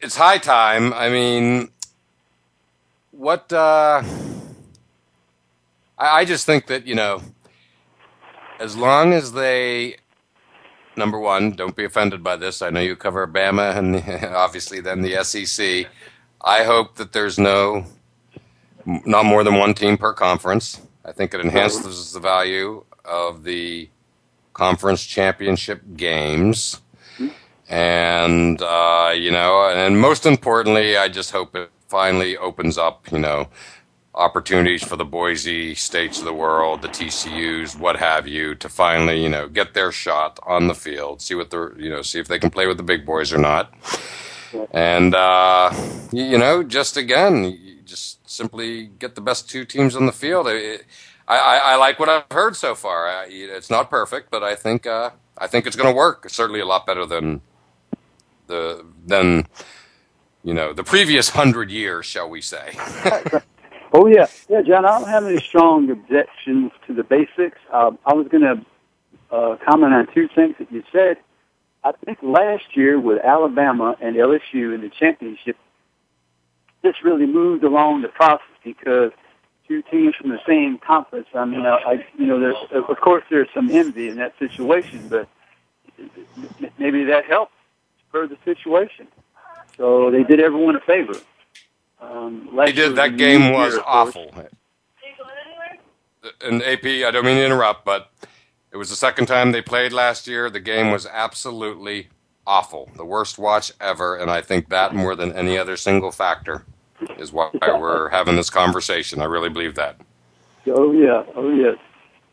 it's 0.00 0.16
high 0.16 0.38
time. 0.38 0.92
I 0.92 1.08
mean, 1.10 1.70
what? 3.10 3.52
Uh, 3.52 4.02
I, 5.98 6.20
I 6.20 6.24
just 6.24 6.46
think 6.46 6.66
that 6.66 6.86
you 6.86 6.94
know, 6.94 7.20
as 8.60 8.76
long 8.76 9.12
as 9.12 9.32
they, 9.32 9.96
number 10.96 11.18
one, 11.18 11.52
don't 11.52 11.76
be 11.76 11.84
offended 11.84 12.22
by 12.22 12.36
this. 12.36 12.62
I 12.62 12.70
know 12.70 12.80
you 12.80 12.96
cover 12.96 13.26
Bama 13.26 13.76
and 13.76 13.96
obviously 14.34 14.80
then 14.80 15.02
the 15.02 15.22
SEC. 15.24 15.86
I 16.40 16.64
hope 16.64 16.96
that 16.96 17.12
there's 17.12 17.38
no, 17.38 17.84
not 18.86 19.24
more 19.24 19.42
than 19.44 19.56
one 19.56 19.74
team 19.74 19.98
per 19.98 20.12
conference. 20.12 20.80
I 21.04 21.12
think 21.12 21.34
it 21.34 21.40
enhances 21.40 22.12
the 22.12 22.20
value 22.20 22.84
of 23.04 23.42
the 23.44 23.88
conference 24.52 25.04
championship 25.04 25.82
games. 25.96 26.80
And, 27.68 28.62
uh, 28.62 29.12
you 29.14 29.30
know, 29.30 29.68
and 29.68 30.00
most 30.00 30.26
importantly, 30.26 30.96
I 30.96 31.08
just 31.08 31.32
hope 31.32 31.54
it 31.54 31.70
finally 31.88 32.36
opens 32.36 32.78
up, 32.78 33.10
you 33.12 33.18
know, 33.18 33.48
opportunities 34.18 34.82
for 34.82 34.96
the 34.96 35.04
Boise 35.04 35.74
States 35.74 36.18
of 36.18 36.24
the 36.24 36.32
world, 36.34 36.82
the 36.82 36.88
TCUs, 36.88 37.78
what 37.78 37.96
have 37.96 38.26
you, 38.26 38.54
to 38.56 38.68
finally, 38.68 39.22
you 39.22 39.28
know, 39.28 39.48
get 39.48 39.74
their 39.74 39.92
shot 39.92 40.38
on 40.44 40.66
the 40.66 40.74
field, 40.74 41.22
see 41.22 41.34
what 41.34 41.50
they're, 41.50 41.78
you 41.78 41.88
know, 41.88 42.02
see 42.02 42.18
if 42.18 42.28
they 42.28 42.38
can 42.38 42.50
play 42.50 42.66
with 42.66 42.76
the 42.76 42.82
big 42.82 43.06
boys 43.06 43.32
or 43.32 43.38
not. 43.38 43.72
And, 44.72 45.14
uh, 45.14 45.70
you 46.12 46.36
know, 46.36 46.62
just 46.62 46.96
again, 46.96 47.82
just 47.84 48.28
simply 48.28 48.86
get 48.86 49.14
the 49.14 49.20
best 49.20 49.48
two 49.48 49.64
teams 49.64 49.94
on 49.94 50.06
the 50.06 50.12
field. 50.12 50.48
I, 50.48 50.80
I, 51.28 51.60
I 51.64 51.76
like 51.76 51.98
what 51.98 52.08
I've 52.08 52.24
heard 52.30 52.56
so 52.56 52.74
far. 52.74 53.08
I, 53.08 53.26
it's 53.28 53.70
not 53.70 53.88
perfect, 53.88 54.30
but 54.30 54.42
I 54.42 54.54
think, 54.54 54.86
uh, 54.86 55.10
I 55.36 55.46
think 55.46 55.66
it's 55.66 55.76
going 55.76 55.88
to 55.88 55.96
work. 55.96 56.22
It's 56.24 56.34
certainly 56.34 56.60
a 56.60 56.66
lot 56.66 56.86
better 56.86 57.06
than 57.06 57.40
the, 58.48 58.84
than, 59.06 59.46
you 60.42 60.54
know, 60.54 60.72
the 60.72 60.84
previous 60.84 61.30
hundred 61.30 61.70
years, 61.70 62.06
shall 62.06 62.28
we 62.28 62.40
say. 62.40 62.76
Oh 63.92 64.06
yeah, 64.06 64.26
yeah, 64.48 64.62
John. 64.62 64.84
I 64.84 64.98
don't 64.98 65.08
have 65.08 65.24
any 65.24 65.40
strong 65.40 65.90
objections 65.90 66.72
to 66.86 66.94
the 66.94 67.04
basics. 67.04 67.58
Uh, 67.72 67.92
I 68.04 68.14
was 68.14 68.28
going 68.28 68.42
to 68.42 68.66
uh, 69.34 69.56
comment 69.66 69.94
on 69.94 70.06
two 70.12 70.28
things 70.34 70.56
that 70.58 70.70
you 70.70 70.82
said. 70.92 71.16
I 71.84 71.92
think 72.04 72.18
last 72.22 72.76
year 72.76 72.98
with 73.00 73.24
Alabama 73.24 73.96
and 74.00 74.16
LSU 74.16 74.74
in 74.74 74.82
the 74.82 74.90
championship, 74.90 75.56
this 76.82 76.96
really 77.02 77.26
moved 77.26 77.64
along 77.64 78.02
the 78.02 78.08
process 78.08 78.46
because 78.64 79.12
two 79.66 79.82
teams 79.82 80.14
from 80.16 80.30
the 80.30 80.40
same 80.46 80.78
conference. 80.78 81.28
I 81.34 81.44
mean, 81.44 81.64
I, 81.64 82.04
you 82.18 82.26
know, 82.26 82.40
there's 82.40 82.56
of 82.88 83.00
course 83.00 83.24
there's 83.30 83.48
some 83.54 83.70
envy 83.70 84.08
in 84.08 84.16
that 84.16 84.34
situation, 84.38 85.08
but 85.08 85.28
maybe 86.78 87.04
that 87.04 87.24
helped 87.26 87.52
spur 88.08 88.26
the 88.26 88.38
situation. 88.44 89.08
So 89.76 90.10
they 90.10 90.24
did 90.24 90.40
everyone 90.40 90.76
a 90.76 90.80
favor. 90.80 91.14
Um, 92.00 92.50
they 92.56 92.72
did. 92.72 92.96
That 92.96 93.16
game 93.16 93.52
was 93.52 93.74
year, 93.74 93.82
awful. 93.86 94.32
And 96.40 96.62
AP, 96.62 96.84
I 96.84 97.10
don't 97.10 97.24
mean 97.24 97.36
to 97.36 97.44
interrupt, 97.44 97.84
but 97.84 98.10
it 98.70 98.76
was 98.76 98.90
the 98.90 98.96
second 98.96 99.26
time 99.26 99.52
they 99.52 99.62
played 99.62 99.92
last 99.92 100.26
year. 100.26 100.50
The 100.50 100.60
game 100.60 100.90
was 100.90 101.06
absolutely 101.06 102.08
awful, 102.46 102.90
the 102.96 103.04
worst 103.04 103.38
watch 103.38 103.72
ever, 103.80 104.16
and 104.16 104.30
I 104.30 104.40
think 104.40 104.68
that 104.68 104.94
more 104.94 105.14
than 105.14 105.32
any 105.32 105.58
other 105.58 105.76
single 105.76 106.10
factor 106.10 106.64
is 107.18 107.32
why 107.32 107.50
we're 107.62 108.08
having 108.08 108.36
this 108.36 108.50
conversation. 108.50 109.20
I 109.20 109.24
really 109.24 109.48
believe 109.48 109.74
that. 109.76 110.00
Oh 110.66 110.92
yeah, 110.92 111.24
oh 111.34 111.50
yes. 111.54 111.76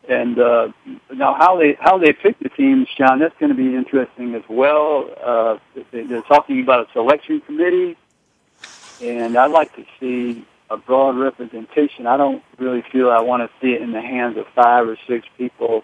And 0.07 0.38
uh, 0.39 0.68
now, 1.13 1.34
how 1.34 1.57
they 1.57 1.78
how 1.80 1.97
they 1.97 2.13
pick 2.13 2.38
the 2.39 2.49
teams, 2.49 2.88
John, 2.97 3.20
that's 3.20 3.36
going 3.39 3.49
to 3.49 3.55
be 3.55 3.76
interesting 3.76 4.36
as 4.36 4.43
well. 4.47 5.09
Uh, 5.24 5.57
they're 5.91 6.22
talking 6.24 6.61
about 6.61 6.88
a 6.88 6.91
selection 6.93 7.41
committee 7.41 7.97
and 9.02 9.38
I'd 9.38 9.52
like 9.52 9.76
to 9.76 9.86
see 10.00 10.46
a 10.70 10.78
broad 10.78 11.18
representation. 11.18 12.08
I 12.08 12.18
don't 12.18 12.43
really 12.58 12.84
feel 12.91 13.12
I 13.12 13.22
want 13.22 13.43
to 13.43 13.58
see 13.62 13.74
it 13.74 13.82
in 13.82 13.91
the 13.91 14.02
hands 14.02 14.38
of 14.38 14.48
five 14.56 14.88
or 14.88 14.98
six 15.08 15.28
people 15.38 15.84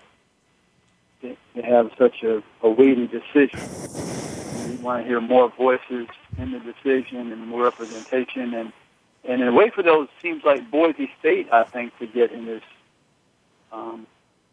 to 1.21 1.35
have 1.61 1.91
such 1.97 2.23
a, 2.23 2.41
a 2.63 2.69
weighty 2.69 3.07
decision. 3.07 3.59
We 4.67 4.75
want 4.77 5.03
to 5.03 5.07
hear 5.07 5.21
more 5.21 5.49
voices 5.49 6.07
in 6.37 6.51
the 6.51 6.59
decision 6.59 7.31
and 7.31 7.47
more 7.47 7.63
representation, 7.63 8.53
and 8.53 8.73
and 9.23 9.41
in 9.41 9.47
a 9.47 9.53
way 9.53 9.69
for 9.69 9.83
those 9.83 10.07
teams 10.21 10.43
like 10.43 10.71
Boise 10.71 11.11
State, 11.19 11.47
I 11.51 11.63
think, 11.63 11.97
to 11.99 12.07
get 12.07 12.31
in 12.31 12.45
this 12.45 12.63
um, 13.71 14.07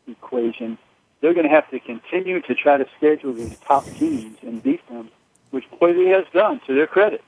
equation, 0.06 0.76
they're 1.20 1.32
going 1.32 1.48
to 1.48 1.54
have 1.54 1.70
to 1.70 1.80
continue 1.80 2.42
to 2.42 2.54
try 2.54 2.76
to 2.76 2.86
schedule 2.98 3.32
these 3.32 3.56
top 3.66 3.86
teams 3.98 4.36
and 4.42 4.62
beat 4.62 4.86
them, 4.90 5.10
which 5.52 5.64
Boise 5.80 6.08
has 6.08 6.26
done 6.34 6.60
to 6.66 6.74
their 6.74 6.86
credit. 6.86 7.24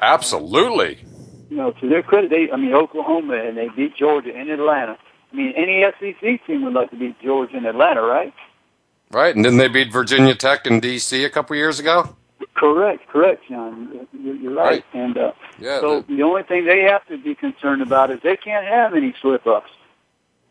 Absolutely. 0.00 1.04
You 1.48 1.56
know, 1.56 1.72
to 1.72 1.88
their 1.88 2.02
credit, 2.02 2.30
they 2.30 2.50
I 2.52 2.56
mean 2.56 2.74
Oklahoma 2.74 3.34
and 3.34 3.56
they 3.56 3.68
beat 3.74 3.96
Georgia 3.96 4.34
and 4.34 4.50
Atlanta. 4.50 4.98
I 5.32 5.36
mean, 5.36 5.52
any 5.56 5.84
SEC 5.98 6.46
team 6.46 6.64
would 6.64 6.74
like 6.74 6.90
to 6.90 6.96
beat 6.96 7.20
Georgia 7.20 7.56
and 7.56 7.66
Atlanta, 7.66 8.02
right? 8.02 8.32
Right, 9.10 9.34
and 9.34 9.44
didn't 9.44 9.58
they 9.58 9.68
beat 9.68 9.92
Virginia 9.92 10.34
Tech 10.34 10.66
and 10.66 10.82
DC 10.82 11.24
a 11.24 11.30
couple 11.30 11.54
years 11.54 11.78
ago? 11.78 12.16
Correct, 12.54 13.06
correct, 13.08 13.44
John. 13.48 14.06
You're 14.12 14.52
right. 14.52 14.64
right. 14.64 14.84
And 14.92 15.16
uh, 15.16 15.32
yeah, 15.58 15.80
so 15.80 16.00
the, 16.00 16.16
the 16.16 16.22
only 16.22 16.42
thing 16.42 16.64
they 16.64 16.82
have 16.82 17.06
to 17.06 17.16
be 17.16 17.34
concerned 17.34 17.82
about 17.82 18.10
is 18.10 18.18
they 18.22 18.36
can't 18.36 18.66
have 18.66 18.94
any 18.94 19.14
slip 19.20 19.46
ups 19.46 19.70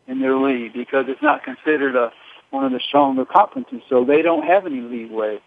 in 0.06 0.20
their 0.20 0.36
league 0.36 0.72
because 0.72 1.06
it's 1.08 1.22
not 1.22 1.42
considered 1.44 1.96
a 1.96 2.12
one 2.50 2.64
of 2.64 2.72
the 2.72 2.80
stronger 2.80 3.24
conferences, 3.24 3.82
so 3.88 4.04
they 4.04 4.22
don't 4.22 4.46
have 4.46 4.66
any 4.66 4.80
leeway 4.80 5.40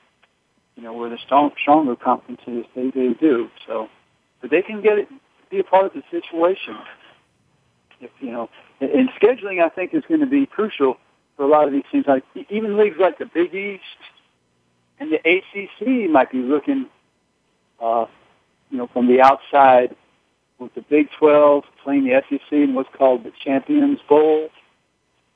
you 0.80 0.86
know, 0.86 0.94
where 0.94 1.10
the 1.10 1.18
strong, 1.18 1.52
stronger 1.62 1.98
conferences 1.98 2.66
they, 2.74 2.90
they 2.92 3.14
do. 3.20 3.50
So, 3.68 3.90
but 4.40 4.50
they 4.50 4.62
can 4.62 4.82
get 4.82 4.98
it, 4.98 5.10
be 5.50 5.60
a 5.60 5.64
part 5.64 5.86
of 5.88 5.94
the 5.94 6.04
situation. 6.10 6.78
If 8.00 8.12
you 8.22 8.32
know, 8.32 8.50
and 8.80 9.10
scheduling, 9.22 9.62
I 9.62 9.68
think, 9.68 9.94
is 9.94 10.04
going 10.08 10.22
to 10.22 10.26
be 10.26 10.46
crucial 10.46 10.96
for 11.36 11.44
a 11.44 11.48
lot 11.48 11.68
of 11.68 11.74
these 11.74 11.84
teams. 11.92 12.06
Like 12.08 12.24
even 12.50 12.78
leagues 12.78 12.96
like 12.98 13.18
the 13.18 13.26
Big 13.26 13.54
East 13.54 13.84
and 15.02 15.12
the 15.12 15.18
ACC 15.18 16.10
might 16.10 16.32
be 16.32 16.38
looking, 16.38 16.86
uh, 17.82 18.06
you 18.70 18.78
know, 18.78 18.88
from 18.88 19.08
the 19.08 19.20
outside 19.20 19.98
with 20.60 20.74
the 20.76 20.82
Big 20.82 21.10
12 21.20 21.66
playing 21.84 22.06
the 22.06 22.24
SEC 22.30 22.52
in 22.52 22.74
what's 22.74 22.90
called 22.96 23.26
the 23.26 23.34
Champions 23.44 24.00
Bowl. 24.08 24.48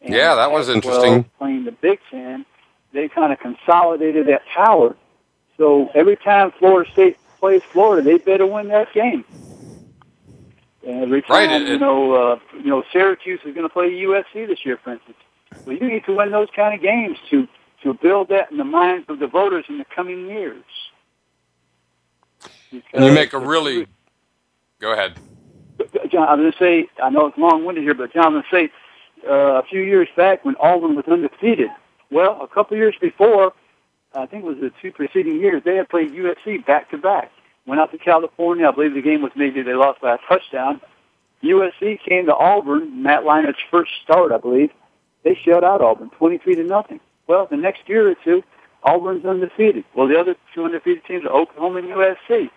yeah, 0.02 0.36
that 0.36 0.52
was 0.52 0.70
interesting. 0.70 1.26
Playing 1.38 1.66
the 1.66 1.74
Big 1.74 2.00
Ten, 2.10 2.46
they 2.94 3.10
kind 3.10 3.34
of 3.34 3.40
consolidated 3.40 4.28
that 4.28 4.44
power 4.46 4.96
so 5.64 5.90
every 5.96 6.18
time 6.18 6.52
Florida 6.60 6.92
State 6.92 7.18
plays 7.40 7.62
Florida, 7.72 8.02
they 8.04 8.18
better 8.18 8.46
win 8.46 8.68
that 8.68 8.92
game. 8.94 9.24
And 10.86 11.04
every 11.04 11.22
time, 11.22 11.32
right, 11.32 11.62
it, 11.62 11.70
you 11.70 11.80
know, 11.80 12.14
uh, 12.14 12.40
you 12.58 12.70
know, 12.70 12.84
Syracuse 12.92 13.40
is 13.46 13.56
going 13.56 13.66
to 13.66 13.74
play 13.74 13.90
USC 13.92 14.46
this 14.46 14.66
year, 14.66 14.78
for 14.84 14.92
instance. 14.92 15.16
Well, 15.66 15.78
you 15.78 15.88
need 15.88 16.04
to 16.04 16.18
win 16.18 16.32
those 16.32 16.50
kind 16.54 16.76
of 16.76 16.82
games 16.82 17.18
to 17.30 17.48
to 17.84 17.94
build 17.94 18.28
that 18.28 18.52
in 18.52 18.58
the 18.58 18.66
minds 18.66 19.06
of 19.08 19.20
the 19.20 19.28
voters 19.28 19.64
in 19.70 19.78
the 19.78 19.86
coming 19.86 20.28
years. 20.28 20.66
Because 22.70 22.84
and 22.92 23.06
you 23.06 23.14
make 23.14 23.32
a 23.32 23.40
really. 23.40 23.88
Go 24.82 24.92
ahead. 24.92 25.18
John, 26.12 26.28
I'm 26.28 26.40
going 26.40 26.52
to 26.52 26.58
say, 26.58 26.90
I 27.02 27.10
know 27.10 27.28
it's 27.28 27.38
long-winded 27.38 27.86
here, 27.86 27.94
but 27.94 28.12
John, 28.12 28.26
I'm 28.26 28.32
going 28.34 28.44
to 28.44 28.50
say, 28.50 28.72
uh, 29.30 29.62
a 29.62 29.64
few 29.64 29.82
years 29.82 30.10
back 30.18 30.44
when 30.44 30.58
Auburn 30.58 30.96
was 30.96 31.06
undefeated, 31.08 31.70
well, 32.12 32.42
a 32.42 32.48
couple 32.50 32.76
years 32.76 32.96
before, 33.00 33.54
I 34.16 34.26
think 34.26 34.44
it 34.44 34.48
was 34.48 34.60
the 34.60 34.72
two 34.82 34.92
preceding 34.92 35.40
years, 35.40 35.64
they 35.64 35.76
had 35.76 35.90
played 35.90 36.12
USC 36.12 36.66
back 36.66 36.92
to 36.92 36.98
back. 36.98 37.32
Went 37.66 37.80
out 37.80 37.92
to 37.92 37.98
California. 37.98 38.68
I 38.68 38.72
believe 38.72 38.94
the 38.94 39.02
game 39.02 39.22
was 39.22 39.32
maybe 39.36 39.62
they 39.62 39.74
lost 39.74 40.02
by 40.02 40.16
a 40.16 40.18
touchdown. 40.28 40.82
USC 41.44 42.00
came 42.08 42.26
to 42.26 42.36
Auburn, 42.36 43.04
Matt 43.04 43.26
Leinart's 43.26 43.60
first 43.72 43.92
start, 44.04 44.32
I 44.32 44.38
believe. 44.38 44.72
They 45.24 45.36
shut 45.36 45.64
out 45.64 45.82
Auburn, 45.82 46.10
23 46.12 46.56
to 46.56 46.64
nothing. 46.64 47.00
Well, 47.28 47.48
the 47.50 47.58
next 47.58 47.88
year 47.88 48.10
or 48.10 48.16
two, 48.24 48.44
Auburn's 48.84 49.26
undefeated. 49.26 49.86
Well, 49.96 50.08
the 50.08 50.20
other 50.20 50.36
two 50.54 50.66
undefeated 50.66 51.06
teams 51.06 51.26
are 51.26 51.32
Oklahoma 51.32 51.80
and 51.80 51.88
USC. 51.90 52.50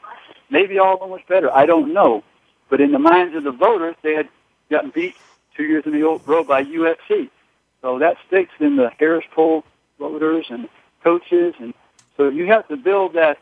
Maybe 0.50 0.78
Auburn 0.78 1.10
was 1.10 1.20
better. 1.28 1.52
I 1.52 1.66
don't 1.66 1.92
know. 1.92 2.22
But 2.68 2.80
in 2.80 2.92
the 2.92 2.98
minds 2.98 3.36
of 3.36 3.44
the 3.44 3.52
voters, 3.52 3.94
they 4.02 4.14
had 4.14 4.28
gotten 4.70 4.90
beat 4.90 5.14
two 5.56 5.64
years 5.64 5.84
in 5.86 5.94
a 5.94 5.98
row 6.00 6.44
by 6.44 6.64
USC. 6.64 7.30
So 7.82 7.98
that 8.00 8.16
sticks 8.26 8.52
in 8.58 8.76
the 8.76 8.90
Harris 8.98 9.24
poll 9.32 9.64
voters 9.98 10.46
and 10.50 10.68
coaches, 11.06 11.54
and 11.60 11.72
so 12.16 12.28
you 12.28 12.46
have 12.46 12.66
to 12.66 12.76
build 12.76 13.14
that 13.14 13.38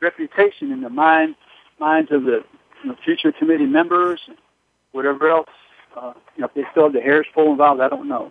reputation 0.00 0.70
in 0.70 0.82
the 0.82 0.90
mind 0.90 1.34
minds 1.78 2.12
of 2.12 2.24
the 2.24 2.44
you 2.82 2.90
know, 2.90 2.96
future 3.02 3.32
committee 3.32 3.64
members, 3.64 4.20
whatever 4.92 5.30
else. 5.30 5.48
Uh, 5.96 6.12
you 6.36 6.42
know, 6.42 6.46
if 6.46 6.54
they 6.54 6.64
still 6.70 6.84
have 6.84 6.92
the 6.92 7.00
Harris 7.00 7.26
poll 7.34 7.52
involved, 7.52 7.80
I 7.80 7.88
don't 7.88 8.08
know, 8.08 8.30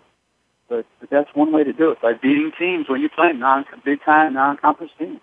but 0.70 0.86
but 1.00 1.10
that's 1.10 1.30
one 1.34 1.52
way 1.52 1.64
to 1.64 1.74
do 1.74 1.90
it 1.90 2.02
by 2.02 2.14
beating 2.14 2.52
teams 2.58 2.88
when 2.88 3.02
you 3.02 3.10
play 3.10 3.34
non 3.34 3.66
big 3.84 4.04
time 4.04 4.36
non 4.36 4.58
conference 4.58 4.92
teams. 5.00 5.20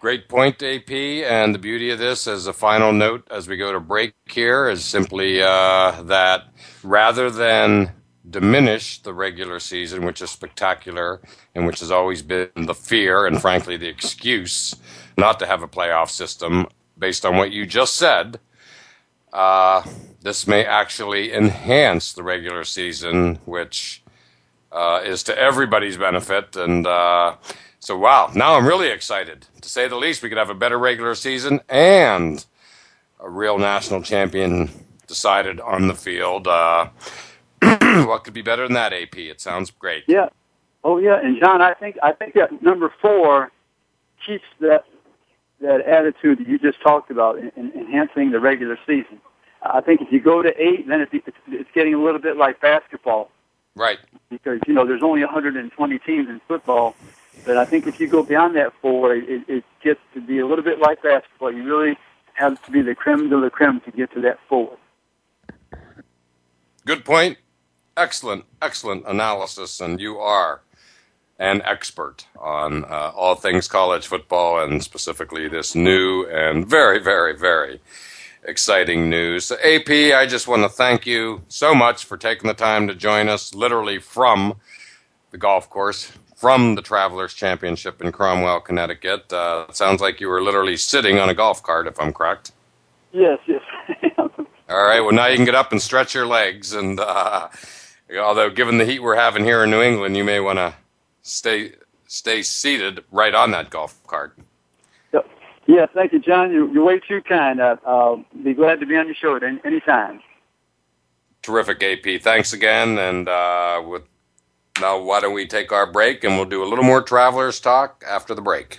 Great 0.00 0.28
point, 0.28 0.60
AP. 0.60 0.90
And 0.90 1.54
the 1.54 1.60
beauty 1.60 1.90
of 1.90 2.00
this, 2.00 2.26
as 2.26 2.48
a 2.48 2.52
final 2.52 2.92
note 2.92 3.28
as 3.30 3.46
we 3.46 3.56
go 3.56 3.72
to 3.72 3.78
break 3.78 4.14
here, 4.26 4.68
is 4.68 4.84
simply 4.84 5.40
uh, 5.40 6.02
that 6.02 6.48
rather 6.82 7.30
than 7.30 7.92
diminish 8.28 9.02
the 9.02 9.14
regular 9.14 9.60
season, 9.60 10.04
which 10.06 10.22
is 10.22 10.30
spectacular 10.30 11.20
and 11.54 11.66
which 11.66 11.80
has 11.80 11.90
always 11.90 12.22
been 12.22 12.50
the 12.56 12.74
fear 12.74 13.26
and 13.26 13.40
frankly 13.40 13.76
the 13.76 13.88
excuse 13.88 14.74
not 15.18 15.38
to 15.40 15.46
have 15.46 15.62
a 15.62 15.68
playoff 15.68 16.10
system 16.10 16.66
based 16.98 17.26
on 17.26 17.36
what 17.36 17.52
you 17.52 17.66
just 17.66 17.96
said. 17.96 18.40
Uh, 19.32 19.84
this 20.22 20.46
may 20.46 20.64
actually 20.64 21.32
enhance 21.32 22.12
the 22.12 22.22
regular 22.22 22.64
season, 22.64 23.36
which 23.46 24.02
uh, 24.72 25.00
is 25.04 25.22
to 25.24 25.38
everybody's 25.38 25.96
benefit. 25.98 26.56
And 26.56 26.86
uh, 26.86 27.36
So 27.80 27.98
wow, 27.98 28.30
now 28.34 28.56
I'm 28.56 28.66
really 28.66 28.88
excited. 28.90 29.46
To 29.62 29.68
say 29.68 29.88
the 29.88 29.96
least, 29.96 30.22
we 30.22 30.28
could 30.30 30.38
have 30.38 30.50
a 30.50 30.54
better 30.54 30.78
regular 30.78 31.14
season 31.16 31.60
and 31.68 32.44
a 33.20 33.30
real 33.30 33.58
national 33.58 34.02
champion 34.02 34.70
decided 35.08 35.60
on 35.60 35.88
the 35.88 35.94
field. 35.94 36.48
What 38.06 38.24
could 38.24 38.34
be 38.34 38.42
better 38.42 38.64
than 38.64 38.74
that, 38.74 38.92
AP? 38.92 39.16
It 39.16 39.40
sounds 39.40 39.70
great. 39.70 40.04
Yeah. 40.06 40.28
Oh 40.84 40.98
yeah, 40.98 41.20
and 41.22 41.38
John, 41.38 41.62
I 41.62 41.74
think 41.74 41.96
I 42.02 42.12
think 42.12 42.34
that 42.34 42.62
number 42.62 42.92
four 43.00 43.52
keeps 44.26 44.44
that 44.60 44.84
that 45.60 45.80
attitude 45.82 46.38
that 46.40 46.48
you 46.48 46.58
just 46.58 46.80
talked 46.80 47.10
about 47.10 47.38
in, 47.38 47.52
in 47.56 47.72
enhancing 47.72 48.32
the 48.32 48.40
regular 48.40 48.76
season. 48.86 49.20
I 49.62 49.80
think 49.80 50.00
if 50.00 50.10
you 50.10 50.20
go 50.20 50.42
to 50.42 50.50
eight, 50.60 50.88
then 50.88 51.00
it's, 51.00 51.12
it's 51.46 51.70
getting 51.72 51.94
a 51.94 52.02
little 52.02 52.18
bit 52.18 52.36
like 52.36 52.60
basketball. 52.60 53.30
Right. 53.76 53.98
Because 54.28 54.58
you 54.66 54.74
know 54.74 54.84
there's 54.84 55.04
only 55.04 55.20
120 55.20 55.98
teams 56.00 56.28
in 56.28 56.40
football, 56.48 56.96
but 57.46 57.56
I 57.56 57.64
think 57.64 57.86
if 57.86 58.00
you 58.00 58.08
go 58.08 58.24
beyond 58.24 58.56
that 58.56 58.72
four, 58.82 59.14
it, 59.14 59.48
it 59.48 59.64
gets 59.82 60.00
to 60.14 60.20
be 60.20 60.40
a 60.40 60.46
little 60.46 60.64
bit 60.64 60.80
like 60.80 61.02
basketball. 61.02 61.52
You 61.52 61.62
really 61.62 61.96
have 62.34 62.60
to 62.64 62.70
be 62.72 62.82
the 62.82 62.94
creme 62.94 63.28
de 63.30 63.36
la 63.36 63.50
creme 63.50 63.80
to 63.82 63.90
get 63.92 64.12
to 64.14 64.20
that 64.22 64.40
four. 64.48 64.76
Good 66.84 67.04
point. 67.04 67.38
Excellent, 67.96 68.46
excellent 68.62 69.06
analysis, 69.06 69.80
and 69.80 70.00
you 70.00 70.18
are 70.18 70.62
an 71.38 71.60
expert 71.62 72.26
on 72.38 72.84
uh, 72.84 73.12
all 73.14 73.34
things 73.34 73.68
college 73.68 74.06
football 74.06 74.62
and 74.62 74.82
specifically 74.82 75.48
this 75.48 75.74
new 75.74 76.24
and 76.26 76.66
very, 76.66 76.98
very, 76.98 77.36
very 77.36 77.80
exciting 78.44 79.10
news. 79.10 79.44
So 79.44 79.56
AP, 79.56 79.90
I 80.14 80.26
just 80.26 80.48
want 80.48 80.62
to 80.62 80.68
thank 80.68 81.06
you 81.06 81.42
so 81.48 81.74
much 81.74 82.04
for 82.04 82.16
taking 82.16 82.48
the 82.48 82.54
time 82.54 82.88
to 82.88 82.94
join 82.94 83.28
us 83.28 83.54
literally 83.54 83.98
from 83.98 84.54
the 85.30 85.38
golf 85.38 85.68
course, 85.68 86.12
from 86.34 86.74
the 86.76 86.82
Travelers 86.82 87.34
Championship 87.34 88.00
in 88.00 88.10
Cromwell, 88.12 88.60
Connecticut. 88.60 89.32
Uh, 89.32 89.66
it 89.68 89.76
sounds 89.76 90.00
like 90.00 90.20
you 90.20 90.28
were 90.28 90.42
literally 90.42 90.76
sitting 90.76 91.18
on 91.18 91.28
a 91.28 91.34
golf 91.34 91.62
cart, 91.62 91.86
if 91.86 92.00
I'm 92.00 92.12
correct. 92.12 92.52
Yes, 93.12 93.38
yes. 93.46 93.62
All 94.68 94.82
right, 94.82 95.00
well, 95.00 95.12
now 95.12 95.26
you 95.26 95.36
can 95.36 95.44
get 95.44 95.54
up 95.54 95.72
and 95.72 95.82
stretch 95.82 96.14
your 96.14 96.26
legs. 96.26 96.72
And 96.72 96.98
uh, 96.98 97.48
although, 98.18 98.50
given 98.50 98.78
the 98.78 98.84
heat 98.84 99.00
we're 99.00 99.16
having 99.16 99.44
here 99.44 99.64
in 99.64 99.70
New 99.70 99.82
England, 99.82 100.16
you 100.16 100.24
may 100.24 100.40
want 100.40 100.58
to 100.58 100.74
stay 101.22 101.72
stay 102.06 102.42
seated 102.42 103.04
right 103.10 103.34
on 103.34 103.50
that 103.52 103.70
golf 103.70 104.04
cart. 104.06 104.36
Yeah, 105.66 105.86
thank 105.94 106.12
you, 106.12 106.18
John. 106.18 106.52
You're, 106.52 106.68
you're 106.72 106.84
way 106.84 106.98
too 106.98 107.22
kind. 107.22 107.60
Uh, 107.60 107.76
I'll 107.86 108.24
be 108.42 108.54
glad 108.54 108.80
to 108.80 108.86
be 108.86 108.96
on 108.96 109.06
your 109.06 109.14
show 109.14 109.36
at 109.36 109.42
any, 109.42 109.60
any 109.64 109.80
time. 109.80 110.20
Terrific, 111.42 111.82
AP. 111.82 112.20
Thanks 112.20 112.52
again. 112.52 112.98
And 112.98 113.28
uh, 113.28 113.82
with 113.86 114.02
now, 114.80 115.00
why 115.00 115.20
don't 115.20 115.34
we 115.34 115.46
take 115.46 115.70
our 115.70 115.90
break 115.90 116.24
and 116.24 116.36
we'll 116.36 116.46
do 116.46 116.64
a 116.64 116.66
little 116.66 116.84
more 116.84 117.02
travelers 117.02 117.60
talk 117.60 118.02
after 118.08 118.34
the 118.34 118.42
break. 118.42 118.78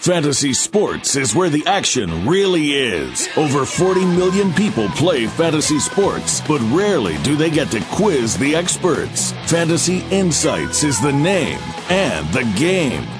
Fantasy 0.00 0.54
sports 0.54 1.14
is 1.14 1.34
where 1.34 1.50
the 1.50 1.62
action 1.66 2.26
really 2.26 2.72
is. 2.72 3.28
Over 3.36 3.66
40 3.66 4.06
million 4.06 4.50
people 4.54 4.88
play 4.88 5.26
fantasy 5.26 5.78
sports, 5.78 6.40
but 6.48 6.62
rarely 6.72 7.18
do 7.18 7.36
they 7.36 7.50
get 7.50 7.70
to 7.72 7.84
quiz 7.92 8.34
the 8.38 8.56
experts. 8.56 9.32
Fantasy 9.44 9.98
Insights 10.10 10.84
is 10.84 10.98
the 11.02 11.12
name 11.12 11.58
and 11.90 12.26
the 12.32 12.50
game. 12.58 13.19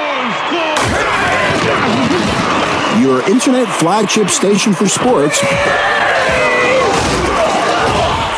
Your 3.01 3.21
internet 3.29 3.67
flagship 3.79 4.29
station 4.29 4.73
for 4.73 4.87
sports. 4.87 5.39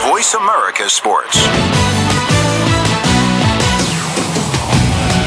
Voice 0.06 0.34
America 0.36 0.90
Sports. 0.90 1.38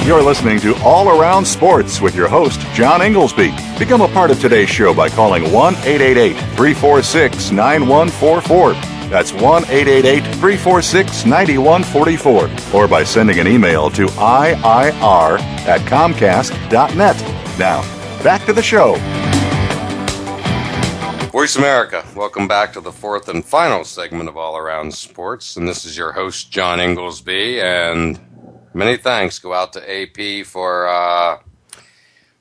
You're 0.07 0.23
listening 0.23 0.61
to 0.61 0.77
All 0.85 1.09
Around 1.09 1.45
Sports 1.45 2.01
with 2.01 2.15
your 2.15 2.29
host, 2.29 2.61
John 2.73 3.03
Inglesby. 3.03 3.53
Become 3.77 4.03
a 4.03 4.09
part 4.09 4.31
of 4.31 4.41
today's 4.41 4.71
show 4.71 4.95
by 4.95 5.09
calling 5.09 5.53
1 5.53 5.75
888 5.75 6.35
346 6.55 7.51
9144. 7.51 8.96
That's 9.09 9.33
1 9.33 9.65
888 9.65 10.23
346 10.35 11.27
9144. 11.27 12.79
Or 12.79 12.89
by 12.89 13.05
sending 13.05 13.39
an 13.39 13.47
email 13.47 13.91
to 13.91 14.07
IIR 14.07 15.41
at 15.67 15.81
Comcast.net. 15.83 17.17
Now, 17.59 17.83
back 18.23 18.45
to 18.47 18.53
the 18.53 18.63
show. 18.63 18.97
Voice 21.31 21.57
America, 21.57 22.05
welcome 22.17 22.49
back 22.49 22.73
to 22.73 22.81
the 22.81 22.91
fourth 22.91 23.29
and 23.29 23.45
final 23.45 23.85
segment 23.85 24.29
of 24.29 24.37
All 24.37 24.57
Around 24.57 24.95
Sports. 24.95 25.57
And 25.57 25.69
this 25.69 25.85
is 25.85 25.97
your 25.97 26.13
host, 26.13 26.51
John 26.51 26.81
Inglesby. 26.81 27.61
And 27.61 28.19
many 28.73 28.97
thanks 28.97 29.39
go 29.39 29.53
out 29.53 29.73
to 29.75 29.81
AP 29.81 30.47
for 30.47 30.89
uh, 30.89 31.39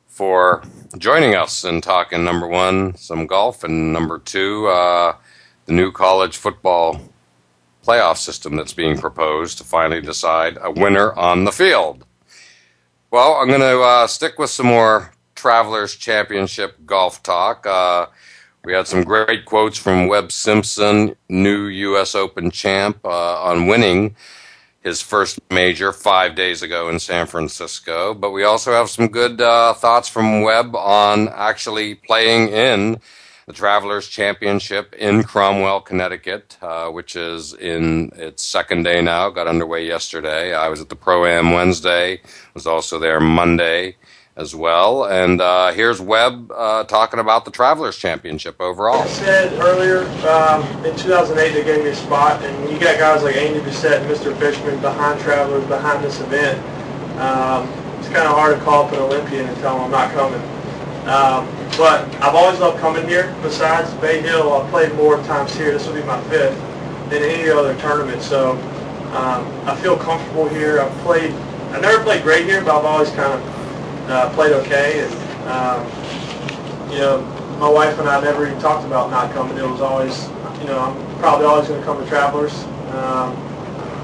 for 0.07 0.63
joining 0.97 1.36
us 1.36 1.66
and 1.66 1.84
talking 1.84 2.24
number 2.24 2.47
one, 2.47 2.95
some 2.95 3.28
golf, 3.28 3.66
and 3.66 3.91
number 3.91 4.18
two, 4.18 4.66
uh, 4.68 5.18
the 5.66 5.74
new 5.74 5.91
college 5.91 6.38
football 6.38 7.01
playoff 7.86 8.18
system 8.18 8.55
that's 8.55 8.74
being 8.74 8.97
proposed 8.97 9.57
to 9.57 9.63
finally 9.63 10.01
decide 10.01 10.57
a 10.61 10.72
winner 10.72 11.13
on 11.13 11.43
the 11.43 11.51
field. 11.51 12.05
Well, 13.11 13.34
I'm 13.36 13.47
going 13.47 13.61
to 13.61 13.82
uh, 13.82 14.07
stick 14.07 14.39
with 14.39 14.49
some 14.49 14.66
more 14.66 15.11
Travelers 15.36 15.95
Championship 15.95 16.86
golf 16.86 17.22
talk. 17.22 17.66
Uh, 17.66 18.07
we 18.63 18.74
had 18.74 18.88
some 18.88 19.03
great 19.03 19.45
quotes 19.45 19.78
from 19.78 20.07
Webb 20.07 20.32
Simpson, 20.32 21.16
new 21.30 21.66
U.S. 21.66 22.16
Open 22.16 22.49
champ, 22.49 22.97
uh, 23.05 23.43
on 23.43 23.68
winning 23.68 24.16
his 24.82 25.01
first 25.01 25.39
major 25.51 25.91
five 25.91 26.36
days 26.36 26.61
ago 26.61 26.89
in 26.89 26.99
San 26.99 27.28
Francisco. 27.28 28.13
But 28.13 28.32
we 28.32 28.43
also 28.43 28.72
have 28.72 28.89
some 28.89 29.07
good 29.07 29.39
uh, 29.39 29.74
thoughts 29.74 30.09
from 30.09 30.41
Webb 30.41 30.76
on 30.76 31.30
actually 31.30 31.95
playing 31.95 32.49
in 32.49 32.99
the 33.47 33.53
Travelers 33.53 34.07
Championship 34.07 34.95
in 34.95 35.23
Cromwell, 35.23 35.81
Connecticut, 35.81 36.57
uh, 36.63 36.89
which 36.89 37.15
is 37.15 37.53
in 37.53 38.11
its 38.15 38.41
second 38.41 38.83
day 38.83 39.01
now. 39.01 39.29
Got 39.29 39.47
underway 39.47 39.85
yesterday. 39.85 40.55
I 40.55 40.67
was 40.67 40.81
at 40.81 40.89
the 40.89 40.95
Pro 40.95 41.25
Am 41.25 41.51
Wednesday. 41.51 42.21
Was 42.55 42.65
also 42.65 42.97
there 42.97 43.19
Monday 43.19 43.97
as 44.35 44.55
well. 44.55 45.05
And 45.05 45.41
uh, 45.41 45.71
here's 45.73 46.01
Webb 46.01 46.51
uh, 46.51 46.85
talking 46.85 47.19
about 47.19 47.45
the 47.45 47.51
Travelers 47.51 47.97
Championship 47.97 48.59
overall. 48.59 49.03
I 49.03 49.07
said 49.07 49.53
earlier, 49.61 49.99
um, 50.27 50.63
in 50.83 50.95
2008 50.97 51.53
they 51.53 51.63
gave 51.63 51.83
me 51.83 51.91
a 51.91 51.95
spot, 51.95 52.41
and 52.41 52.69
you 52.69 52.79
got 52.79 52.97
guys 52.97 53.21
like 53.21 53.35
Andy 53.35 53.59
Bessette 53.59 54.01
and 54.01 54.09
Mr. 54.09 54.35
Fishman 54.39 54.81
behind 54.81 55.21
Travelers, 55.21 55.63
behind 55.67 56.03
this 56.03 56.19
event. 56.19 56.59
Um, 57.19 57.69
it's 57.99 58.07
kind 58.09 58.27
of 58.27 58.33
hard 58.35 58.57
to 58.57 58.63
call 58.65 58.85
up 58.85 58.91
an 58.91 58.99
Olympian 58.99 59.45
and 59.45 59.55
tell 59.57 59.75
them 59.75 59.85
I'm 59.85 59.91
not 59.91 60.11
coming. 60.13 60.41
Um, 61.06 61.45
but 61.78 62.03
I've 62.16 62.34
always 62.34 62.60
loved 62.60 62.80
coming 62.80 63.08
here. 63.08 63.36
Besides 63.43 63.93
Bay 63.95 64.22
Hill, 64.22 64.53
I've 64.53 64.70
played 64.72 64.93
more 64.95 65.18
times 65.24 65.53
here. 65.53 65.72
This 65.72 65.86
will 65.86 65.93
be 65.93 66.03
my 66.03 66.20
fifth 66.24 66.58
than 67.10 67.22
any 67.22 67.47
other 67.49 67.78
tournament. 67.78 68.24
So 68.24 68.53
um, 69.14 69.45
I 69.68 69.78
feel 69.82 69.97
comfortable 69.97 70.47
here. 70.47 70.80
I've 70.82 70.91
played. 70.99 71.32
I 71.72 71.80
never 71.80 72.03
played 72.03 72.24
great 72.24 72.45
here, 72.45 72.64
but 72.64 72.76
I've 72.80 72.86
always 72.86 73.10
kind 73.12 73.34
of 73.34 74.10
uh, 74.10 74.34
played 74.34 74.53
okay, 74.53 75.06
and 75.06 75.14
um, 75.47 76.91
you 76.91 76.99
know, 76.99 77.22
my 77.60 77.70
wife 77.70 77.99
and 77.99 78.10
I 78.10 78.20
never 78.22 78.47
even 78.47 78.60
talked 78.60 78.86
about 78.86 79.12
not 79.12 79.32
coming. 79.34 79.58
It 79.58 79.68
was 79.68 79.82
always, 79.82 80.28
you 80.60 80.68
know, 80.68 80.80
I'm 80.80 81.20
probably 81.20 81.45
always 81.45 81.68
going 81.68 81.80
to 81.80 81.86
come 81.86 82.01
to 82.01 82.10
Travelers, 82.10 82.64
um, 82.95 83.36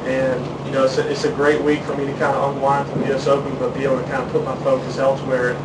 and 0.06 0.66
you 0.68 0.72
know, 0.72 0.86
it's 0.86 0.98
a, 0.98 1.10
it's 1.10 1.24
a 1.24 1.32
great 1.32 1.62
week 1.62 1.82
for 1.82 1.96
me 1.98 2.06
to 2.06 2.14
kind 2.14 2.36
of 2.36 2.56
unwind 2.56 2.90
from 2.90 3.02
the 3.02 3.08
U.S. 3.08 3.28
Open, 3.28 3.58
but 3.58 3.74
be 3.74 3.86
able 3.86 3.98
to 3.98 4.04
kind 4.04 4.24
of 4.24 4.30
put 4.32 4.44
my 4.46 4.56
focus 4.58 4.98
elsewhere 4.98 5.56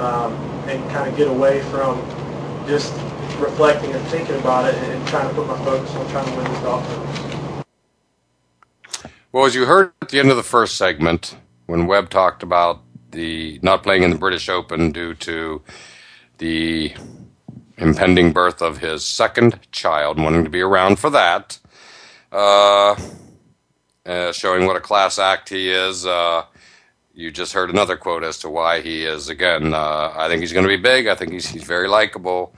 um, 0.00 0.45
and 0.68 0.90
kind 0.90 1.08
of 1.08 1.16
get 1.16 1.28
away 1.28 1.62
from 1.64 2.00
just 2.66 2.92
reflecting 3.38 3.92
and 3.92 4.06
thinking 4.08 4.36
about 4.36 4.66
it 4.66 4.74
and 4.74 5.06
trying 5.08 5.28
to 5.28 5.34
put 5.34 5.46
my 5.46 5.56
focus 5.64 5.94
on 5.94 6.08
trying 6.10 6.26
to 6.26 6.36
win 6.36 6.44
this 6.44 6.60
golf 6.60 6.86
tournament. 6.88 7.66
Well, 9.32 9.44
as 9.44 9.54
you 9.54 9.66
heard 9.66 9.92
at 10.00 10.08
the 10.08 10.18
end 10.18 10.30
of 10.30 10.36
the 10.36 10.42
first 10.42 10.76
segment, 10.76 11.36
when 11.66 11.86
Webb 11.86 12.08
talked 12.10 12.42
about 12.42 12.82
the 13.10 13.58
not 13.62 13.82
playing 13.82 14.02
in 14.02 14.10
the 14.10 14.16
British 14.16 14.48
Open 14.48 14.92
due 14.92 15.14
to 15.14 15.62
the 16.38 16.94
impending 17.78 18.32
birth 18.32 18.62
of 18.62 18.78
his 18.78 19.04
second 19.04 19.58
child, 19.72 20.18
wanting 20.18 20.44
to 20.44 20.50
be 20.50 20.60
around 20.60 20.98
for 20.98 21.10
that, 21.10 21.58
uh, 22.32 22.96
uh, 24.06 24.32
showing 24.32 24.66
what 24.66 24.76
a 24.76 24.80
class 24.80 25.18
act 25.18 25.48
he 25.50 25.70
is. 25.70 26.06
Uh, 26.06 26.44
you 27.16 27.30
just 27.30 27.54
heard 27.54 27.70
another 27.70 27.96
quote 27.96 28.22
as 28.22 28.38
to 28.40 28.50
why 28.50 28.82
he 28.82 29.04
is. 29.04 29.30
Again, 29.30 29.72
uh, 29.72 30.12
I 30.14 30.28
think 30.28 30.42
he's 30.42 30.52
going 30.52 30.66
to 30.66 30.68
be 30.68 30.76
big. 30.76 31.06
I 31.06 31.14
think 31.14 31.32
he's, 31.32 31.48
he's 31.48 31.64
very 31.64 31.88
likable. 31.88 32.54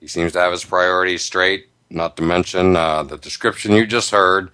He 0.00 0.06
seems 0.06 0.32
to 0.32 0.40
have 0.40 0.52
his 0.52 0.64
priorities 0.64 1.22
straight, 1.22 1.68
not 1.88 2.18
to 2.18 2.22
mention 2.22 2.76
uh, 2.76 3.04
the 3.04 3.16
description 3.16 3.72
you 3.72 3.86
just 3.86 4.10
heard 4.10 4.50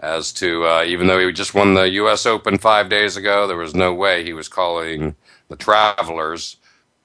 as 0.00 0.32
to 0.32 0.66
uh, 0.66 0.84
even 0.84 1.06
though 1.06 1.24
he 1.24 1.32
just 1.32 1.54
won 1.54 1.74
the 1.74 1.88
U.S. 1.90 2.26
Open 2.26 2.58
five 2.58 2.88
days 2.88 3.16
ago, 3.16 3.46
there 3.46 3.56
was 3.56 3.74
no 3.74 3.94
way 3.94 4.24
he 4.24 4.32
was 4.32 4.48
calling 4.48 5.14
the 5.48 5.56
Travelers, 5.56 6.56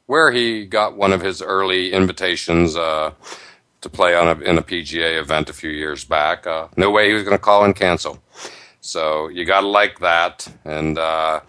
where 0.08 0.32
he 0.32 0.66
got 0.66 0.98
one 0.98 1.14
of 1.14 1.22
his 1.22 1.42
early 1.42 1.94
invitations 1.94 2.76
uh, 2.76 3.12
to 3.82 3.90
play 3.90 4.16
on 4.16 4.28
a, 4.28 4.42
in 4.44 4.58
a 4.58 4.64
PGA 4.64 5.20
event 5.20 5.50
a 5.50 5.54
few 5.54 5.70
years 5.70 6.04
back. 6.04 6.48
Uh, 6.48 6.68
no 6.76 6.90
way 6.90 7.08
he 7.08 7.14
was 7.14 7.24
going 7.24 7.38
to 7.38 7.44
call 7.44 7.64
and 7.64 7.76
cancel. 7.76 8.22
So 8.82 9.28
you 9.28 9.46
got 9.46 9.62
to 9.62 9.68
like 9.68 10.00
that. 10.00 10.52
And 10.66 10.98
uh, 10.98 11.42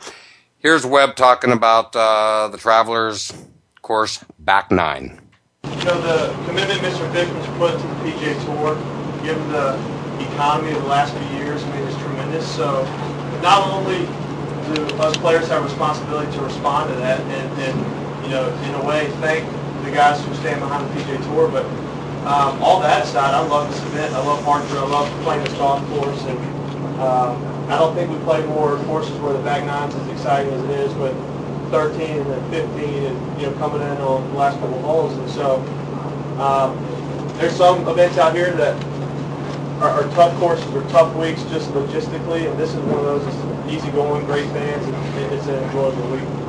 here's 0.62 0.86
Webb 0.86 1.16
talking 1.16 1.52
about 1.52 1.94
uh, 1.94 2.48
the 2.48 2.56
Travelers 2.56 3.32
course 3.82 4.24
back 4.38 4.70
nine. 4.70 5.20
You 5.64 5.84
know, 5.84 6.00
the 6.00 6.32
commitment 6.46 6.80
Mr. 6.80 7.10
Fishman's 7.12 7.46
put 7.58 7.72
to 7.72 7.86
the 7.86 7.94
PGA 8.10 8.44
Tour, 8.46 8.74
given 9.24 9.46
the 9.50 9.74
economy 10.32 10.72
of 10.72 10.82
the 10.82 10.88
last 10.88 11.12
few 11.14 11.38
years, 11.38 11.62
I 11.64 11.76
mean, 11.76 11.88
is 11.88 11.96
tremendous. 11.98 12.56
So 12.56 12.84
not 13.42 13.68
only 13.68 14.06
do 14.74 14.82
us 15.02 15.16
players 15.16 15.48
have 15.48 15.64
responsibility 15.64 16.30
to 16.36 16.40
respond 16.42 16.90
to 16.90 16.96
that 16.96 17.20
and, 17.20 17.60
and 17.60 18.24
you 18.24 18.30
know, 18.30 18.48
in 18.62 18.74
a 18.76 18.86
way, 18.86 19.10
thank 19.20 19.44
the 19.84 19.90
guys 19.90 20.24
who 20.24 20.32
stand 20.36 20.60
behind 20.60 20.88
the 20.88 21.00
PGA 21.02 21.22
Tour, 21.24 21.48
but 21.48 21.66
um, 22.24 22.62
all 22.62 22.80
that 22.80 23.04
aside, 23.04 23.34
I 23.34 23.44
love 23.48 23.68
this 23.68 23.82
event. 23.82 24.14
I 24.14 24.24
love 24.24 24.44
Hartford. 24.44 24.78
I 24.78 24.86
love 24.86 25.22
playing 25.24 25.42
this 25.42 25.54
golf 25.54 25.84
course. 25.88 26.22
And 26.26 26.38
um, 27.00 27.44
I 27.70 27.78
don't 27.78 27.94
think 27.94 28.10
we 28.10 28.18
play 28.24 28.44
more 28.46 28.76
courses 28.84 29.16
where 29.20 29.32
the 29.32 29.40
back 29.40 29.64
nine's 29.64 29.94
as 29.94 30.08
exciting 30.08 30.52
as 30.52 30.62
it 30.64 30.70
is 30.70 30.94
with 30.94 31.16
13 31.70 32.20
and 32.20 32.30
then 32.30 32.50
15 32.50 33.04
and, 33.04 33.40
you 33.40 33.46
know, 33.46 33.52
coming 33.54 33.80
in 33.80 33.96
on 33.98 34.28
the 34.30 34.36
last 34.36 34.58
couple 34.60 34.76
of 34.76 34.84
holes. 34.84 35.16
And 35.16 35.30
so 35.30 35.56
um, 36.38 36.76
there's 37.38 37.56
some 37.56 37.86
events 37.88 38.18
out 38.18 38.34
here 38.34 38.52
that 38.52 38.76
are, 39.80 39.90
are 39.90 40.10
tough 40.14 40.36
courses 40.38 40.66
or 40.74 40.82
tough 40.90 41.14
weeks 41.16 41.42
just 41.44 41.70
logistically, 41.70 42.48
and 42.48 42.58
this 42.58 42.70
is 42.70 42.80
one 42.80 42.98
of 42.98 43.04
those 43.04 43.72
easy 43.72 43.90
going, 43.92 44.24
great 44.26 44.46
fans, 44.50 44.84
and 44.86 45.32
it's 45.32 45.46
an 45.46 45.54
enjoyable 45.64 46.08
week. 46.10 46.41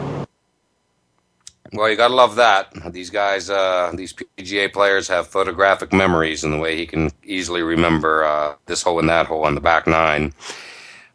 Well, 1.74 1.90
you 1.90 1.96
gotta 1.96 2.14
love 2.14 2.36
that. 2.36 2.72
These 2.94 3.10
guys, 3.10 3.50
uh, 3.50 3.92
these 3.96 4.14
PGA 4.14 4.72
players 4.72 5.08
have 5.08 5.28
photographic 5.28 5.92
memories 5.92 6.44
in 6.44 6.52
the 6.52 6.60
way 6.60 6.78
he 6.78 6.86
can 6.86 7.10
easily 7.24 7.64
remember 7.64 8.24
uh, 8.24 8.56
this 8.68 8.84
hole 8.84 9.00
and 9.00 9.10
that 9.10 9.26
hole 9.26 9.44
on 9.46 9.56
the 9.56 9.62
back 9.62 9.88
nine 9.88 10.34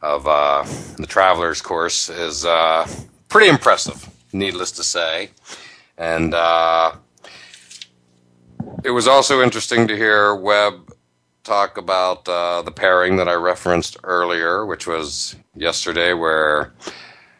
of 0.02 0.26
uh, 0.26 0.64
the 0.96 1.06
Travelers 1.06 1.62
course 1.62 2.08
is 2.08 2.44
uh, 2.44 2.88
pretty 3.28 3.48
impressive, 3.48 4.08
needless 4.32 4.72
to 4.72 4.82
say. 4.82 5.30
And 5.96 6.34
uh, 6.34 6.94
it 8.82 8.90
was 8.90 9.06
also 9.06 9.42
interesting 9.42 9.86
to 9.86 9.96
hear 9.96 10.34
Webb 10.34 10.92
talk 11.44 11.78
about 11.78 12.28
uh, 12.28 12.62
the 12.62 12.72
pairing 12.72 13.16
that 13.18 13.28
I 13.28 13.34
referenced 13.34 13.96
earlier, 14.02 14.66
which 14.66 14.88
was 14.88 15.36
yesterday, 15.54 16.14
where 16.14 16.72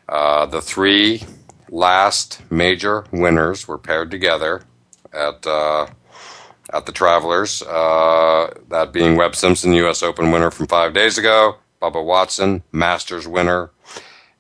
the 0.07 0.61
three 0.63 1.25
last 1.71 2.41
major 2.51 3.05
winners 3.13 3.69
were 3.69 3.79
paired 3.79 4.11
together 4.11 4.63
at 5.13 5.47
uh, 5.47 5.87
at 6.73 6.87
the 6.87 6.93
Travelers. 6.93 7.63
Uh, 7.63 8.53
that 8.69 8.93
being 8.93 9.17
Webb 9.17 9.35
Simpson, 9.35 9.73
U.S. 9.75 10.03
Open 10.03 10.31
winner 10.31 10.51
from 10.51 10.67
five 10.67 10.93
days 10.93 11.19
ago, 11.19 11.57
Bubba 11.81 12.05
Watson, 12.05 12.63
Masters 12.73 13.27
winner, 13.27 13.71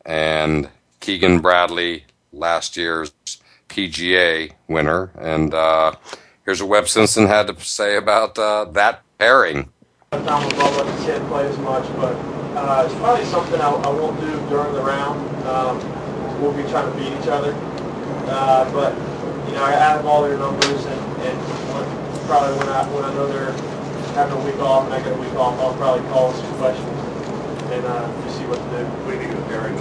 and 0.05 0.69
Keegan 1.01 1.41
Bradley, 1.41 2.05
last 2.33 2.77
year's 2.77 3.13
PGA 3.69 4.53
winner. 4.69 5.11
And 5.19 5.55
uh, 5.55 5.95
here's 6.45 6.63
what 6.63 6.71
Webb 6.71 6.89
Simpson 6.89 7.27
had 7.27 7.47
to 7.47 7.61
say 7.65 7.97
about 7.97 8.39
uh, 8.39 8.67
that 8.73 9.03
pairing. 9.19 9.71
Bubba, 10.11 11.07
can't 11.07 11.27
play 11.29 11.47
as 11.47 11.59
much, 11.59 11.85
but 11.97 12.15
uh, 12.57 12.83
it's 12.85 12.95
probably 12.97 13.25
something 13.27 13.61
I, 13.61 13.71
I 13.71 13.91
won't 13.91 14.19
do 14.21 14.31
during 14.49 14.73
the 14.73 14.81
round. 14.81 15.47
Um, 15.47 16.08
we'll 16.41 16.53
be 16.53 16.63
trying 16.71 16.91
to 16.91 16.97
beat 16.99 17.13
each 17.13 17.29
other. 17.29 17.53
Uh, 18.29 18.71
but 18.73 18.95
you 19.49 19.55
know, 19.55 19.65
I 19.65 19.73
have 19.73 20.05
all 20.07 20.23
their 20.23 20.39
numbers, 20.39 20.85
and, 20.85 21.01
and 21.25 21.37
when, 21.73 22.27
probably 22.27 22.57
when 22.59 22.69
I 22.69 22.85
when 22.93 23.05
I 23.05 23.15
know 23.15 23.27
they're 23.27 23.53
having 24.15 24.37
a 24.37 24.45
week 24.45 24.59
off 24.61 24.85
and 24.85 24.95
I 24.95 25.01
get 25.01 25.13
a 25.13 25.21
week 25.21 25.35
off, 25.35 25.59
I'll 25.61 25.75
probably 25.75 26.07
call 26.11 26.33
some 26.33 26.55
questions 26.59 26.99
and 27.73 27.85
uh, 27.85 28.23
just 28.25 28.39
see 28.39 28.47
what 28.47 28.59
to 28.59 28.69
do. 28.73 28.85
We 29.07 29.19
need 29.19 29.31
to 29.31 29.39
Barry. 29.49 29.73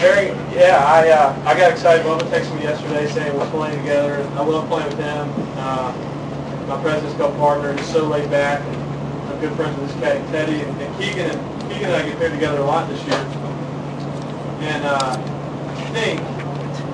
Barry, 0.00 0.26
yeah, 0.54 0.82
I 0.84 1.08
uh, 1.08 1.42
I 1.46 1.56
got 1.56 1.72
excited. 1.72 2.04
Bubba 2.04 2.22
texted 2.30 2.54
me 2.56 2.62
yesterday 2.64 3.06
saying 3.10 3.36
we're 3.36 3.48
playing 3.50 3.78
together. 3.78 4.22
I 4.34 4.42
love 4.42 4.68
playing 4.68 4.88
with 4.88 4.98
him. 4.98 5.28
Uh, 5.56 5.92
my 6.68 6.80
President's 6.82 7.16
Cup 7.16 7.36
partner. 7.36 7.72
He's 7.76 7.86
so 7.86 8.06
laid 8.06 8.30
back. 8.30 8.60
And 8.60 9.32
I'm 9.32 9.40
good 9.40 9.54
friends 9.56 9.78
with 9.78 9.90
his 9.90 10.00
caddy 10.00 10.20
Teddy 10.32 10.60
and, 10.60 10.80
and 10.80 10.96
Keegan. 10.98 11.30
And 11.30 11.70
Keegan 11.70 11.90
and 11.90 11.96
I 11.96 12.02
get 12.08 12.18
paired 12.18 12.32
together 12.32 12.58
a 12.58 12.64
lot 12.64 12.88
this 12.88 13.02
year. 13.04 13.14
And 14.62 14.84
uh, 14.84 15.16
think 15.92 16.20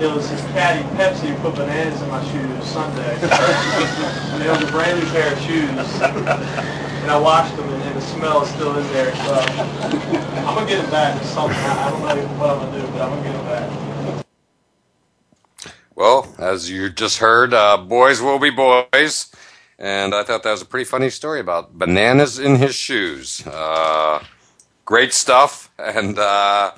it 0.01 0.15
was 0.15 0.29
his 0.31 0.41
caddy 0.53 0.83
Pepsi 0.97 1.35
who 1.35 1.43
put 1.43 1.57
bananas 1.57 2.01
in 2.01 2.09
my 2.09 2.25
shoes 2.31 2.65
Sunday. 2.65 3.19
and 3.23 4.43
it 4.43 4.49
was 4.49 4.63
a 4.63 4.73
brand 4.73 5.01
new 5.01 5.07
pair 5.11 5.33
of 5.33 5.41
shoes. 5.41 5.69
And 7.03 7.11
I 7.11 7.19
washed 7.19 7.57
them 7.57 7.69
and, 7.69 7.83
and 7.83 7.97
the 7.97 8.01
smell 8.01 8.43
is 8.43 8.49
still 8.51 8.77
in 8.77 8.87
there. 8.93 9.15
So 9.17 9.35
I'm 9.35 10.55
going 10.55 10.67
to 10.67 10.73
get 10.73 10.85
it 10.85 10.91
back. 10.91 11.21
It's 11.21 11.31
something 11.31 11.57
I, 11.57 11.87
I 11.87 11.91
don't 11.91 12.01
know 12.03 12.27
what 12.39 12.51
I'm 12.51 12.59
going 12.61 12.73
to 12.73 12.81
do, 12.81 12.87
but 12.93 13.03
I'm 13.03 13.11
going 13.11 13.23
to 13.23 13.29
get 13.31 13.41
it 13.41 13.45
back. 13.45 14.25
Well, 15.95 16.33
as 16.39 16.71
you 16.71 16.91
just 16.91 17.19
heard, 17.19 17.53
uh, 17.53 17.77
boys 17.77 18.21
will 18.21 18.39
be 18.39 18.51
boys. 18.51 19.33
And 19.81 20.15
I 20.15 20.23
thought 20.23 20.43
that 20.45 20.53
was 20.53 20.63
a 20.63 20.67
pretty 20.67 20.85
funny 20.85 21.11
story 21.11 21.41
about 21.41 21.77
bananas 21.77 22.39
in 22.39 22.57
his 22.57 22.77
shoes. 22.77 23.45
Uh, 23.47 24.23
great 24.85 25.13
stuff. 25.13 25.73
And 25.79 26.19
uh, 26.19 26.73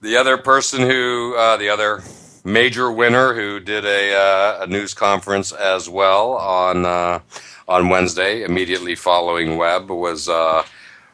the 0.00 0.16
other 0.16 0.36
person 0.36 0.82
who, 0.82 1.34
uh, 1.36 1.56
the 1.56 1.68
other 1.68 2.02
major 2.44 2.90
winner 2.90 3.34
who 3.34 3.60
did 3.60 3.84
a, 3.84 4.14
uh, 4.14 4.64
a 4.64 4.66
news 4.66 4.94
conference 4.94 5.52
as 5.52 5.88
well 5.88 6.32
on 6.32 6.86
uh, 6.86 7.20
on 7.66 7.90
Wednesday, 7.90 8.44
immediately 8.44 8.94
following 8.94 9.58
Webb, 9.58 9.90
was 9.90 10.28
uh, 10.28 10.64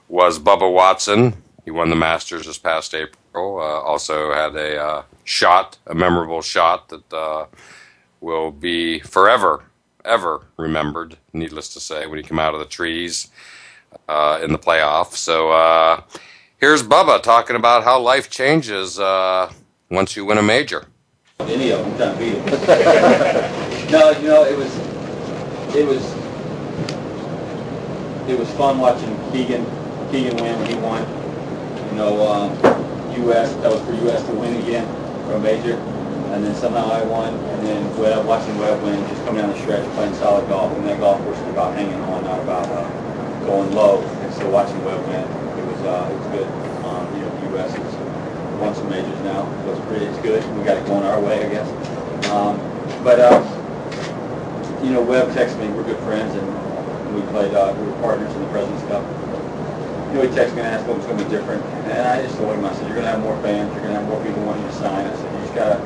was 0.08 0.38
Bubba 0.38 0.72
Watson. 0.72 1.34
He 1.64 1.70
won 1.70 1.90
the 1.90 1.96
Masters 1.96 2.46
this 2.46 2.58
past 2.58 2.94
April. 2.94 3.58
Uh, 3.58 3.80
also 3.80 4.32
had 4.32 4.54
a 4.54 4.80
uh, 4.80 5.02
shot, 5.24 5.78
a 5.86 5.94
memorable 5.94 6.42
shot 6.42 6.90
that 6.90 7.48
will 8.20 8.52
be 8.52 9.00
forever, 9.00 9.64
ever 10.04 10.42
remembered. 10.56 11.16
Needless 11.32 11.72
to 11.74 11.80
say, 11.80 12.06
when 12.06 12.18
he 12.18 12.22
came 12.22 12.38
out 12.38 12.54
of 12.54 12.60
the 12.60 12.66
trees 12.66 13.28
in 13.92 14.52
the 14.52 14.58
playoff. 14.58 15.14
So 15.14 16.04
Here's 16.64 16.82
Bubba 16.82 17.22
talking 17.22 17.56
about 17.56 17.84
how 17.84 18.00
life 18.00 18.30
changes 18.30 18.98
uh, 18.98 19.52
once 19.90 20.16
you 20.16 20.24
win 20.24 20.38
a 20.38 20.42
major. 20.42 20.86
Any 21.40 21.70
of 21.72 21.84
them, 21.98 22.14
to 22.14 22.18
beat 22.18 22.40
them. 22.46 23.92
no, 23.92 24.10
you 24.12 24.28
know, 24.28 24.44
it 24.44 24.56
was, 24.56 24.74
it 25.76 25.86
was, 25.86 26.02
it 28.30 28.38
was 28.38 28.50
fun 28.52 28.78
watching 28.78 29.14
Keegan, 29.30 29.66
Keegan 30.10 30.36
win 30.38 30.58
when 30.58 30.66
he 30.66 30.76
won. 30.76 31.02
You 31.90 31.96
know, 31.98 32.26
um, 32.26 32.50
U.S. 33.24 33.52
That 33.56 33.70
was 33.70 33.82
for 33.82 33.92
U.S. 34.06 34.24
to 34.24 34.32
win 34.32 34.56
again 34.62 34.86
for 35.26 35.34
a 35.34 35.40
major, 35.40 35.74
and 36.32 36.42
then 36.42 36.54
somehow 36.54 36.90
I 36.90 37.04
won, 37.04 37.34
and 37.34 37.66
then 37.66 37.98
Webb, 37.98 38.24
watching 38.24 38.56
Webb 38.56 38.82
win, 38.82 39.06
just 39.10 39.22
coming 39.26 39.42
down 39.42 39.50
the 39.50 39.60
stretch, 39.60 39.84
playing 39.96 40.14
solid 40.14 40.48
golf, 40.48 40.74
and 40.78 40.86
that 40.86 40.98
golf 40.98 41.20
was 41.26 41.38
about 41.50 41.74
hanging 41.74 42.00
on, 42.04 42.24
not 42.24 42.40
about 42.40 42.66
uh, 42.70 42.88
going 43.44 43.70
low. 43.74 44.00
And 44.00 44.32
so 44.32 44.48
watching 44.48 44.82
Webb 44.82 45.06
win, 45.08 45.44
uh, 45.84 46.08
it's 46.10 46.26
good. 46.28 46.48
Um, 46.84 47.04
you 47.14 47.22
know, 47.22 47.30
the 47.40 47.46
U.S. 47.56 47.72
has 47.74 48.60
won 48.60 48.74
some 48.74 48.88
majors 48.90 49.20
now, 49.20 49.44
so 49.64 49.72
it's 49.72 49.86
pretty, 49.86 50.06
it's 50.06 50.18
good. 50.18 50.42
We 50.58 50.64
got 50.64 50.76
it 50.76 50.86
going 50.86 51.04
our 51.04 51.20
way, 51.20 51.44
I 51.44 51.48
guess. 51.48 51.68
Um, 52.30 52.58
but 53.04 53.20
uh, 53.20 53.40
you 54.82 54.92
know, 54.92 55.02
Webb 55.02 55.28
texted 55.30 55.60
me. 55.60 55.68
We're 55.68 55.84
good 55.84 56.02
friends, 56.04 56.34
and 56.34 57.14
we 57.14 57.22
played. 57.30 57.54
Uh, 57.54 57.74
we 57.78 57.86
were 57.86 58.00
partners 58.00 58.32
in 58.34 58.42
the 58.42 58.48
Presidents 58.48 58.82
Cup, 58.88 59.04
you 60.14 60.22
know, 60.22 60.30
he 60.30 60.36
texted 60.38 60.54
me 60.54 60.62
and 60.62 60.70
asked 60.70 60.86
what 60.86 60.96
was 60.96 61.06
going 61.06 61.18
to 61.18 61.24
be 61.24 61.30
different. 61.30 61.58
And 61.90 62.06
I 62.06 62.22
just 62.22 62.38
told 62.38 62.54
him, 62.54 62.64
I 62.64 62.72
said, 62.74 62.86
you're 62.86 62.94
going 62.94 63.10
to 63.10 63.10
have 63.10 63.18
more 63.18 63.34
fans. 63.42 63.66
You're 63.74 63.82
going 63.82 63.94
to 63.94 63.98
have 63.98 64.06
more 64.06 64.22
people 64.22 64.46
wanting 64.46 64.62
to 64.62 64.72
sign. 64.78 65.10
I 65.10 65.10
said, 65.10 65.26
you 65.34 65.40
just 65.42 65.54
got 65.58 65.74
to, 65.74 65.76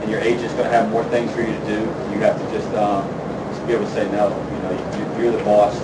and 0.00 0.10
your 0.10 0.20
agent's 0.24 0.56
going 0.56 0.64
to 0.64 0.72
have 0.72 0.88
more 0.88 1.04
things 1.12 1.28
for 1.36 1.44
you 1.44 1.52
to 1.52 1.64
do. 1.68 1.84
You 2.08 2.24
have 2.24 2.40
to 2.40 2.46
just, 2.48 2.64
um, 2.80 3.04
just 3.52 3.60
be 3.68 3.76
able 3.76 3.84
to 3.84 3.92
say 3.92 4.08
no. 4.08 4.32
You 4.32 4.60
know, 4.64 4.72
you, 4.72 5.04
you're 5.20 5.36
the 5.36 5.44
boss. 5.44 5.76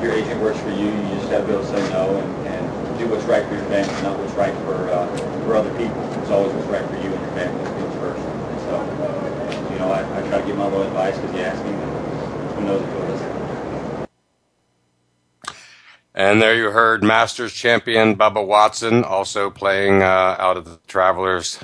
Your 0.00 0.16
agent 0.16 0.40
works 0.40 0.56
for 0.64 0.72
you. 0.72 0.88
You 0.88 1.12
just 1.20 1.28
got 1.28 1.44
to 1.44 1.44
be 1.44 1.52
able 1.52 1.68
to 1.68 1.68
say 1.68 1.84
no 1.92 2.16
and, 2.16 2.30
and 2.48 2.61
do 3.02 3.08
what's 3.08 3.24
right 3.24 3.44
for 3.46 3.54
your 3.54 3.64
family, 3.64 4.02
not 4.02 4.18
what's 4.18 4.32
right 4.34 4.54
for 4.58 4.74
uh, 4.90 5.16
for 5.44 5.56
other 5.56 5.70
people. 5.76 6.02
It's 6.20 6.30
always 6.30 6.52
what's 6.52 6.68
right 6.68 6.86
for 6.86 6.96
you 6.96 7.12
and 7.12 7.20
your 7.20 7.34
family 7.34 7.64
comes 7.64 7.94
first. 7.96 8.22
And 8.22 8.60
so, 8.60 9.72
you 9.72 9.78
know, 9.78 9.90
I, 9.90 10.00
I 10.18 10.28
try 10.28 10.40
to 10.40 10.46
give 10.46 10.56
my 10.56 10.64
little 10.64 10.82
advice 10.82 11.18
because 11.18 11.34
you 11.34 11.40
asked 11.40 11.64
me. 11.64 11.72
Who 12.54 12.64
knows 12.64 12.82
if 12.82 12.88
he'll 12.92 13.06
listen. 13.06 14.06
And 16.14 16.42
there 16.42 16.54
you 16.54 16.70
heard 16.70 17.02
Masters 17.02 17.52
champion 17.52 18.14
Bubba 18.14 18.46
Watson 18.46 19.02
also 19.02 19.50
playing 19.50 20.02
uh, 20.02 20.36
out 20.38 20.56
of 20.56 20.66
the 20.66 20.78
Travelers 20.86 21.58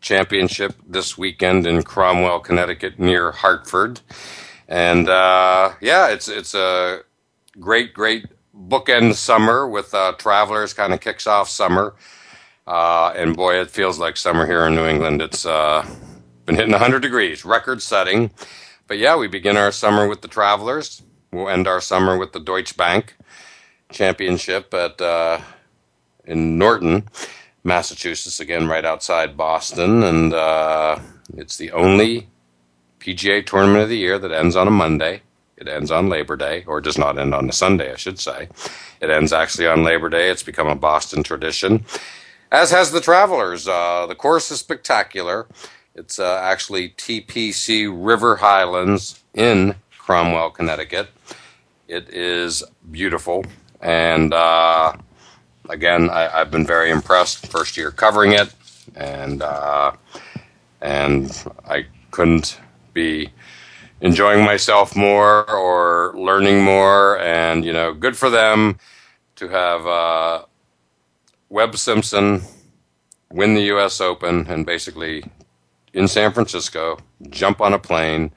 Championship 0.00 0.74
this 0.86 1.16
weekend 1.16 1.66
in 1.66 1.82
Cromwell, 1.82 2.40
Connecticut, 2.40 2.98
near 2.98 3.30
Hartford. 3.30 4.00
And 4.68 5.08
uh, 5.08 5.72
yeah, 5.80 6.08
it's 6.08 6.28
it's 6.28 6.54
a 6.54 7.02
great, 7.58 7.94
great 7.94 8.26
bookend 8.56 9.14
summer 9.14 9.68
with 9.68 9.94
uh, 9.94 10.12
Travelers. 10.18 10.72
Kind 10.74 10.92
of 10.92 11.00
kicks 11.00 11.26
off 11.26 11.48
summer, 11.48 11.94
uh, 12.66 13.12
and 13.16 13.36
boy, 13.36 13.56
it 13.56 13.70
feels 13.70 13.98
like 13.98 14.16
summer 14.16 14.46
here 14.46 14.66
in 14.66 14.74
New 14.74 14.86
England. 14.86 15.22
It's 15.22 15.46
uh, 15.46 15.86
been 16.46 16.56
hitting 16.56 16.72
100 16.72 17.00
degrees, 17.00 17.44
record 17.44 17.82
setting. 17.82 18.30
But 18.86 18.98
yeah, 18.98 19.16
we 19.16 19.28
begin 19.28 19.56
our 19.56 19.72
summer 19.72 20.08
with 20.08 20.22
the 20.22 20.28
Travelers. 20.28 21.02
We'll 21.32 21.48
end 21.48 21.66
our 21.66 21.80
summer 21.80 22.16
with 22.16 22.32
the 22.32 22.40
Deutsche 22.40 22.76
Bank 22.76 23.16
Championship 23.90 24.72
at 24.74 25.00
uh, 25.00 25.40
in 26.24 26.58
Norton, 26.58 27.08
Massachusetts, 27.64 28.40
again 28.40 28.68
right 28.68 28.84
outside 28.84 29.36
Boston, 29.36 30.02
and 30.02 30.32
uh, 30.32 30.98
it's 31.36 31.56
the 31.56 31.72
only 31.72 32.28
PGA 33.00 33.44
tournament 33.44 33.82
of 33.82 33.88
the 33.88 33.96
year 33.98 34.18
that 34.18 34.32
ends 34.32 34.56
on 34.56 34.68
a 34.68 34.70
Monday. 34.72 35.22
It 35.56 35.68
ends 35.68 35.90
on 35.90 36.08
Labor 36.08 36.36
Day, 36.36 36.64
or 36.66 36.80
does 36.80 36.98
not 36.98 37.18
end 37.18 37.34
on 37.34 37.48
a 37.48 37.52
Sunday, 37.52 37.92
I 37.92 37.96
should 37.96 38.18
say. 38.18 38.48
It 39.00 39.10
ends 39.10 39.32
actually 39.32 39.66
on 39.66 39.84
Labor 39.84 40.08
Day. 40.08 40.30
It's 40.30 40.42
become 40.42 40.66
a 40.66 40.74
Boston 40.74 41.22
tradition, 41.22 41.84
as 42.50 42.70
has 42.70 42.90
the 42.90 43.00
Travelers. 43.00 43.68
Uh, 43.68 44.06
the 44.06 44.14
course 44.16 44.50
is 44.50 44.60
spectacular. 44.60 45.46
It's 45.94 46.18
uh, 46.18 46.40
actually 46.42 46.90
TPC 46.90 47.88
River 47.92 48.36
Highlands 48.36 49.22
in 49.32 49.76
Cromwell, 49.96 50.50
Connecticut. 50.50 51.08
It 51.86 52.08
is 52.08 52.64
beautiful. 52.90 53.44
And 53.80 54.34
uh, 54.34 54.94
again, 55.68 56.10
I, 56.10 56.28
have 56.30 56.50
been 56.50 56.66
very 56.66 56.90
impressed. 56.90 57.46
First 57.46 57.76
year 57.76 57.90
covering 57.90 58.32
it, 58.32 58.52
and 58.96 59.42
uh, 59.42 59.92
and 60.80 61.30
I 61.68 61.86
couldn't 62.10 62.58
be 62.92 63.30
enjoying 64.04 64.44
myself 64.44 64.94
more 64.94 65.50
or 65.50 66.12
learning 66.14 66.62
more. 66.62 67.18
And 67.18 67.64
you 67.64 67.72
know, 67.72 67.92
good 67.92 68.16
for 68.16 68.30
them 68.30 68.78
to 69.36 69.48
have 69.48 69.86
uh, 69.86 70.44
Webb 71.48 71.76
Simpson 71.76 72.42
win 73.32 73.54
the 73.54 73.62
U.S. 73.74 74.00
Open 74.00 74.46
and 74.46 74.64
basically 74.64 75.24
in 75.94 76.06
San 76.06 76.32
Francisco 76.32 76.98
jump 77.30 77.60
on 77.60 77.72
a 77.72 77.78
plane 77.78 78.30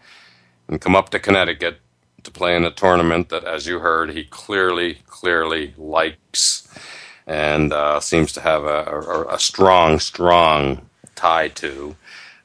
and 0.70 0.80
come 0.80 0.95
up 0.95 1.09
to 1.09 1.20
Connecticut 1.20 1.80
to 2.24 2.32
play 2.32 2.55
in 2.55 2.63
a 2.63 2.72
tournament 2.72 3.30
that, 3.30 3.43
as 3.43 3.68
you 3.68 3.80
heard, 3.80 4.11
he 4.11 4.24
clearly, 4.24 4.99
clearly 5.05 5.74
likes 5.78 6.68
and 7.28 7.74
uh, 7.74 7.99
seems 7.99 8.32
to 8.32 8.41
have 8.41 8.63
a, 8.63 8.84
a, 8.86 9.36
a, 9.36 9.39
strong, 9.39 9.99
strong 9.99 10.88
tie 11.15 11.49
to. 11.49 11.95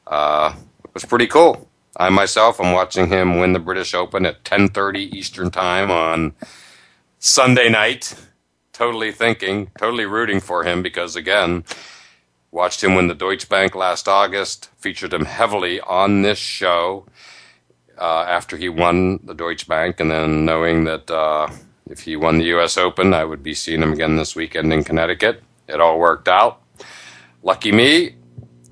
Uh, 0.05 0.53
it 0.83 0.93
was 0.93 1.05
pretty 1.05 1.27
cool. 1.27 1.69
I 1.97 2.09
myself 2.09 2.59
am 2.59 2.71
watching 2.71 3.07
him 3.07 3.39
win 3.39 3.53
the 3.53 3.59
British 3.59 3.93
Open 3.93 4.25
at 4.25 4.43
10:30 4.43 5.13
Eastern 5.15 5.51
Time 5.51 5.91
on 5.91 6.33
Sunday 7.19 7.69
night. 7.69 8.15
Totally 8.71 9.11
thinking, 9.11 9.69
totally 9.77 10.05
rooting 10.05 10.39
for 10.39 10.63
him 10.63 10.81
because 10.81 11.15
again, 11.15 11.63
watched 12.51 12.83
him 12.83 12.95
win 12.95 13.07
the 13.07 13.13
Deutsche 13.13 13.47
Bank 13.47 13.75
last 13.75 14.07
August. 14.07 14.69
Featured 14.77 15.13
him 15.13 15.25
heavily 15.25 15.79
on 15.81 16.23
this 16.23 16.39
show 16.39 17.05
uh, 17.99 18.25
after 18.27 18.57
he 18.57 18.69
won 18.69 19.19
the 19.23 19.35
Deutsche 19.35 19.67
Bank, 19.67 19.99
and 19.99 20.09
then 20.09 20.45
knowing 20.45 20.85
that 20.85 21.09
uh, 21.11 21.47
if 21.87 22.01
he 22.01 22.15
won 22.15 22.39
the 22.39 22.45
U.S. 22.45 22.77
Open, 22.77 23.13
I 23.13 23.23
would 23.23 23.43
be 23.43 23.53
seeing 23.53 23.81
him 23.81 23.93
again 23.93 24.15
this 24.15 24.35
weekend 24.35 24.73
in 24.73 24.83
Connecticut. 24.83 25.43
It 25.67 25.79
all 25.79 25.99
worked 25.99 26.27
out. 26.27 26.61
Lucky 27.43 27.71
me 27.71 28.15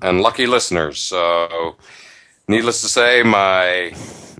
and 0.00 0.20
lucky 0.20 0.46
listeners. 0.46 0.98
So, 0.98 1.76
needless 2.48 2.80
to 2.82 2.88
say, 2.88 3.22
my 3.22 3.94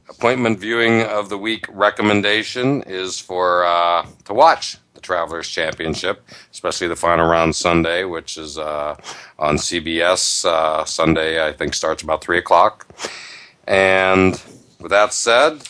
appointment 0.09 0.59
viewing 0.59 1.03
of 1.03 1.29
the 1.29 1.39
week 1.39 1.67
recommendation 1.69 2.83
is 2.83 3.19
for 3.19 3.65
uh, 3.65 4.07
to 4.25 4.35
watch 4.35 4.79
the 4.95 5.01
Travelers 5.01 5.49
Championship, 5.49 6.23
especially 6.53 6.89
the 6.89 6.97
final 6.97 7.27
round 7.27 7.57
Sunday, 7.57 8.05
which 8.05 8.37
is 8.37 8.59
uh, 8.59 8.97
on 9.39 9.57
CBS. 9.57 10.45
Uh, 10.45 10.85
Sunday, 10.85 11.47
I 11.47 11.53
think, 11.53 11.75
starts 11.75 12.03
about 12.03 12.23
three 12.23 12.39
o'clock, 12.39 12.87
and 13.67 14.41
with 14.81 14.91
that 14.91 15.13
said, 15.13 15.63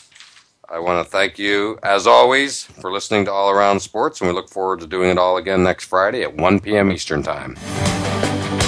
I 0.69 0.79
want 0.79 1.05
to 1.05 1.11
thank 1.11 1.39
you, 1.39 1.79
as 1.83 2.07
always, 2.07 2.65
for 2.65 2.91
listening 2.91 3.27
to 3.27 3.33
All 3.33 3.51
Around 3.51 3.81
Sports, 3.81 4.21
and 4.21 4.29
we 4.29 4.35
look 4.35 4.49
forward 4.49 4.81
to 4.81 4.87
doing 4.87 5.11
it 5.11 5.19
all 5.19 5.37
again 5.37 5.63
next 5.63 5.85
Friday 5.85 6.23
at 6.23 6.35
1 6.35 6.61
p.m. 6.61 6.91
Eastern 6.91 7.23
Time. 7.23 7.57